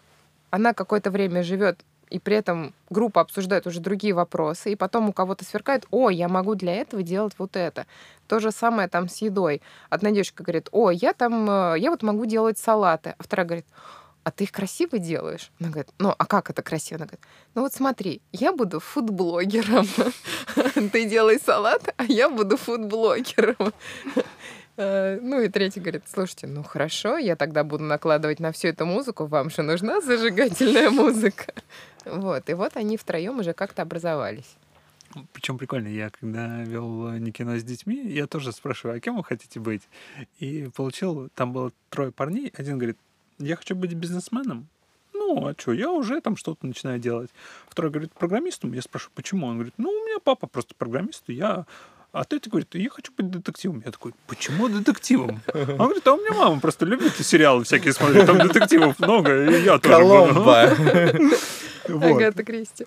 она 0.49 0.73
какое-то 0.73 1.09
время 1.09 1.43
живет, 1.43 1.79
и 2.13 2.19
при 2.19 2.35
этом 2.35 2.75
группа 2.91 3.21
обсуждает 3.21 3.65
уже 3.65 3.79
другие 3.79 4.13
вопросы, 4.13 4.71
и 4.71 4.75
потом 4.75 5.09
у 5.09 5.13
кого-то 5.13 5.43
сверкает, 5.43 5.87
о, 5.89 6.11
я 6.11 6.27
могу 6.27 6.53
для 6.53 6.75
этого 6.75 7.01
делать 7.01 7.33
вот 7.39 7.55
это. 7.55 7.87
То 8.27 8.39
же 8.39 8.51
самое 8.51 8.87
там 8.87 9.09
с 9.09 9.17
едой. 9.17 9.63
Одна 9.89 10.11
девочка 10.11 10.43
говорит, 10.43 10.69
о, 10.71 10.91
я 10.91 11.13
там, 11.13 11.49
э, 11.49 11.79
я 11.79 11.89
вот 11.89 12.03
могу 12.03 12.25
делать 12.27 12.59
салаты. 12.59 13.15
А 13.17 13.23
вторая 13.23 13.47
говорит, 13.47 13.65
а 14.23 14.29
ты 14.29 14.43
их 14.43 14.51
красиво 14.51 14.99
делаешь? 14.99 15.51
Она 15.59 15.69
говорит, 15.69 15.91
ну, 15.97 16.13
а 16.15 16.25
как 16.27 16.51
это 16.51 16.61
красиво? 16.61 16.97
Она 16.97 17.05
говорит, 17.07 17.25
ну 17.55 17.61
вот 17.63 17.73
смотри, 17.73 18.21
я 18.31 18.53
буду 18.53 18.79
фудблогером. 18.79 19.87
Ты 20.91 21.05
делай 21.05 21.39
салат, 21.43 21.93
а 21.97 22.03
я 22.03 22.29
буду 22.29 22.57
фудблогером. 22.57 23.73
Э, 24.75 25.19
ну 25.21 25.41
и 25.41 25.49
третий 25.49 25.79
говорит, 25.79 26.03
слушайте, 26.11 26.47
ну 26.47 26.63
хорошо, 26.63 27.17
я 27.17 27.35
тогда 27.35 27.63
буду 27.63 27.83
накладывать 27.83 28.39
на 28.39 28.51
всю 28.51 28.69
эту 28.69 28.85
музыку, 28.85 29.25
вам 29.25 29.49
же 29.49 29.61
нужна 29.61 30.01
зажигательная 30.01 30.89
музыка. 30.89 31.53
Вот, 32.05 32.49
и 32.49 32.53
вот 32.53 32.75
они 32.75 32.97
втроем 32.97 33.39
уже 33.39 33.53
как-то 33.53 33.83
образовались. 33.83 34.55
Причем 35.31 35.59
прикольно, 35.59 35.87
я 35.89 36.09
когда 36.09 36.63
вел 36.63 37.11
не 37.11 37.31
кино 37.31 37.57
с 37.57 37.63
детьми, 37.63 38.01
я 38.11 38.25
тоже 38.25 38.51
спрашиваю, 38.51 38.97
а 38.97 38.99
кем 38.99 39.17
вы 39.17 39.23
хотите 39.23 39.59
быть? 39.59 39.83
И 40.39 40.69
получил, 40.75 41.29
там 41.35 41.53
было 41.53 41.71
трое 41.89 42.11
парней, 42.11 42.51
один 42.57 42.79
говорит, 42.79 42.97
я 43.37 43.55
хочу 43.55 43.75
быть 43.75 43.93
бизнесменом. 43.93 44.67
Ну, 45.13 45.47
а 45.47 45.53
что, 45.57 45.71
я 45.73 45.91
уже 45.91 46.19
там 46.19 46.35
что-то 46.35 46.65
начинаю 46.65 46.99
делать. 46.99 47.29
Второй 47.67 47.91
говорит, 47.91 48.11
программистом. 48.13 48.73
Я 48.73 48.81
спрашиваю, 48.81 49.13
почему? 49.15 49.47
Он 49.47 49.55
говорит, 49.55 49.75
ну, 49.77 49.89
у 49.89 50.05
меня 50.05 50.19
папа 50.19 50.47
просто 50.47 50.73
программист, 50.75 51.23
и 51.27 51.33
я 51.33 51.65
а 52.13 52.23
третий 52.25 52.51
говорит, 52.51 52.73
я 52.75 52.89
хочу 52.91 53.11
быть 53.17 53.31
детективом. 53.31 53.81
Я 53.83 53.91
такой, 53.91 54.13
почему 54.27 54.69
детективом? 54.69 55.41
Он 55.53 55.77
говорит, 55.77 56.07
а 56.07 56.13
у 56.13 56.17
меня 56.17 56.33
мама 56.33 56.59
просто 56.59 56.85
любит 56.85 57.15
сериалы 57.17 57.63
всякие 57.63 57.91
смотреть, 57.91 58.27
там 58.27 58.37
детективов 58.37 58.99
много, 58.99 59.49
и 59.49 59.63
я 59.63 59.79
тоже. 59.79 59.95
Коломба. 59.95 60.61
Агата 61.87 62.43
Кристи. 62.43 62.85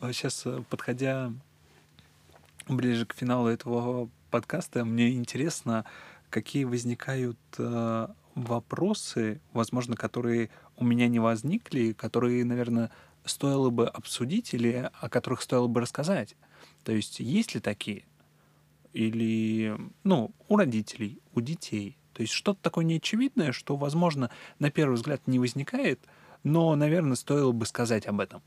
Сейчас, 0.00 0.46
а, 0.46 0.62
подходя 0.70 1.32
ближе 2.68 3.04
к 3.04 3.14
финалу 3.14 3.48
этого 3.48 4.08
подкаста, 4.30 4.84
мне 4.84 5.10
интересно, 5.10 5.84
какие 6.30 6.62
возникают 6.62 7.38
э, 7.58 8.06
вопросы, 8.36 9.40
возможно, 9.52 9.96
которые 9.96 10.50
у 10.76 10.84
меня 10.84 11.08
не 11.08 11.18
возникли, 11.18 11.92
которые, 11.92 12.44
наверное, 12.44 12.92
стоило 13.24 13.70
бы 13.70 13.88
обсудить 13.88 14.54
или 14.54 14.88
о 15.00 15.08
которых 15.08 15.42
стоило 15.42 15.66
бы 15.66 15.80
рассказать. 15.80 16.36
То 16.84 16.92
есть 16.92 17.20
есть 17.20 17.54
ли 17.54 17.60
такие? 17.60 18.04
Или, 18.92 19.76
ну, 20.02 20.32
у 20.48 20.56
родителей, 20.56 21.20
у 21.34 21.40
детей. 21.40 21.96
То 22.12 22.22
есть 22.22 22.32
что-то 22.32 22.60
такое 22.60 22.84
неочевидное, 22.84 23.52
что, 23.52 23.76
возможно, 23.76 24.30
на 24.58 24.70
первый 24.70 24.94
взгляд 24.94 25.26
не 25.26 25.38
возникает, 25.38 26.00
но, 26.42 26.74
наверное, 26.74 27.16
стоило 27.16 27.52
бы 27.52 27.66
сказать 27.66 28.06
об 28.06 28.20
этом. 28.20 28.42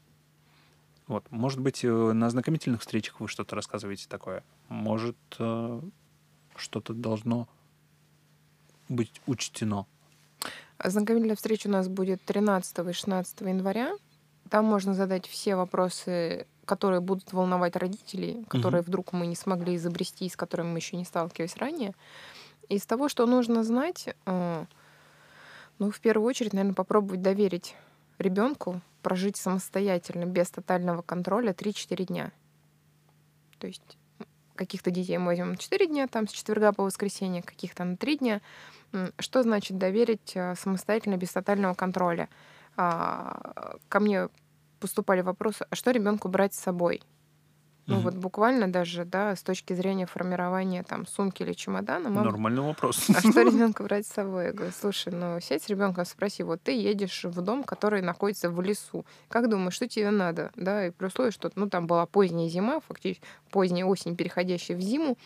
Вот, 1.07 1.29
может 1.31 1.59
быть, 1.59 1.83
э, 1.83 1.89
на 1.89 2.29
знакомительных 2.29 2.81
встречах 2.81 3.19
вы 3.19 3.27
что-то 3.27 3.55
рассказываете 3.55 4.07
такое. 4.07 4.43
Может, 4.69 5.17
э, 5.37 5.81
что-то 6.55 6.93
должно 6.93 7.47
быть 8.89 9.21
учтено? 9.25 9.85
Ознакомительная 10.77 11.35
встреча 11.35 11.67
у 11.67 11.71
нас 11.71 11.87
будет 11.87 12.23
13 12.23 12.89
и 12.89 12.93
16 12.93 13.41
января. 13.41 13.93
Там 14.49 14.65
можно 14.65 14.93
задать 14.93 15.27
все 15.27 15.55
вопросы, 15.55 16.47
которые 16.65 17.01
будут 17.01 17.33
волновать 17.33 17.75
родителей, 17.75 18.45
которые 18.49 18.81
угу. 18.81 18.87
вдруг 18.87 19.13
мы 19.13 19.27
не 19.27 19.35
смогли 19.35 19.75
изобрести, 19.75 20.29
с 20.29 20.35
которыми 20.35 20.71
мы 20.71 20.77
еще 20.79 20.97
не 20.97 21.05
сталкивались 21.05 21.57
ранее. 21.57 21.93
Из 22.69 22.85
того, 22.85 23.09
что 23.09 23.25
нужно 23.25 23.63
знать, 23.63 24.15
э, 24.25 24.65
ну, 25.79 25.91
в 25.91 25.99
первую 25.99 26.27
очередь, 26.27 26.53
наверное, 26.53 26.75
попробовать 26.75 27.21
доверить 27.21 27.75
ребенку 28.19 28.81
прожить 29.01 29.37
самостоятельно, 29.37 30.25
без 30.25 30.49
тотального 30.49 31.01
контроля 31.01 31.51
3-4 31.51 32.05
дня. 32.05 32.31
То 33.59 33.67
есть 33.67 33.97
каких-то 34.55 34.91
детей 34.91 35.17
мы 35.17 35.27
возьмем 35.27 35.51
на 35.51 35.57
4 35.57 35.87
дня, 35.87 36.07
там 36.07 36.27
с 36.27 36.31
четверга 36.31 36.71
по 36.71 36.83
воскресенье, 36.83 37.43
каких-то 37.43 37.83
на 37.83 37.97
3 37.97 38.17
дня. 38.17 38.41
Что 39.19 39.43
значит 39.43 39.77
доверить 39.77 40.33
э, 40.35 40.55
самостоятельно, 40.55 41.17
без 41.17 41.31
тотального 41.31 41.73
контроля? 41.73 42.29
А, 42.75 43.75
ко 43.89 43.99
мне 43.99 44.29
поступали 44.79 45.21
вопросы, 45.21 45.65
а 45.69 45.75
что 45.75 45.91
ребенку 45.91 46.27
брать 46.27 46.53
с 46.53 46.59
собой? 46.59 47.01
Ну 47.87 47.95
Мгм. 47.95 48.03
вот 48.05 48.13
буквально 48.15 48.71
даже, 48.71 49.03
да, 49.03 49.35
с 49.35 49.43
точки 49.43 49.73
зрения 49.73 50.05
формирования 50.05 50.83
там 50.83 51.05
сумки 51.05 51.43
или 51.43 51.51
чемодана, 51.53 52.09
мама, 52.09 52.25
Нормальный 52.25 52.61
вопрос. 52.61 53.09
а 53.09 53.19
что 53.21 53.41
ребенку 53.43 53.83
брать 53.83 54.07
с 54.07 54.11
собой? 54.13 54.45
Я 54.45 54.53
говорю, 54.53 54.71
слушай, 54.71 55.11
ну 55.13 55.39
сядь 55.41 55.63
с 55.63 55.67
ребенком, 55.67 56.05
спроси, 56.05 56.43
вот 56.43 56.61
ты 56.63 56.71
едешь 56.71 57.25
в 57.25 57.41
дом, 57.41 57.63
который 57.65 58.01
находится 58.01 58.49
в 58.49 58.61
лесу. 58.61 59.05
Как 59.27 59.49
думаешь, 59.49 59.73
что 59.73 59.87
тебе 59.87 60.11
надо? 60.11 60.51
Да, 60.55 60.87
и 60.87 60.91
при 60.91 61.07
условии, 61.07 61.31
что 61.31 61.51
ну 61.55 61.69
там 61.69 61.85
была 61.85 62.05
поздняя 62.05 62.47
зима, 62.47 62.79
фактически 62.79 63.21
поздняя 63.51 63.85
осень, 63.85 64.15
переходящая 64.15 64.77
в 64.77 64.81
зиму, 64.81 65.17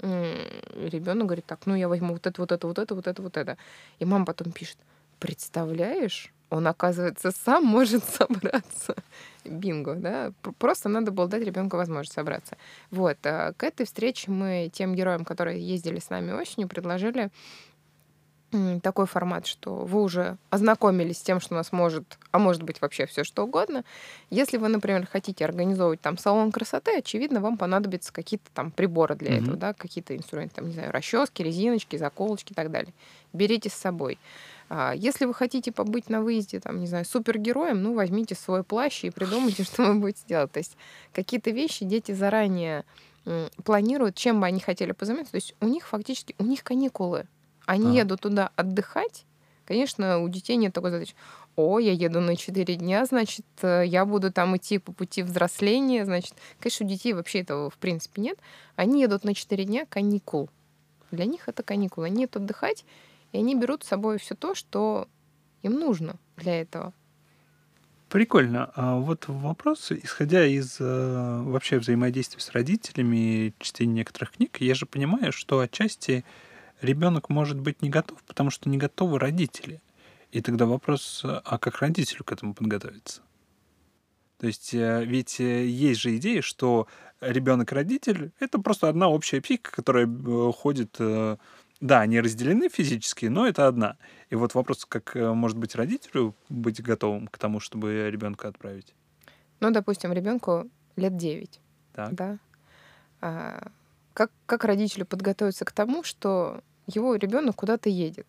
ребенок 0.00 1.26
говорит, 1.26 1.46
так, 1.46 1.66
ну 1.66 1.74
я 1.74 1.88
возьму 1.88 2.14
вот 2.14 2.26
это, 2.26 2.40
вот 2.40 2.52
это, 2.52 2.66
вот 2.66 2.78
это, 2.78 2.94
вот 2.94 3.06
это, 3.06 3.22
вот 3.22 3.36
это. 3.36 3.56
И 4.00 4.04
мама 4.04 4.24
потом 4.24 4.52
пишет, 4.52 4.78
представляешь, 5.20 6.32
он, 6.52 6.66
оказывается, 6.66 7.30
сам 7.32 7.64
может 7.64 8.04
собраться. 8.08 8.94
Бинго, 9.44 9.94
да? 9.94 10.32
Просто 10.58 10.88
надо 10.88 11.10
было 11.10 11.26
дать 11.26 11.42
ребенку 11.42 11.76
возможность 11.78 12.12
собраться. 12.12 12.56
Вот. 12.90 13.16
а 13.24 13.54
К 13.54 13.64
этой 13.64 13.86
встрече 13.86 14.30
мы 14.30 14.70
тем 14.72 14.94
героям, 14.94 15.24
которые 15.24 15.66
ездили 15.66 15.98
с 15.98 16.10
нами 16.10 16.32
осенью, 16.32 16.68
предложили 16.68 17.30
такой 18.82 19.06
формат, 19.06 19.46
что 19.46 19.76
вы 19.76 20.02
уже 20.02 20.36
ознакомились 20.50 21.16
с 21.18 21.22
тем, 21.22 21.40
что 21.40 21.54
у 21.54 21.56
нас 21.56 21.72
может, 21.72 22.18
а 22.32 22.38
может 22.38 22.62
быть 22.62 22.82
вообще 22.82 23.06
все 23.06 23.24
что 23.24 23.44
угодно. 23.44 23.82
Если 24.28 24.58
вы, 24.58 24.68
например, 24.68 25.06
хотите 25.10 25.46
организовывать 25.46 26.02
там 26.02 26.18
салон 26.18 26.52
красоты, 26.52 26.98
очевидно, 26.98 27.40
вам 27.40 27.56
понадобятся 27.56 28.12
какие-то 28.12 28.50
там 28.52 28.70
приборы 28.70 29.14
для 29.14 29.30
Мгм. 29.32 29.42
этого, 29.42 29.56
да, 29.56 29.72
какие-то 29.72 30.14
инструменты, 30.14 30.56
там, 30.56 30.66
не 30.66 30.74
знаю, 30.74 30.92
расчески, 30.92 31.42
резиночки, 31.42 31.96
заколочки 31.96 32.52
и 32.52 32.54
так 32.54 32.70
далее. 32.70 32.92
Берите 33.32 33.70
с 33.70 33.74
собой. 33.74 34.18
А, 34.74 34.94
Если 34.94 35.26
вы 35.26 35.34
хотите 35.34 35.70
побыть 35.70 36.08
на 36.08 36.22
выезде, 36.22 36.58
там, 36.58 36.80
не 36.80 36.86
знаю, 36.86 37.04
супергероем, 37.04 37.82
ну, 37.82 37.92
возьмите 37.92 38.34
свой 38.34 38.64
плащ 38.64 39.04
и 39.04 39.10
придумайте, 39.10 39.64
что 39.64 39.84
вы 39.84 39.94
будете 40.00 40.22
делать. 40.26 40.50
То 40.50 40.60
есть 40.60 40.78
какие-то 41.12 41.50
вещи 41.50 41.84
дети 41.84 42.12
заранее 42.12 42.84
планируют, 43.64 44.16
чем 44.16 44.40
бы 44.40 44.46
они 44.46 44.60
хотели 44.60 44.92
позаниматься. 44.92 45.32
То 45.32 45.36
есть 45.36 45.54
у 45.60 45.66
них 45.66 45.86
фактически, 45.86 46.34
у 46.38 46.44
них 46.44 46.64
каникулы. 46.64 47.26
Они 47.66 47.88
Ага. 47.88 47.96
едут 47.98 48.22
туда 48.22 48.50
отдыхать. 48.56 49.26
Конечно, 49.66 50.20
у 50.20 50.28
детей 50.30 50.56
нет 50.56 50.72
такой 50.72 50.90
задачи. 50.90 51.14
О, 51.54 51.78
я 51.78 51.92
еду 51.92 52.20
на 52.20 52.34
4 52.34 52.74
дня, 52.76 53.04
значит, 53.04 53.44
э, 53.60 53.82
я 53.86 54.06
буду 54.06 54.32
там 54.32 54.56
идти 54.56 54.78
по 54.78 54.90
пути 54.92 55.22
взросления, 55.22 56.06
значит. 56.06 56.34
Конечно, 56.58 56.86
у 56.86 56.88
детей 56.88 57.12
вообще 57.12 57.40
этого 57.40 57.68
в 57.68 57.76
принципе 57.76 58.22
нет. 58.22 58.38
Они 58.74 59.02
едут 59.02 59.22
на 59.24 59.34
4 59.34 59.64
дня 59.64 59.84
каникул. 59.84 60.48
Для 61.10 61.26
них 61.26 61.46
это 61.46 61.62
каникулы. 61.62 62.06
Они 62.06 62.22
едут 62.22 62.36
отдыхать, 62.36 62.86
и 63.32 63.38
они 63.38 63.54
берут 63.54 63.84
с 63.84 63.88
собой 63.88 64.18
все 64.18 64.34
то, 64.34 64.54
что 64.54 65.08
им 65.62 65.72
нужно 65.72 66.16
для 66.36 66.60
этого. 66.60 66.92
Прикольно. 68.08 68.70
А 68.74 68.96
вот 68.96 69.24
вопрос, 69.28 69.90
исходя 69.90 70.44
из 70.44 70.76
э, 70.78 71.42
вообще 71.44 71.78
взаимодействия 71.78 72.40
с 72.40 72.50
родителями, 72.50 73.54
чтения 73.58 73.94
некоторых 73.94 74.32
книг, 74.32 74.58
я 74.60 74.74
же 74.74 74.84
понимаю, 74.84 75.32
что 75.32 75.60
отчасти 75.60 76.24
ребенок 76.82 77.30
может 77.30 77.58
быть 77.58 77.80
не 77.80 77.88
готов, 77.88 78.22
потому 78.24 78.50
что 78.50 78.68
не 78.68 78.76
готовы 78.76 79.18
родители. 79.18 79.80
И 80.30 80.42
тогда 80.42 80.66
вопрос, 80.66 81.22
а 81.24 81.58
как 81.58 81.80
родителю 81.80 82.24
к 82.24 82.32
этому 82.32 82.52
подготовиться? 82.52 83.22
То 84.38 84.46
есть 84.46 84.74
э, 84.74 85.04
ведь 85.04 85.40
э, 85.40 85.66
есть 85.66 86.00
же 86.00 86.16
идея, 86.16 86.42
что 86.42 86.88
ребенок 87.20 87.70
и 87.70 87.74
родитель 87.76 88.32
это 88.40 88.58
просто 88.58 88.88
одна 88.88 89.08
общая 89.08 89.40
психика, 89.40 89.70
которая 89.70 90.06
э, 90.06 90.52
ходит. 90.52 90.98
Да, 91.82 92.00
они 92.00 92.20
разделены 92.20 92.68
физически, 92.68 93.26
но 93.26 93.44
это 93.44 93.66
одна. 93.66 93.96
И 94.30 94.36
вот 94.36 94.54
вопрос, 94.54 94.84
как 94.84 95.16
э, 95.16 95.32
может 95.32 95.58
быть 95.58 95.74
родителю 95.74 96.36
быть 96.48 96.80
готовым 96.80 97.26
к 97.26 97.38
тому, 97.38 97.58
чтобы 97.58 98.08
ребенка 98.08 98.46
отправить? 98.46 98.94
Ну, 99.58 99.72
допустим, 99.72 100.12
ребенку 100.12 100.70
лет 100.94 101.16
9. 101.16 101.60
Так. 101.92 102.14
Да. 102.14 102.38
А, 103.20 103.72
как, 104.14 104.30
как 104.46 104.64
родителю 104.64 105.06
подготовиться 105.06 105.64
к 105.64 105.72
тому, 105.72 106.04
что 106.04 106.62
его 106.86 107.16
ребенок 107.16 107.56
куда-то 107.56 107.88
едет? 107.88 108.28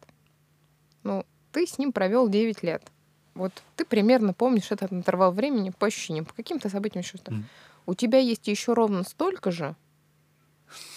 Ну, 1.04 1.24
ты 1.52 1.68
с 1.68 1.78
ним 1.78 1.92
провел 1.92 2.30
9 2.30 2.64
лет. 2.64 2.92
Вот 3.36 3.54
ты 3.76 3.86
примерно 3.86 4.34
помнишь 4.34 4.72
этот 4.72 4.92
интервал 4.92 5.32
времени 5.32 5.70
по 5.70 5.86
ощущениям, 5.86 6.26
по 6.26 6.34
каким-то 6.34 6.70
событиям 6.70 7.04
еще 7.04 7.20
что. 7.20 7.32
Мгм. 7.32 7.46
У 7.86 7.94
тебя 7.94 8.18
есть 8.18 8.48
еще 8.48 8.74
ровно 8.74 9.04
столько 9.04 9.52
же, 9.52 9.76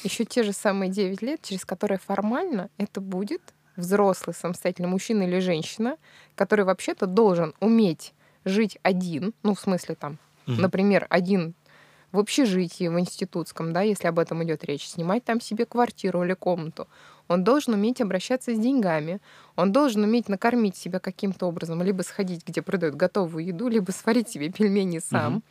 еще 0.02 0.24
те 0.24 0.42
же 0.42 0.52
самые 0.52 0.90
9 0.90 1.22
лет, 1.22 1.42
через 1.42 1.64
которые 1.64 1.98
формально 1.98 2.70
это 2.78 3.00
будет 3.00 3.42
взрослый 3.76 4.34
самостоятельный 4.34 4.88
мужчина 4.88 5.22
или 5.24 5.38
женщина, 5.38 5.96
который 6.34 6.64
вообще-то 6.64 7.06
должен 7.06 7.54
уметь 7.60 8.14
жить 8.44 8.78
один, 8.82 9.34
ну, 9.42 9.54
в 9.54 9.60
смысле 9.60 9.94
там, 9.96 10.18
Мгм. 10.46 10.62
например, 10.62 11.06
один 11.10 11.54
в 12.12 12.18
общежитии, 12.18 12.88
в 12.88 12.98
институтском, 12.98 13.72
да, 13.72 13.82
если 13.82 14.06
об 14.06 14.18
этом 14.18 14.42
идет 14.44 14.64
речь, 14.64 14.86
снимать 14.88 15.24
там 15.24 15.40
себе 15.40 15.66
квартиру 15.66 16.22
или 16.24 16.34
комнату. 16.34 16.88
Он 17.28 17.42
должен 17.42 17.74
уметь 17.74 18.00
обращаться 18.00 18.54
с 18.54 18.58
деньгами, 18.58 19.20
он 19.56 19.72
должен 19.72 20.04
уметь 20.04 20.28
накормить 20.28 20.76
себя 20.76 21.00
каким-то 21.00 21.46
образом, 21.46 21.82
либо 21.82 22.02
сходить, 22.02 22.46
где 22.46 22.62
продают 22.62 22.94
готовую 22.94 23.44
еду, 23.44 23.68
либо 23.68 23.90
сварить 23.90 24.28
себе 24.28 24.50
пельмени 24.50 25.00
сам. 25.00 25.42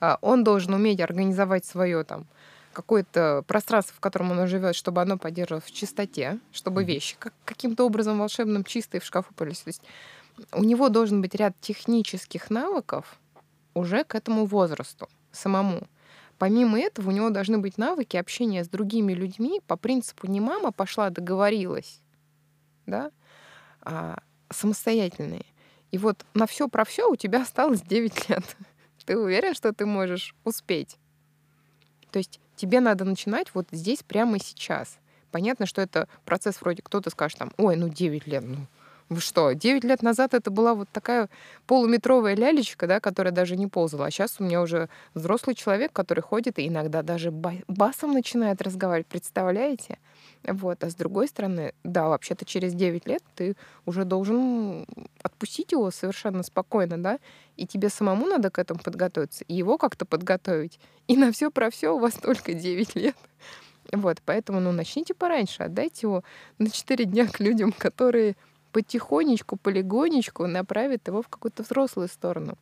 А, 0.00 0.18
Он 0.22 0.42
должен 0.42 0.74
уметь 0.74 1.00
организовать 1.00 1.64
свое 1.64 2.02
там 2.04 2.26
какое-то 2.72 3.44
пространство, 3.46 3.94
в 3.96 4.00
котором 4.00 4.32
он 4.32 4.46
живет, 4.46 4.74
чтобы 4.74 5.02
оно 5.02 5.18
поддерживалось 5.18 5.64
в 5.64 5.72
чистоте, 5.72 6.38
чтобы 6.52 6.84
вещи 6.84 7.16
как, 7.18 7.34
каким-то 7.44 7.84
образом 7.84 8.18
волшебным 8.18 8.64
чистые 8.64 9.00
в 9.00 9.04
шкафу 9.04 9.32
полились. 9.34 9.60
То 9.60 9.68
есть 9.68 9.82
у 10.52 10.64
него 10.64 10.88
должен 10.88 11.20
быть 11.20 11.34
ряд 11.34 11.54
технических 11.60 12.50
навыков 12.50 13.18
уже 13.74 14.04
к 14.04 14.14
этому 14.14 14.46
возрасту 14.46 15.08
самому. 15.30 15.86
Помимо 16.38 16.80
этого, 16.80 17.10
у 17.10 17.12
него 17.12 17.30
должны 17.30 17.58
быть 17.58 17.78
навыки 17.78 18.16
общения 18.16 18.64
с 18.64 18.68
другими 18.68 19.12
людьми 19.12 19.60
по 19.66 19.76
принципу 19.76 20.26
не 20.26 20.40
мама 20.40 20.72
пошла 20.72 21.10
договорилась, 21.10 22.00
да, 22.86 23.12
а 23.80 24.18
самостоятельные. 24.50 25.46
И 25.92 25.98
вот 25.98 26.24
на 26.34 26.46
все 26.46 26.68
про 26.68 26.84
все 26.84 27.08
у 27.08 27.16
тебя 27.16 27.42
осталось 27.42 27.82
9 27.82 28.28
лет. 28.28 28.56
Ты 29.04 29.18
уверен, 29.18 29.54
что 29.54 29.72
ты 29.72 29.84
можешь 29.84 30.34
успеть? 30.44 30.96
То 32.12 32.18
есть 32.18 32.40
тебе 32.62 32.78
надо 32.78 33.04
начинать 33.04 33.48
вот 33.54 33.66
здесь 33.72 34.04
прямо 34.04 34.38
сейчас. 34.38 34.98
Понятно, 35.32 35.66
что 35.66 35.82
это 35.82 36.06
процесс 36.24 36.60
вроде 36.60 36.80
кто-то 36.80 37.10
скажет 37.10 37.38
там, 37.38 37.52
ой, 37.56 37.74
ну 37.74 37.88
9 37.88 38.28
лет, 38.28 38.44
ну 38.44 38.68
вы 39.08 39.20
что, 39.20 39.52
9 39.52 39.82
лет 39.82 40.00
назад 40.00 40.32
это 40.32 40.52
была 40.52 40.74
вот 40.74 40.88
такая 40.92 41.28
полуметровая 41.66 42.36
лялечка, 42.36 42.86
да, 42.86 43.00
которая 43.00 43.32
даже 43.32 43.56
не 43.56 43.66
ползала. 43.66 44.06
А 44.06 44.10
сейчас 44.12 44.36
у 44.38 44.44
меня 44.44 44.62
уже 44.62 44.88
взрослый 45.12 45.56
человек, 45.56 45.92
который 45.92 46.20
ходит 46.20 46.60
и 46.60 46.68
иногда 46.68 47.02
даже 47.02 47.32
ба- 47.32 47.64
басом 47.66 48.12
начинает 48.12 48.62
разговаривать. 48.62 49.08
Представляете? 49.08 49.98
Вот. 50.44 50.82
А 50.82 50.90
с 50.90 50.94
другой 50.94 51.28
стороны, 51.28 51.72
да, 51.84 52.08
вообще-то 52.08 52.44
через 52.44 52.74
9 52.74 53.06
лет 53.06 53.22
ты 53.34 53.56
уже 53.86 54.04
должен 54.04 54.86
отпустить 55.22 55.72
его 55.72 55.90
совершенно 55.90 56.42
спокойно, 56.42 57.02
да, 57.02 57.18
и 57.56 57.66
тебе 57.66 57.88
самому 57.88 58.26
надо 58.26 58.50
к 58.50 58.58
этому 58.58 58.80
подготовиться, 58.80 59.44
и 59.44 59.54
его 59.54 59.78
как-то 59.78 60.04
подготовить. 60.04 60.80
И 61.06 61.16
на 61.16 61.32
все 61.32 61.50
про 61.50 61.70
все 61.70 61.90
у 61.90 61.98
вас 61.98 62.14
только 62.14 62.54
9 62.54 62.96
лет. 62.96 63.16
Вот, 63.92 64.18
поэтому, 64.24 64.60
ну, 64.60 64.72
начните 64.72 65.14
пораньше, 65.14 65.62
отдайте 65.62 66.06
его 66.06 66.24
на 66.58 66.70
4 66.70 67.04
дня 67.04 67.26
к 67.26 67.40
людям, 67.40 67.72
которые 67.72 68.36
потихонечку, 68.72 69.56
полигонечку 69.56 70.46
направят 70.46 71.06
его 71.08 71.22
в 71.22 71.28
какую-то 71.28 71.62
взрослую 71.62 72.08
сторону. 72.08 72.56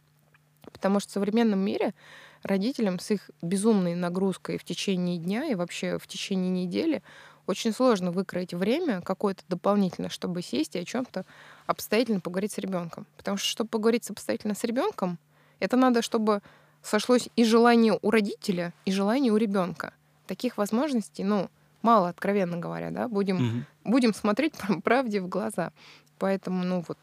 Потому 0.72 1.00
что 1.00 1.10
в 1.10 1.12
современном 1.12 1.60
мире 1.60 1.94
родителям 2.42 2.98
с 2.98 3.10
их 3.10 3.30
безумной 3.42 3.94
нагрузкой 3.94 4.58
в 4.58 4.64
течение 4.64 5.18
дня 5.18 5.44
и 5.46 5.54
вообще 5.54 5.98
в 5.98 6.06
течение 6.06 6.50
недели 6.50 7.02
очень 7.50 7.72
сложно 7.72 8.10
выкроить 8.10 8.54
время 8.54 9.00
какое-то 9.02 9.42
дополнительное, 9.48 10.10
чтобы 10.10 10.42
сесть 10.42 10.76
и 10.76 10.78
о 10.78 10.84
чем-то 10.84 11.24
обстоятельно 11.66 12.20
поговорить 12.20 12.52
с 12.52 12.58
ребенком. 12.58 13.06
Потому 13.16 13.36
что, 13.36 13.46
чтобы 13.48 13.68
поговорить 13.68 14.08
обстоятельно 14.10 14.54
с 14.54 14.64
ребенком, 14.64 15.18
это 15.58 15.76
надо, 15.76 16.00
чтобы 16.02 16.40
сошлось 16.82 17.28
и 17.36 17.44
желание 17.44 17.98
у 18.00 18.10
родителя, 18.10 18.72
и 18.86 18.92
желание 18.92 19.32
у 19.32 19.36
ребенка. 19.36 19.92
Таких 20.26 20.56
возможностей, 20.56 21.24
ну, 21.24 21.50
мало, 21.82 22.08
откровенно 22.08 22.56
говоря, 22.56 22.90
да, 22.90 23.08
будем 23.08 23.36
Мгм. 23.36 23.66
будем 23.84 24.14
смотреть 24.14 24.54
пр- 24.58 24.80
правде 24.80 25.20
в 25.20 25.28
глаза. 25.28 25.72
Поэтому, 26.18 26.64
ну 26.64 26.84
вот, 26.86 26.98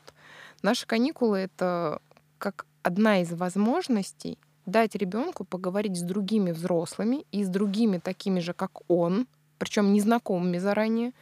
наши 0.62 0.86
каникулы 0.88 1.38
это 1.40 2.00
как 2.38 2.66
одна 2.84 3.22
из 3.22 3.32
возможностей 3.34 4.38
дать 4.66 4.96
ребенку 4.96 5.44
поговорить 5.46 5.98
с 5.98 6.02
другими 6.02 6.52
взрослыми 6.52 7.26
и 7.32 7.44
с 7.44 7.48
другими 7.50 8.00
такими 8.00 8.40
же, 8.40 8.54
как 8.54 8.72
он, 8.90 9.28
причем 9.58 9.94
незнакомыми 9.94 10.58
заранее, 10.58 11.14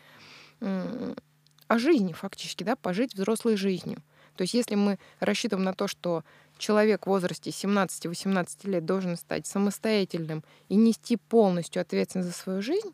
о 0.62 1.80
жизни 1.80 2.14
фактически, 2.14 2.64
да, 2.64 2.76
пожить 2.76 3.16
взрослой 3.16 3.56
жизнью. 3.56 4.02
То 4.36 4.42
есть 4.44 4.54
если 4.54 4.76
мы 4.76 5.00
рассчитываем 5.20 5.66
на 5.66 5.74
то, 5.74 5.88
что 5.88 6.24
человек 6.58 7.06
в 7.06 7.10
возрасте 7.10 7.50
17-18 7.50 8.70
лет 8.70 8.86
должен 8.86 9.18
стать 9.18 9.48
самостоятельным 9.48 10.44
и 10.70 10.76
нести 10.76 11.18
полностью 11.18 11.82
ответственность 11.82 12.30
за 12.30 12.36
свою 12.36 12.62
жизнь, 12.62 12.94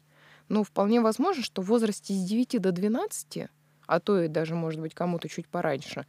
ну, 0.49 0.63
вполне 0.63 1.01
возможно, 1.01 1.43
что 1.43 1.61
в 1.61 1.65
возрасте 1.65 2.13
с 2.13 2.23
9 2.23 2.61
до 2.61 2.71
12, 2.71 3.47
а 3.87 3.99
то 3.99 4.21
и 4.21 4.27
даже, 4.27 4.55
может 4.55 4.81
быть, 4.81 4.93
кому-то 4.93 5.29
чуть 5.29 5.47
пораньше, 5.47 6.05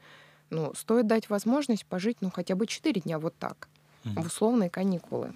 ну, 0.50 0.72
стоит 0.74 1.06
дать 1.06 1.30
возможность 1.30 1.86
пожить, 1.86 2.18
ну, 2.20 2.30
хотя 2.30 2.54
бы 2.54 2.66
4 2.66 3.00
дня 3.00 3.18
вот 3.18 3.34
так, 3.38 3.68
в 4.04 4.26
условные 4.26 4.68
каникулы. 4.68 5.32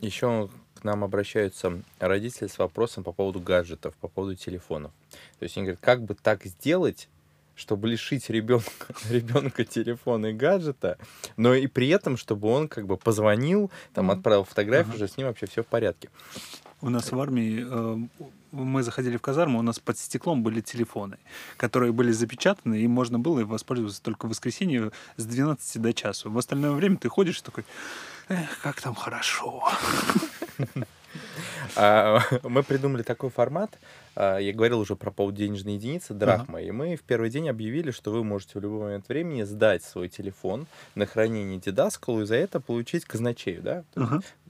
Еще 0.00 0.48
к 0.80 0.84
нам 0.84 1.04
обращаются 1.04 1.80
родители 1.98 2.48
с 2.48 2.58
вопросом 2.58 3.04
по 3.04 3.12
поводу 3.12 3.40
гаджетов, 3.40 3.94
по 3.96 4.08
поводу 4.08 4.34
телефонов. 4.34 4.92
То 5.38 5.44
есть 5.44 5.56
они 5.56 5.66
говорят, 5.66 5.80
как 5.80 6.02
бы 6.02 6.14
так 6.14 6.44
сделать, 6.44 7.08
чтобы 7.54 7.88
лишить 7.88 8.30
ребенка, 8.30 8.94
ребенка 9.10 9.64
телефона 9.64 10.26
и 10.26 10.32
гаджета, 10.32 10.98
но 11.36 11.54
и 11.54 11.66
при 11.66 11.88
этом, 11.88 12.16
чтобы 12.16 12.48
он 12.48 12.68
как 12.68 12.86
бы 12.86 12.96
позвонил, 12.96 13.70
там 13.92 14.10
отправил 14.10 14.44
фотографию, 14.44 14.94
ага. 14.94 14.96
уже 14.96 15.08
с 15.08 15.16
ним 15.16 15.26
вообще 15.26 15.46
все 15.46 15.62
в 15.62 15.66
порядке. 15.66 16.08
У 16.80 16.88
нас 16.88 17.12
в 17.12 17.20
армии 17.20 17.62
э, 17.68 18.26
мы 18.52 18.82
заходили 18.82 19.18
в 19.18 19.20
казарму, 19.20 19.58
у 19.58 19.62
нас 19.62 19.78
под 19.78 19.98
стеклом 19.98 20.42
были 20.42 20.62
телефоны, 20.62 21.18
которые 21.58 21.92
были 21.92 22.10
запечатаны, 22.10 22.80
и 22.80 22.86
можно 22.86 23.18
было 23.18 23.44
воспользоваться 23.44 24.02
только 24.02 24.26
в 24.26 24.30
воскресенье 24.30 24.90
с 25.16 25.26
12 25.26 25.82
до 25.82 25.92
часу. 25.92 26.30
В 26.30 26.38
остальное 26.38 26.72
время 26.72 26.96
ты 26.96 27.10
ходишь 27.10 27.42
такой, 27.42 27.64
Эх, 28.30 28.60
как 28.62 28.80
там 28.80 28.94
хорошо. 28.94 29.62
А, 31.76 32.20
мы 32.42 32.62
придумали 32.62 33.02
такой 33.02 33.30
формат. 33.30 33.78
А, 34.16 34.38
я 34.38 34.52
говорил 34.52 34.80
уже 34.80 34.96
про 34.96 35.10
полденежной 35.10 35.74
единицы, 35.74 36.14
драхмы. 36.14 36.62
И 36.64 36.70
мы 36.70 36.96
в 36.96 37.02
первый 37.02 37.30
день 37.30 37.48
объявили, 37.48 37.90
что 37.90 38.10
вы 38.10 38.24
можете 38.24 38.58
в 38.58 38.62
любой 38.62 38.80
момент 38.80 39.08
времени 39.08 39.42
сдать 39.42 39.84
свой 39.84 40.08
телефон 40.08 40.66
на 40.94 41.06
хранение 41.06 41.60
Дидаскалу 41.60 42.22
и 42.22 42.24
за 42.24 42.36
это 42.36 42.60
получить 42.60 43.04
казначею, 43.04 43.62
да? 43.62 43.84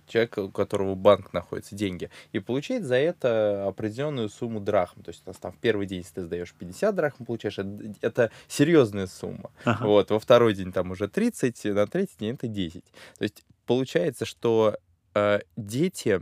человек, 0.06 0.38
у 0.38 0.48
которого 0.50 0.94
банк 0.94 1.32
находится, 1.32 1.74
деньги, 1.74 2.10
и 2.32 2.40
получить 2.40 2.84
за 2.84 2.96
это 2.96 3.66
определенную 3.68 4.28
сумму 4.28 4.60
драхм. 4.60 5.02
То 5.02 5.10
есть 5.10 5.22
у 5.24 5.30
нас 5.30 5.36
там 5.36 5.52
в 5.52 5.58
первый 5.58 5.86
день, 5.86 5.98
если 6.00 6.14
ты 6.14 6.22
сдаешь 6.24 6.52
50 6.52 6.94
драхм, 6.94 7.24
получаешь, 7.24 7.58
это, 7.58 7.70
это 8.00 8.30
серьезная 8.48 9.06
сумма. 9.06 9.50
Ага. 9.64 9.86
Вот, 9.86 10.10
во 10.10 10.18
второй 10.18 10.54
день 10.54 10.72
там 10.72 10.90
уже 10.90 11.06
30, 11.06 11.64
на 11.66 11.86
третий 11.86 12.16
день 12.18 12.34
это 12.34 12.48
10. 12.48 12.82
То 13.18 13.22
есть 13.22 13.44
получается, 13.70 14.24
что 14.24 14.76
э, 15.14 15.38
дети 15.56 16.20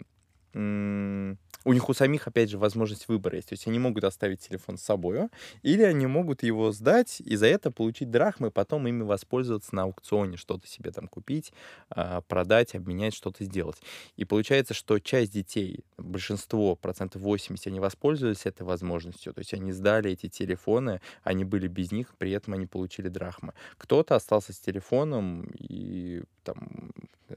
у 0.54 1.72
них 1.72 1.88
у 1.88 1.94
самих, 1.94 2.26
опять 2.26 2.50
же, 2.50 2.58
возможность 2.58 3.08
выбора 3.08 3.36
есть. 3.36 3.48
То 3.48 3.52
есть 3.52 3.66
они 3.66 3.78
могут 3.78 4.04
оставить 4.04 4.40
телефон 4.40 4.78
с 4.78 4.82
собой, 4.82 5.28
или 5.62 5.82
они 5.82 6.06
могут 6.06 6.42
его 6.42 6.72
сдать 6.72 7.20
и 7.20 7.36
за 7.36 7.46
это 7.46 7.70
получить 7.70 8.10
драхмы, 8.10 8.50
потом 8.50 8.86
ими 8.86 9.02
воспользоваться 9.02 9.74
на 9.74 9.82
аукционе, 9.82 10.36
что-то 10.36 10.66
себе 10.66 10.92
там 10.92 11.08
купить, 11.08 11.52
а, 11.90 12.22
продать, 12.22 12.74
обменять, 12.74 13.14
что-то 13.14 13.44
сделать. 13.44 13.76
И 14.16 14.24
получается, 14.24 14.74
что 14.74 14.98
часть 14.98 15.32
детей, 15.32 15.84
большинство, 15.96 16.76
процентов 16.76 17.22
80, 17.22 17.66
они 17.66 17.80
воспользовались 17.80 18.46
этой 18.46 18.62
возможностью. 18.62 19.34
То 19.34 19.40
есть 19.40 19.52
они 19.52 19.72
сдали 19.72 20.12
эти 20.12 20.28
телефоны, 20.28 21.00
они 21.22 21.44
были 21.44 21.68
без 21.68 21.92
них, 21.92 22.14
при 22.18 22.30
этом 22.30 22.54
они 22.54 22.66
получили 22.66 23.08
драхмы. 23.08 23.52
Кто-то 23.76 24.14
остался 24.14 24.52
с 24.52 24.58
телефоном 24.58 25.50
и 25.58 26.22
там 26.44 26.92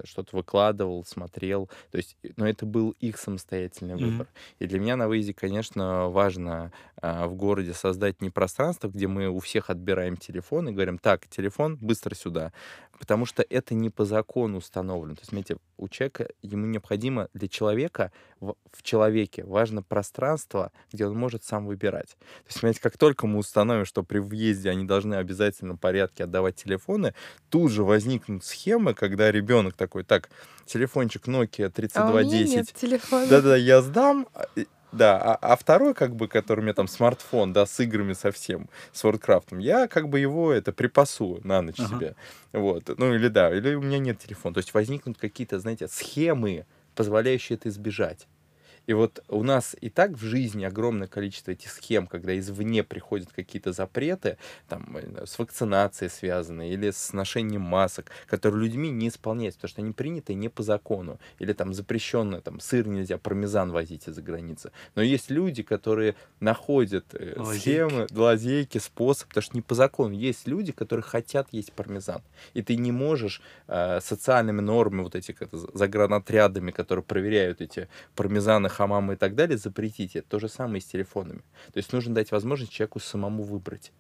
что-то 0.06 0.36
выкладывал, 0.36 1.04
смотрел. 1.04 1.70
То 1.92 1.98
есть, 1.98 2.18
но 2.38 2.48
это 2.48 2.66
был 2.66 2.96
их 3.02 3.18
самостоятельный 3.18 3.96
mm-hmm. 3.96 4.10
выбор. 4.12 4.28
И 4.60 4.68
для 4.68 4.80
меня 4.80 4.96
на 4.96 5.08
выезде, 5.08 5.34
конечно, 5.34 6.08
важно 6.10 6.72
а, 7.02 7.28
в 7.28 7.36
городе 7.36 7.74
создать 7.74 8.22
не 8.22 8.30
пространство, 8.30 8.88
где 8.88 9.08
мы 9.08 9.28
у 9.28 9.40
всех 9.40 9.70
отбираем 9.70 10.18
телефон 10.18 10.70
и 10.70 10.72
говорим, 10.72 10.98
так, 10.98 11.28
телефон, 11.28 11.78
быстро 11.82 12.16
сюда. 12.16 12.54
Потому 13.02 13.26
что 13.26 13.44
это 13.50 13.74
не 13.74 13.90
по 13.90 14.06
закону 14.06 14.60
установлено. 14.60 15.16
То 15.16 15.22
есть, 15.22 15.32
смотрите, 15.32 15.58
у 15.78 15.90
человека, 15.90 16.28
ему 16.44 16.68
необходимо 16.68 17.30
для 17.34 17.48
человека, 17.48 18.12
в, 18.40 18.54
в 18.72 18.84
человеке 18.84 19.44
важно 19.44 19.82
пространство, 19.82 20.72
где 20.94 21.08
он 21.08 21.18
может 21.18 21.44
сам 21.44 21.66
выбирать. 21.66 22.10
То 22.10 22.46
есть, 22.46 22.60
смотрите, 22.60 22.80
как 22.80 23.00
только 23.00 23.26
мы 23.26 23.40
установим, 23.40 23.86
что 23.86 24.04
при 24.04 24.20
въезде 24.20 24.70
они 24.70 24.86
должны 24.86 25.16
в 25.16 25.20
обязательном 25.20 25.80
порядке 25.80 26.26
отдавать 26.26 26.58
телефоны, 26.58 27.16
тут 27.50 27.72
же 27.72 27.84
возникнут 27.84 28.46
схемы, 28.46 28.94
когда 28.94 29.32
ребенок 29.32 29.74
такой, 29.74 30.04
так, 30.04 30.30
телефончик 30.68 31.28
Nokia 31.28 31.72
3210. 31.72 32.70
А 33.12 33.28
Да-да, 33.28 33.56
я 33.56 33.82
сдам, 33.82 34.28
а, 34.36 34.46
да, 34.92 35.22
а, 35.22 35.54
а 35.54 35.56
второй, 35.56 35.94
как 35.94 36.16
бы, 36.16 36.28
который 36.28 36.60
у 36.62 36.64
меня 36.64 36.74
там 36.74 36.88
смартфон, 36.88 37.54
да, 37.54 37.66
с 37.66 37.80
играми 37.80 38.14
совсем, 38.14 38.70
с 38.92 39.04
Warcraft, 39.04 39.62
я 39.62 39.88
как 39.88 40.10
бы 40.10 40.20
его 40.20 40.52
это 40.52 40.72
припасу 40.72 41.40
на 41.44 41.62
ночь 41.62 41.80
ага. 41.80 41.88
себе. 41.88 42.16
Вот. 42.52 42.90
Ну 42.98 43.14
или 43.14 43.28
да, 43.28 43.56
или 43.56 43.74
у 43.74 43.82
меня 43.82 44.00
нет 44.00 44.20
телефона. 44.20 44.56
То 44.56 44.60
есть 44.60 44.74
возникнут 44.74 45.18
какие-то, 45.18 45.60
знаете, 45.60 45.88
схемы, 45.88 46.66
позволяющие 46.96 47.58
это 47.58 47.70
избежать. 47.70 48.28
И 48.92 48.94
вот 48.94 49.24
у 49.30 49.42
нас 49.42 49.74
и 49.80 49.90
так 49.90 50.12
в 50.12 50.22
жизни 50.26 50.66
огромное 50.66 51.08
количество 51.08 51.52
этих 51.52 51.72
схем, 51.72 52.08
когда 52.08 52.38
извне 52.38 52.84
приходят 52.84 53.32
какие-то 53.32 53.72
запреты, 53.72 54.38
там, 54.68 54.98
э, 54.98 55.26
с 55.26 55.40
вакцинацией 55.40 56.10
связанные, 56.10 56.74
или 56.74 56.92
с 56.92 57.14
ношением 57.14 57.62
масок, 57.62 58.12
которые 58.28 58.64
людьми 58.64 58.90
не 58.90 59.08
исполняются, 59.08 59.60
потому 59.60 59.70
что 59.70 59.82
они 59.82 59.94
приняты 59.94 60.34
не 60.34 60.50
по 60.50 60.62
закону, 60.62 61.22
или 61.40 61.54
там 61.54 61.74
запрещенные 61.74 62.42
там, 62.42 62.60
сыр 62.60 62.86
нельзя, 62.86 63.18
пармезан 63.18 63.72
возить 63.72 64.10
из-за 64.10 64.22
границы. 64.22 64.74
Но 64.96 65.02
есть 65.02 65.32
люди, 65.32 65.64
которые 65.64 66.16
находят 66.42 67.06
э, 67.14 67.36
лазейки. 67.38 67.62
схемы, 67.62 68.08
лазейки, 68.12 68.78
способ, 68.80 69.30
потому 69.30 69.44
что 69.44 69.56
не 69.56 69.62
по 69.62 69.74
закону. 69.74 70.14
Есть 70.14 70.48
люди, 70.48 70.74
которые 70.74 71.04
хотят 71.04 71.48
есть 71.54 71.72
пармезан, 71.72 72.24
и 72.54 72.62
ты 72.62 72.76
не 72.76 72.92
можешь 72.92 73.42
э, 73.70 74.02
социальными 74.02 74.60
нормами, 74.60 75.04
вот 75.04 75.16
этих 75.16 75.42
это, 75.42 75.58
загранотрядами, 75.58 76.72
которые 76.72 77.06
проверяют 77.06 77.62
эти 77.62 77.88
пармезаны, 78.16 78.68
хамамы 78.82 79.14
и 79.14 79.16
так 79.16 79.36
далее, 79.36 79.58
запретить. 79.58 80.16
Это 80.16 80.28
то 80.28 80.40
же 80.40 80.50
самое 80.50 80.80
и 80.80 80.82
с 80.82 80.86
телефонами. 80.86 81.42
То 81.72 81.78
есть 81.78 81.94
нужно 81.94 82.16
дать 82.16 82.32
возможность 82.32 82.72
человеку 82.72 83.00
самому 83.00 83.44
выбрать. 83.44 83.92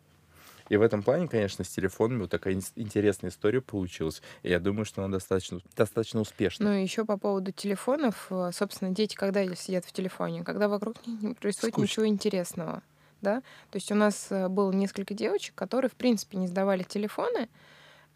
И 0.70 0.78
в 0.78 0.82
этом 0.82 1.04
плане, 1.04 1.28
конечно, 1.28 1.64
с 1.64 1.70
телефонами 1.70 2.22
вот 2.22 2.32
такая 2.32 2.60
интересная 2.76 3.30
история 3.30 3.62
получилась. 3.62 4.22
И 4.42 4.50
я 4.50 4.60
думаю, 4.60 4.86
что 4.86 5.04
она 5.04 5.12
достаточно, 5.12 5.60
достаточно 5.76 6.22
успешна. 6.22 6.66
Ну, 6.66 6.82
еще 6.82 7.06
по 7.06 7.18
поводу 7.18 7.52
телефонов, 7.52 8.28
э, 8.30 8.52
собственно, 8.54 8.92
дети, 8.92 9.16
когда 9.16 9.44
сидят 9.54 9.86
в 9.86 9.92
телефоне, 9.92 10.44
когда 10.44 10.68
вокруг 10.68 11.06
них 11.06 11.22
не 11.22 11.34
происходит 11.34 11.76
Скучно. 11.76 11.84
ничего 11.84 12.08
интересного. 12.08 12.82
Да? 13.22 13.42
То 13.70 13.76
есть 13.76 13.92
у 13.92 13.96
нас 13.96 14.28
э, 14.32 14.48
было 14.48 14.72
несколько 14.72 15.14
девочек, 15.14 15.54
которые, 15.56 15.92
в 15.92 15.96
принципе, 15.96 16.38
не 16.38 16.48
сдавали 16.48 16.84
телефоны, 16.84 17.50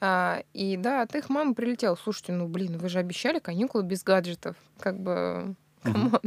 а, 0.02 0.44
и 0.54 0.78
да, 0.78 1.04
от 1.04 1.16
их 1.16 1.30
мамы 1.30 1.54
прилетел, 1.56 1.96
слушайте, 1.98 2.32
ну 2.34 2.48
блин, 2.48 2.78
вы 2.78 2.90
же 2.90 3.00
обещали 3.00 3.40
каникулы 3.40 3.84
без 3.84 4.04
гаджетов. 4.04 4.56
Как 4.80 5.00
бы 5.00 5.56
come 5.86 6.07
on. 6.07 6.22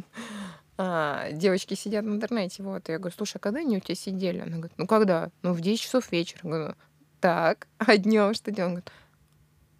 А, 0.80 1.32
девочки 1.32 1.74
сидят 1.74 2.04
в 2.04 2.08
интернете, 2.08 2.62
вот. 2.62 2.88
Я 2.88 2.98
говорю, 2.98 3.14
слушай, 3.16 3.36
а 3.36 3.40
когда 3.40 3.60
они 3.60 3.76
у 3.76 3.80
тебя 3.80 3.96
сидели? 3.96 4.38
Она 4.38 4.58
говорит, 4.58 4.78
ну 4.78 4.86
когда? 4.86 5.30
Ну 5.42 5.52
в 5.52 5.60
10 5.60 5.80
часов 5.80 6.12
вечера. 6.12 6.40
Я 6.44 6.50
говорю, 6.50 6.74
так, 7.20 7.66
а 7.78 7.96
днем 7.96 8.32
что 8.34 8.52
делать? 8.52 8.68
Он 8.68 8.74
говорит, 8.74 8.92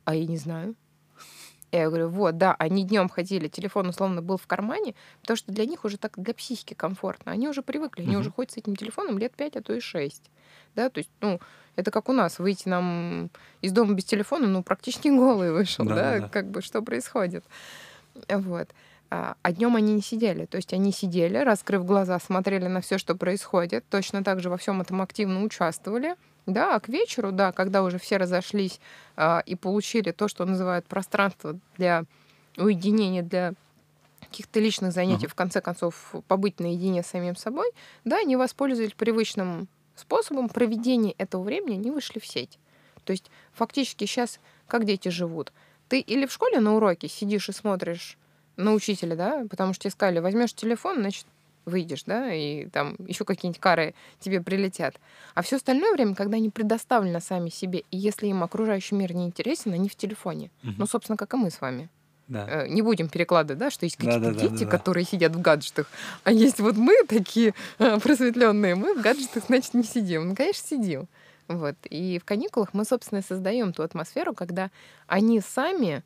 а 0.05 0.15
я 0.15 0.27
не 0.27 0.37
знаю. 0.37 0.75
Я 1.71 1.89
говорю, 1.89 2.09
вот, 2.09 2.39
да, 2.39 2.57
они 2.59 2.85
днем 2.85 3.11
ходили, 3.11 3.47
телефон 3.47 3.91
условно 3.91 4.23
был 4.23 4.39
в 4.39 4.47
кармане, 4.47 4.95
потому 5.21 5.37
что 5.37 5.53
для 5.53 5.67
них 5.67 5.85
уже 5.85 5.99
так 5.99 6.19
для 6.19 6.33
психики 6.33 6.73
комфортно. 6.73 7.31
Они 7.31 7.47
уже 7.47 7.61
привыкли, 7.61 8.03
они 8.03 8.15
uh-huh. 8.15 8.21
уже 8.21 8.31
ходят 8.31 8.53
с 8.53 8.57
этим 8.57 8.75
телефоном 8.75 9.19
лет 9.19 9.35
5, 9.37 9.57
а 9.57 9.63
то 9.63 9.75
и 9.75 9.81
6. 9.81 10.31
Да, 10.75 10.89
то 10.89 10.99
есть, 10.99 11.11
ну, 11.21 11.41
это 11.77 11.91
как 11.91 12.09
у 12.09 12.13
нас, 12.13 12.39
выйти 12.39 12.69
нам 12.69 13.31
из 13.61 13.73
дома 13.73 13.93
без 13.93 14.05
телефона, 14.05 14.47
ну, 14.47 14.63
практически 14.63 15.09
голый 15.15 15.53
вышел, 15.53 15.85
да, 15.85 15.95
да, 15.95 16.19
да, 16.21 16.29
как 16.29 16.51
бы, 16.51 16.63
что 16.63 16.81
происходит. 16.81 17.45
Вот. 18.29 18.71
А, 19.11 19.37
а 19.43 19.53
днем 19.53 19.77
они 19.77 19.95
не 19.95 20.03
сидели. 20.03 20.45
То 20.45 20.57
есть 20.57 20.73
они 20.73 20.93
сидели, 20.93 21.39
раскрыв 21.39 21.85
глаза, 21.85 22.19
смотрели 22.19 22.67
на 22.67 22.81
все, 22.81 22.99
что 22.99 23.15
происходит, 23.15 23.85
точно 23.89 24.23
так 24.23 24.41
же 24.41 24.51
во 24.51 24.59
всем 24.59 24.81
этом 24.81 25.01
активно 25.01 25.43
участвовали. 25.43 26.17
Да, 26.47 26.75
а 26.75 26.81
к 26.81 26.89
вечеру, 26.89 27.31
да, 27.31 27.53
когда 27.53 27.83
уже 27.83 27.99
все 27.99 28.17
разошлись 28.17 28.81
а, 29.17 29.43
и 29.45 29.55
получили 29.55 30.13
то, 30.13 30.29
что 30.29 30.45
называют 30.45 30.87
пространство 30.87 31.59
для 31.77 32.05
уединения, 32.57 33.23
для 33.23 33.55
каких-то 34.21 34.61
личных 34.61 34.93
занятий, 34.93 35.27
uh-huh. 35.27 35.31
в 35.31 35.35
конце 35.35 35.61
концов, 35.61 36.15
побыть 36.27 36.59
наедине 36.59 37.03
с 37.03 37.07
самим 37.07 37.37
собой, 37.37 37.71
да, 38.05 38.19
они 38.19 38.37
воспользовались 38.37 38.93
привычным 38.93 39.69
способом 39.95 40.49
проведения 40.49 41.13
этого 41.13 41.43
времени, 41.43 41.75
они 41.75 41.91
вышли 41.91 42.19
в 42.19 42.27
сеть. 42.27 42.59
То 43.05 43.13
есть 43.13 43.31
фактически 43.53 44.05
сейчас 44.05 44.39
как 44.67 44.85
дети 44.85 45.09
живут? 45.09 45.53
Ты 45.89 46.01
или 46.01 46.27
в 46.27 46.33
школе 46.33 46.61
на 46.61 46.77
уроке 46.77 47.09
сидишь 47.09 47.49
и 47.49 47.53
смотришь 47.53 48.18
на 48.59 48.75
учителя, 48.75 49.17
да, 49.17 49.47
потому 49.49 49.73
что 49.73 49.85
тебе 49.85 49.93
сказали, 49.93 50.19
возьмешь 50.19 50.53
телефон, 50.53 50.97
значит, 50.97 51.25
выйдешь, 51.65 52.03
да, 52.05 52.33
и 52.33 52.67
там 52.67 52.97
еще 53.07 53.25
какие-нибудь 53.25 53.61
кары 53.61 53.95
тебе 54.21 54.41
прилетят. 54.41 54.97
А 55.35 55.43
все 55.43 55.57
остальное 55.57 55.93
время, 55.93 56.15
когда 56.15 56.37
они 56.37 56.51
предоставлены 56.51 57.21
сами 57.21 57.51
себе, 57.51 57.85
и 57.91 57.97
если 57.97 58.27
им 58.27 58.43
окружающий 58.43 58.95
мир 58.95 59.15
не 59.15 59.27
интересен, 59.27 59.73
они 59.73 59.89
в 59.89 59.97
телефоне. 59.97 60.51
Угу. 60.63 60.73
Ну, 60.79 60.87
собственно, 60.87 61.17
как 61.17 61.33
и 61.35 61.37
мы 61.37 61.51
с 61.51 61.61
вами. 61.61 61.89
Да. 62.27 62.47
Э, 62.47 62.69
не 62.69 62.83
будем 62.83 63.09
перекладывать, 63.09 63.59
да, 63.59 63.71
что 63.71 63.87
есть 63.87 63.97
какие-то 63.97 64.21
да, 64.21 64.33
да, 64.33 64.41
дети, 64.41 64.65
да, 64.65 64.65
да, 64.65 64.67
которые 64.67 65.05
сидят 65.05 65.35
в 65.35 65.41
гаджетах, 65.41 65.87
а 66.25 66.33
есть 66.33 66.61
вот 66.61 66.77
мы 66.77 66.95
такие 67.09 67.55
э, 67.79 67.99
просветленные, 68.01 68.75
мы 68.75 68.95
в 68.95 69.03
гаджетах, 69.03 69.45
значит, 69.47 69.73
не 69.75 69.85
сидим. 69.85 70.29
Ну, 70.29 70.37
конечно, 70.37 70.67
сидим. 70.67 71.09
Вот. 71.47 71.77
И 71.89 72.19
в 72.19 72.27
каникулах 72.27 72.75
мы, 72.75 72.85
собственно, 72.85 73.23
создаем 73.23 73.73
ту 73.73 73.83
атмосферу, 73.83 74.35
когда 74.35 74.71
они 75.07 75.41
сами 75.41 76.03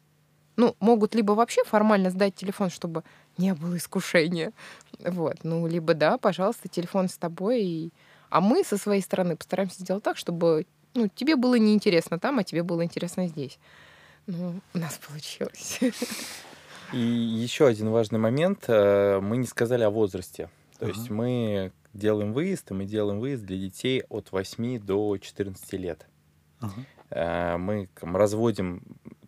ну, 0.57 0.77
могут 0.81 1.15
либо 1.15 1.33
вообще 1.33 1.63
формально 1.65 2.11
сдать 2.11 2.35
телефон, 2.35 2.71
чтобы 2.71 3.03
не 3.39 3.55
было 3.55 3.77
искушения. 3.77 4.53
Вот. 5.01 5.39
Ну, 5.45 5.67
либо 5.67 5.95
да, 5.95 6.19
пожалуйста, 6.19 6.69
телефон 6.69 7.09
с 7.09 7.17
тобой. 7.17 7.63
И... 7.63 7.91
А 8.31 8.41
мы 8.41 8.65
со 8.65 8.77
своей 8.79 9.03
стороны 9.03 9.37
постараемся 9.37 9.81
сделать 9.81 10.03
так, 10.03 10.17
чтобы 10.17 10.67
ну, 10.95 11.09
тебе 11.09 11.37
было 11.37 11.55
неинтересно 11.55 12.19
там, 12.19 12.39
а 12.39 12.45
тебе 12.45 12.63
было 12.63 12.85
интересно 12.85 13.27
здесь. 13.29 13.59
Ну, 14.27 14.61
у 14.75 14.79
нас 14.79 14.99
получилось. 15.07 15.81
И 16.93 16.99
еще 16.99 17.67
один 17.67 17.89
важный 17.91 18.19
момент. 18.19 18.65
э, 18.69 19.21
Мы 19.21 19.39
не 19.39 19.47
сказали 19.47 19.83
о 19.83 19.91
возрасте. 19.91 20.51
То 20.79 20.87
Ага. 20.87 20.95
есть 20.95 21.11
мы 21.11 21.73
делаем 21.95 22.33
выезд, 22.33 22.71
и 22.71 22.75
мы 22.75 22.85
делаем 22.85 23.19
выезд 23.21 23.45
для 23.45 23.57
детей 23.57 24.03
от 24.09 24.31
8 24.33 24.79
до 24.79 25.17
14 25.17 25.73
лет. 25.75 26.07
Ага. 26.61 26.73
Э, 27.11 27.57
Мы 27.57 27.89
разводим 28.03 28.83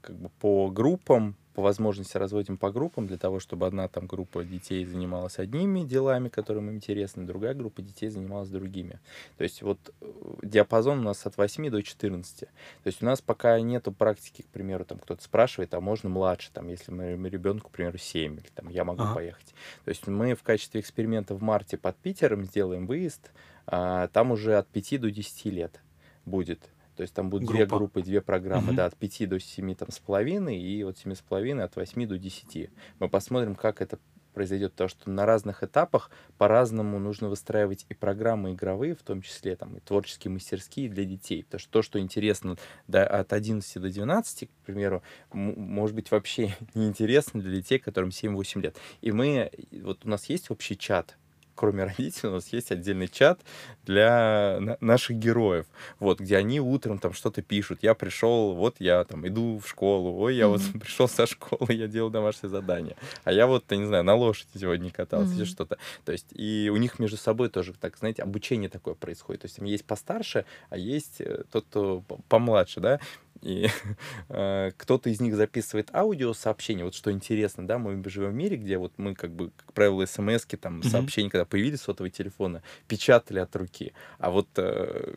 как 0.05 0.16
бы 0.16 0.28
по 0.40 0.68
группам, 0.70 1.34
по 1.55 1.62
возможности 1.62 2.18
разводим 2.18 2.59
по 2.59 2.70
группам 2.70 3.07
для 3.07 3.16
того, 3.16 3.40
чтобы 3.40 3.66
одна 3.66 3.88
там 3.88 4.07
группа 4.07 4.44
детей 4.44 4.84
занималась 4.84 5.38
одними 5.38 5.80
делами, 5.80 6.28
которые 6.28 6.62
им 6.62 6.74
интересны, 6.74 7.24
другая 7.24 7.55
группа 7.55 7.80
детей 7.80 8.11
занималась 8.11 8.50
другими. 8.50 9.00
То 9.38 9.44
есть 9.44 9.62
вот 9.62 9.78
э, 10.00 10.07
диапазон 10.42 10.98
у 10.98 11.02
нас 11.02 11.24
от 11.24 11.38
8 11.38 11.70
до 11.70 11.82
14. 11.82 12.40
То 12.40 12.48
есть 12.84 13.02
у 13.02 13.07
нас 13.07 13.22
пока 13.22 13.59
нету 13.61 13.92
практики, 13.92 14.42
к 14.42 14.48
примеру, 14.48 14.84
там 14.84 14.98
кто-то 14.98 15.22
спрашивает, 15.22 15.72
а 15.72 15.80
можно 15.80 16.11
младше, 16.11 16.50
там, 16.52 16.68
если 16.68 16.90
мы 16.92 17.12
ребенку, 17.30 17.70
к 17.70 17.72
примеру, 17.72 17.96
7, 17.96 18.34
или 18.34 18.48
там 18.55 18.68
я 18.68 18.84
могу 18.84 19.05
Ага. 19.05 19.14
поехать. 19.14 19.55
То 19.84 19.88
есть 19.88 20.07
мы 20.07 20.34
в 20.34 20.42
качестве 20.42 20.80
эксперимента 20.80 21.34
в 21.34 21.42
марте 21.42 21.78
под 21.78 21.96
Питером 21.96 22.44
сделаем 22.44 22.86
выезд, 22.86 23.30
а, 23.66 24.09
там 24.09 24.32
уже 24.32 24.59
от 24.59 24.66
5 24.68 24.98
до 24.98 25.11
10 25.11 25.50
лет 25.50 25.80
будет. 26.26 26.68
То 26.97 27.03
есть 27.03 27.14
там 27.14 27.30
будут 27.30 27.49
две 27.49 27.61
Группа. 27.66 27.76
группы, 27.78 28.03
две 28.03 28.20
программы, 28.20 28.68
Мгм. 28.68 28.76
да, 28.76 28.86
от 28.86 28.97
5 28.97 29.26
до 29.26 29.38
7 29.40 29.74
там, 29.74 29.90
с 29.90 29.99
половиной, 29.99 30.59
и 30.61 30.82
от 30.84 30.99
7 30.99 31.14
с 31.14 31.20
половиной 31.20 31.64
от 31.64 31.76
8 31.76 32.07
до 32.07 32.18
10. 32.18 32.70
Мы 33.01 33.09
посмотрим, 33.09 33.55
как 33.55 33.80
это 33.80 33.99
произойдет, 34.32 34.72
потому 34.72 34.88
что 34.88 35.11
на 35.11 35.26
разных 35.26 35.62
этапах 35.62 36.11
по-разному 36.38 36.99
нужно 36.99 37.28
выстраивать 37.28 37.86
и 37.88 37.95
программы 37.95 38.53
игровые, 38.53 38.97
в 38.97 39.03
том 39.03 39.22
числе 39.22 39.55
там 39.55 39.76
и 39.76 39.80
творческие 39.80 40.32
мастерские 40.32 40.88
для 40.88 41.05
детей. 41.05 41.45
Потому 41.45 41.61
что 41.61 41.70
то, 41.70 41.82
что 41.82 42.01
интересно 42.01 42.57
да, 42.88 43.07
от 43.07 43.32
11 43.32 43.80
до 43.80 43.88
12, 43.88 44.49
к 44.49 44.66
примеру, 44.66 45.03
может 45.32 45.95
быть 45.95 46.11
вообще 46.11 46.55
неинтересно 46.74 47.40
для 47.40 47.57
детей, 47.57 47.78
которым 47.78 48.11
7-8 48.11 48.61
лет. 48.61 48.76
И 49.03 49.12
мы, 49.12 49.51
вот 49.82 50.05
у 50.05 50.09
нас 50.09 50.28
есть 50.28 50.51
общий 50.51 50.76
чат, 50.76 51.16
кроме 51.55 51.84
родителей, 51.84 52.30
у 52.30 52.34
нас 52.34 52.48
есть 52.52 52.70
отдельный 52.72 53.09
чат 53.09 53.40
для 53.84 54.59
на- 54.61 54.76
наших 54.80 55.16
героев, 55.16 55.66
вот, 56.00 56.20
где 56.20 56.36
они 56.36 56.61
утром 56.61 56.98
там 56.98 57.12
что-то 57.12 57.42
пишут. 57.42 57.80
Я 57.82 57.94
пришел, 57.94 58.55
вот 58.55 58.76
я 58.78 59.05
там 59.05 59.26
иду 59.26 59.59
в 59.59 59.68
школу, 59.68 60.18
ой, 60.20 60.36
я 60.36 60.48
вот 60.48 60.61
Мгм. 60.62 60.80
пришел 60.80 61.09
со 61.09 61.26
школы, 61.26 61.72
я 61.72 61.86
делал 61.86 62.11
домашнее 62.11 62.50
задание. 62.50 62.96
А 63.24 63.32
я 63.32 63.46
вот, 63.46 63.64
я 63.70 63.76
не 63.76 63.86
знаю, 63.86 64.05
на 64.05 64.14
лошади 64.14 64.50
сегодня 64.59 64.90
катался 64.90 65.32
или 65.34 65.40
Мгм. 65.42 65.46
что-то. 65.50 65.78
То 66.05 66.12
есть, 66.12 66.26
и 66.32 66.70
у 66.72 66.76
них 66.76 66.98
между 66.98 67.16
собой 67.16 67.48
тоже, 67.48 67.72
так, 67.74 67.96
знаете, 67.98 68.22
обучение 68.22 68.68
такое 68.68 68.94
происходит. 68.94 69.42
То 69.42 69.46
есть, 69.46 69.57
там 69.57 69.64
есть 69.66 69.84
постарше, 69.84 70.44
а 70.70 70.76
есть 70.76 71.20
э, 71.20 71.44
тот, 71.50 71.64
кто 71.66 72.02
помладше, 72.28 72.80
да, 72.80 73.00
и 73.43 73.68
э, 74.28 74.70
кто-то 74.76 75.11
из 75.11 75.20
них 75.20 75.35
записывает 75.37 75.95
аудиосообщение. 75.95 76.85
Вот 76.85 76.95
что 76.95 77.11
интересно, 77.12 77.66
да, 77.66 77.78
мы 77.78 78.03
живем 78.09 78.30
в 78.30 78.35
мире, 78.35 78.57
где 78.57 78.78
вот 78.78 78.93
мы, 78.97 79.14
как 79.14 79.32
бы, 79.32 79.51
как 79.57 79.72
правило, 79.72 80.05
смс 80.07 80.47
там, 80.61 80.78
Мгм. 80.78 80.82
сообщения, 80.85 81.30
когда 81.30 81.45
появились 81.45 81.80
сотовые 81.80 82.11
телефоны, 82.11 82.62
печатали 82.89 83.39
от 83.41 83.55
руки. 83.57 83.93
А 84.18 84.30
вот 84.30 84.49
э, 84.57 85.14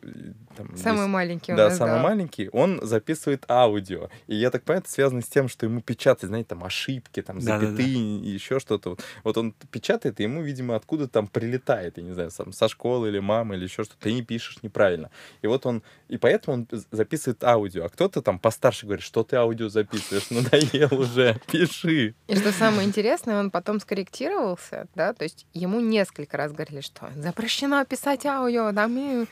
там, 0.56 0.76
Самый 0.78 1.00
есть- 1.02 1.10
маленький 1.10 1.54
у 1.54 1.56
да, 1.56 1.70
нас, 1.70 1.78
самый 1.78 1.96
да. 1.96 2.04
маленький, 2.04 2.50
он 2.52 2.80
записывает 2.84 3.46
аудио. 3.50 4.10
И 4.28 4.36
я 4.36 4.50
так 4.52 4.64
понимаю, 4.64 4.82
это 4.84 4.92
связано 4.92 5.22
с 5.22 5.28
тем, 5.28 5.48
что 5.48 5.66
ему 5.66 5.82
печатать, 5.82 6.28
знаете, 6.28 6.50
там 6.50 6.64
ошибки, 6.64 7.22
там 7.22 7.40
запятые 7.42 7.88
и 7.90 8.30
еще 8.30 8.60
что-то. 8.60 8.92
Вот. 8.92 9.04
Вот 9.24 9.38
он 9.38 9.54
печатает, 9.72 10.20
и 10.20 10.24
ему, 10.24 10.42
видимо, 10.42 10.76
откуда 10.76 11.08
там 11.08 11.28
прилетает, 11.28 11.98
я 11.98 12.04
не 12.04 12.14
знаю, 12.14 12.32
сам, 12.32 12.52
со 12.52 12.68
школы 12.68 13.10
или 13.10 13.20
мамы 13.20 13.56
или 13.56 13.64
еще 13.64 13.84
что-то, 13.84 14.00
ты 14.02 14.14
не 14.14 14.22
пишешь 14.24 14.64
неправильно. 14.64 15.10
И 15.42 15.48
вот 15.48 15.66
он, 15.66 15.84
и 16.08 16.18
поэтому 16.18 16.58
он 16.58 16.68
записывает 16.92 17.44
аудио. 17.44 17.86
А 17.86 17.90
кто-то 17.90 18.17
там 18.22 18.40
постарше 18.40 18.86
говорит, 18.86 19.04
что 19.04 19.24
ты 19.24 19.36
аудио 19.36 19.70
записываешь, 19.70 20.30
надоел 20.30 21.00
уже, 21.00 21.40
пиши. 21.52 22.16
И 22.28 22.36
что 22.36 22.52
самое 22.52 22.88
интересное, 22.88 23.40
он 23.40 23.52
потом 23.52 23.80
скорректировался, 23.80 24.88
да, 24.96 25.14
то 25.14 25.24
есть 25.24 25.46
ему 25.54 25.80
несколько 25.80 26.38
раз 26.38 26.52
говорили, 26.52 26.82
что 26.82 27.10
запрещено 27.16 27.84
писать 27.86 28.26
аудио, 28.26 28.72
там, 28.74 29.28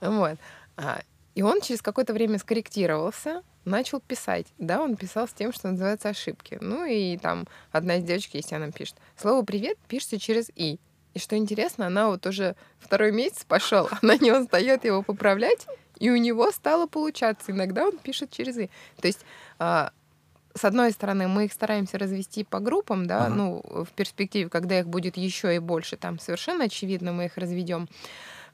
вот. 0.00 0.38
А, 0.76 1.00
И 1.34 1.42
он 1.42 1.60
через 1.60 1.82
какое-то 1.82 2.12
время 2.12 2.38
скорректировался, 2.38 3.42
начал 3.64 4.00
писать. 4.00 4.46
Да, 4.58 4.80
он 4.80 4.96
писал 4.96 5.28
с 5.28 5.32
тем, 5.32 5.52
что 5.52 5.68
называется 5.68 6.08
ошибки. 6.08 6.58
Ну 6.60 6.84
и 6.84 7.16
там 7.18 7.46
одна 7.70 7.96
из 7.96 8.04
девочек, 8.04 8.34
если 8.34 8.54
она 8.54 8.70
пишет, 8.70 8.96
слово 9.16 9.44
«привет» 9.44 9.78
пишется 9.88 10.18
через 10.18 10.50
«и». 10.54 10.80
И 11.14 11.18
что 11.18 11.36
интересно, 11.36 11.86
она 11.86 12.08
вот 12.08 12.26
уже 12.26 12.54
второй 12.78 13.12
месяц 13.12 13.44
пошел, 13.44 13.88
она 14.02 14.16
не 14.16 14.32
устает 14.32 14.84
его 14.84 15.02
поправлять, 15.02 15.66
и 15.98 16.10
у 16.10 16.16
него 16.16 16.50
стало 16.52 16.86
получаться. 16.86 17.52
Иногда 17.52 17.84
он 17.84 17.98
пишет 17.98 18.30
через 18.30 18.56
«и». 18.58 18.70
То 19.00 19.06
есть 19.06 19.20
а, 19.58 19.92
с 20.54 20.64
одной 20.64 20.92
стороны, 20.92 21.28
мы 21.28 21.44
их 21.44 21.52
стараемся 21.52 21.98
развести 21.98 22.44
по 22.44 22.58
группам, 22.58 23.06
да, 23.06 23.26
Ага. 23.26 23.34
ну, 23.34 23.62
в 23.64 23.92
перспективе, 23.92 24.48
когда 24.48 24.80
их 24.80 24.88
будет 24.88 25.16
еще 25.16 25.54
и 25.54 25.58
больше, 25.58 25.96
там 25.96 26.18
совершенно 26.18 26.64
очевидно 26.64 27.12
мы 27.12 27.26
их 27.26 27.36
разведем. 27.36 27.88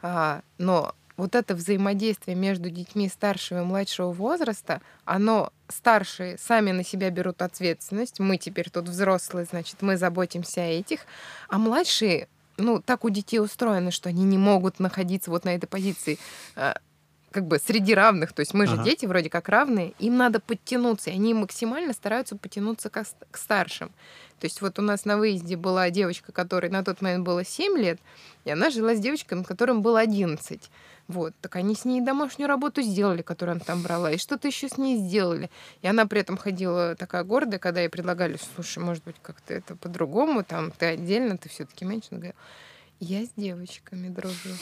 А, 0.02 0.42
но 0.58 0.94
вот 1.16 1.34
это 1.34 1.54
взаимодействие 1.54 2.36
между 2.36 2.70
детьми 2.70 3.08
старшего 3.08 3.60
и 3.62 3.64
младшего 3.64 4.12
возраста, 4.12 4.82
оно 5.04 5.52
старшие 5.68 6.36
сами 6.38 6.72
на 6.72 6.84
себя 6.84 7.10
берут 7.10 7.40
ответственность, 7.40 8.20
мы 8.20 8.36
теперь 8.36 8.68
тут 8.70 8.88
взрослые, 8.88 9.46
значит, 9.46 9.80
мы 9.80 9.96
заботимся 9.96 10.60
о 10.60 10.64
этих, 10.64 11.00
а 11.48 11.58
младшие, 11.58 12.28
ну, 12.56 12.80
так 12.82 13.04
у 13.04 13.10
детей 13.10 13.38
устроено, 13.38 13.90
что 13.90 14.08
они 14.08 14.24
не 14.24 14.38
могут 14.38 14.80
находиться 14.80 15.30
вот 15.30 15.44
на 15.44 15.54
этой 15.54 15.66
позиции 15.66 16.18
а, 16.56 16.76
как 17.34 17.48
бы 17.48 17.58
среди 17.58 17.94
равных, 17.94 18.32
то 18.32 18.40
есть 18.40 18.54
мы 18.54 18.68
же 18.68 18.74
Ага. 18.74 18.84
дети 18.84 19.06
вроде 19.06 19.28
как 19.28 19.48
равные, 19.48 19.92
им 19.98 20.16
надо 20.16 20.38
подтянуться, 20.38 21.10
и 21.10 21.14
они 21.14 21.34
максимально 21.34 21.92
стараются 21.92 22.36
потянуться 22.36 22.90
к, 22.90 23.04
к 23.32 23.36
старшим. 23.36 23.88
То 24.38 24.44
есть 24.44 24.60
вот 24.60 24.78
у 24.78 24.82
нас 24.82 25.04
на 25.04 25.18
выезде 25.18 25.56
была 25.56 25.90
девочка, 25.90 26.30
которой 26.30 26.70
на 26.70 26.84
тот 26.84 27.02
момент 27.02 27.24
было 27.24 27.44
7 27.44 27.76
лет, 27.76 27.98
и 28.44 28.50
она 28.50 28.70
жила 28.70 28.94
с 28.94 29.00
девочками, 29.00 29.42
которым 29.42 29.82
было 29.82 29.98
11. 29.98 30.70
Вот, 31.08 31.34
так 31.40 31.56
они 31.56 31.74
с 31.74 31.84
ней 31.84 32.00
домашнюю 32.00 32.46
работу 32.46 32.82
сделали, 32.82 33.22
которую 33.22 33.56
она 33.56 33.64
там 33.64 33.82
брала, 33.82 34.12
и 34.12 34.16
что-то 34.16 34.46
еще 34.46 34.68
с 34.68 34.78
ней 34.78 34.96
сделали. 34.96 35.50
И 35.82 35.88
она 35.88 36.06
при 36.06 36.20
этом 36.20 36.36
ходила 36.36 36.94
такая 36.94 37.24
гордая, 37.24 37.58
когда 37.58 37.80
ей 37.80 37.88
предлагали, 37.88 38.38
слушай, 38.54 38.78
может 38.78 39.02
быть, 39.02 39.16
как-то 39.20 39.54
это 39.54 39.74
по-другому, 39.74 40.44
там, 40.44 40.70
ты 40.70 40.86
отдельно, 40.86 41.36
ты 41.36 41.48
все-таки 41.48 41.84
меньше. 41.84 42.08
Она 42.12 42.20
говорила, 42.20 42.40
я 43.00 43.24
с 43.26 43.30
девочками 43.36 44.08
дружу. 44.08 44.54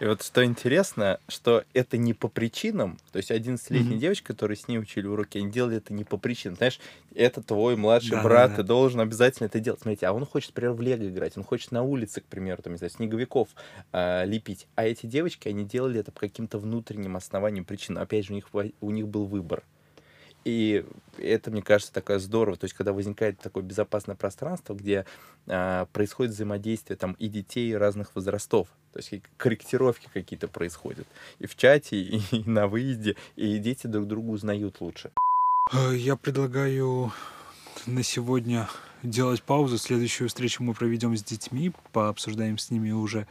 И 0.00 0.04
вот 0.04 0.22
что 0.22 0.44
интересно, 0.44 1.18
что 1.26 1.64
это 1.74 1.96
не 1.96 2.14
по 2.14 2.28
причинам, 2.28 2.98
то 3.10 3.16
есть 3.16 3.32
11-летняя 3.32 3.94
Мгм. 3.94 3.98
девочка, 4.00 4.32
которые 4.32 4.56
с 4.56 4.68
ней 4.68 4.78
учили 4.78 5.08
уроки, 5.08 5.38
они 5.38 5.50
делали 5.50 5.78
это 5.78 5.92
не 5.92 6.04
по 6.04 6.16
причинам. 6.16 6.54
Знаешь, 6.56 6.78
это 7.16 7.42
твой 7.42 7.74
младший 7.76 8.10
Да-да-да. 8.10 8.28
брат, 8.28 8.56
ты 8.56 8.62
должен 8.62 9.00
обязательно 9.00 9.46
это 9.46 9.58
делать. 9.58 9.80
Смотрите, 9.80 10.06
а 10.06 10.12
он 10.12 10.24
хочет, 10.24 10.50
например, 10.50 10.72
в 10.74 10.80
лего 10.80 11.08
играть, 11.08 11.36
он 11.36 11.42
хочет 11.42 11.72
на 11.72 11.82
улице, 11.82 12.20
к 12.20 12.26
примеру, 12.26 12.62
там, 12.62 12.74
не 12.74 12.78
знаю, 12.78 12.92
снеговиков 12.92 13.48
а, 13.92 14.24
лепить. 14.24 14.68
А 14.76 14.86
эти 14.86 15.06
девочки, 15.06 15.48
они 15.48 15.64
делали 15.64 15.98
это 15.98 16.12
по 16.12 16.20
каким-то 16.20 16.58
внутренним 16.58 17.16
основаниям, 17.16 17.64
причинам. 17.64 18.02
Опять 18.02 18.26
же, 18.26 18.32
у 18.32 18.36
них, 18.36 18.48
у 18.80 18.90
них 18.92 19.08
был 19.08 19.24
выбор. 19.24 19.64
И 20.48 20.82
это, 21.18 21.50
мне 21.50 21.60
кажется, 21.60 21.92
такое 21.92 22.18
здорово. 22.18 22.56
То 22.56 22.64
есть, 22.64 22.74
когда 22.74 22.94
возникает 22.94 23.38
такое 23.38 23.62
безопасное 23.62 24.16
пространство, 24.16 24.72
где 24.72 25.04
а, 25.46 25.84
происходит 25.92 26.32
взаимодействие 26.32 26.96
там 26.96 27.12
и 27.18 27.28
детей 27.28 27.76
разных 27.76 28.14
возрастов. 28.14 28.68
То 28.94 29.00
есть 29.00 29.22
корректировки 29.36 30.08
какие-то 30.12 30.48
происходят. 30.48 31.06
И 31.38 31.46
в 31.46 31.54
чате, 31.54 32.00
и, 32.00 32.22
и 32.36 32.48
на 32.48 32.66
выезде, 32.66 33.16
и 33.36 33.58
дети 33.58 33.86
друг 33.86 34.06
друга 34.08 34.30
узнают 34.30 34.80
лучше. 34.80 35.12
Э, 35.74 35.94
Я 35.94 36.16
предлагаю 36.16 37.12
на 37.86 38.02
сегодня 38.02 38.70
делать 39.02 39.42
паузу. 39.42 39.76
Следующую 39.76 40.28
встречу 40.28 40.62
мы 40.62 40.72
проведем 40.72 41.14
с 41.14 41.22
детьми, 41.22 41.72
пообсуждаем 41.92 42.56
с 42.56 42.70
ними 42.70 42.90
уже 42.90 43.26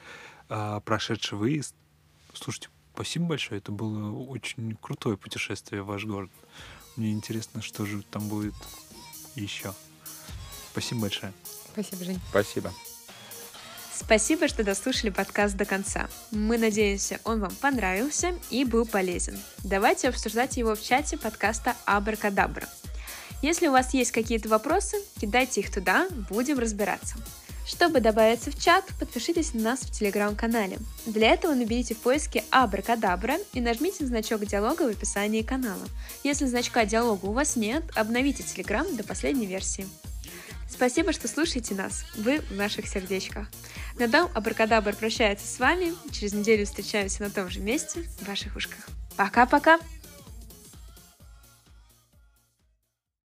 а, 0.49 0.82
прошедший 0.82 1.38
выезд. 1.39 1.76
Слушайте, 2.34 2.70
спасибо 2.93 3.26
большое. 3.26 3.57
Это 3.57 3.72
было 3.72 4.11
очень 4.11 4.78
крутое 4.80 5.18
путешествие 5.18 5.82
в 5.82 5.88
ваш 5.88 6.05
город. 6.05 6.30
Мне 6.98 7.12
интересно, 7.12 7.62
что 7.62 7.86
же 7.86 8.02
там 8.02 8.28
будет 8.28 8.56
еще. 9.36 9.74
Спасибо 10.72 11.02
большое. 11.02 11.32
Спасибо, 11.72 12.04
Жень. 12.04 12.20
Спасибо. 12.30 12.74
Спасибо, 13.93 14.48
что 14.48 14.64
дослушали 14.64 15.10
подкаст 15.10 15.56
до 15.56 15.66
конца. 15.66 16.10
Мы 16.32 16.58
надеемся, 16.58 17.20
он 17.24 17.39
вам 17.39 17.54
понравился 17.56 18.36
и 18.50 18.64
был 18.64 18.86
полезен. 18.86 19.39
Давайте 19.64 20.10
обсуждать 20.10 20.58
его 20.58 20.76
в 20.76 20.82
чате 20.84 21.18
подкаста 21.18 21.76
Абракадабра. 21.86 22.68
Если 23.41 23.68
у 23.68 23.72
вас 23.72 23.93
есть 23.93 24.12
какие-то 24.12 24.50
вопросы, 24.50 24.98
кидайте 25.20 25.62
их 25.62 25.72
туда, 25.72 26.08
будем 26.30 26.58
разбираться. 26.58 27.16
Чтобы 27.68 27.99
добавиться 27.99 28.49
в 28.49 28.57
чат, 28.57 28.86
подпишитесь 28.97 29.53
на 29.53 29.61
нас 29.61 29.82
в 29.82 29.91
телеграм-канале. 29.91 30.78
Для 31.05 31.34
этого 31.34 31.53
наберите 31.53 31.95
в 31.95 31.97
поиске 31.97 32.45
Абракадабра 32.49 33.36
и 33.51 33.59
нажмите 33.59 34.05
значок 34.05 34.45
диалога 34.45 34.84
в 34.84 34.88
описании 34.88 35.41
канала. 35.41 35.86
Если 36.24 36.45
значка 36.45 36.86
диалога 36.86 37.26
у 37.26 37.34
вас 37.34 37.57
нет, 37.57 37.84
обновите 37.93 38.41
телеграм 38.43 38.95
до 38.95 39.03
последней 39.03 39.47
версии. 39.47 39.86
Спасибо, 40.70 41.11
что 41.11 41.28
слушаете 41.28 41.76
нас. 41.76 42.05
Вы 42.15 42.39
в 42.39 42.53
наших 42.53 42.88
сердечках. 42.88 43.49
На 43.99 44.07
дом 44.07 44.30
Абракадабр 44.34 44.95
прощается 44.95 45.45
с 45.45 45.59
вами. 45.59 45.93
Через 46.11 46.32
неделю 46.34 46.65
встречаемся 46.65 47.24
на 47.24 47.30
том 47.30 47.49
же 47.49 47.59
месте 47.59 48.03
в 48.22 48.28
ваших 48.28 48.55
ушках. 48.55 48.88
Пока-пока! 49.18 49.80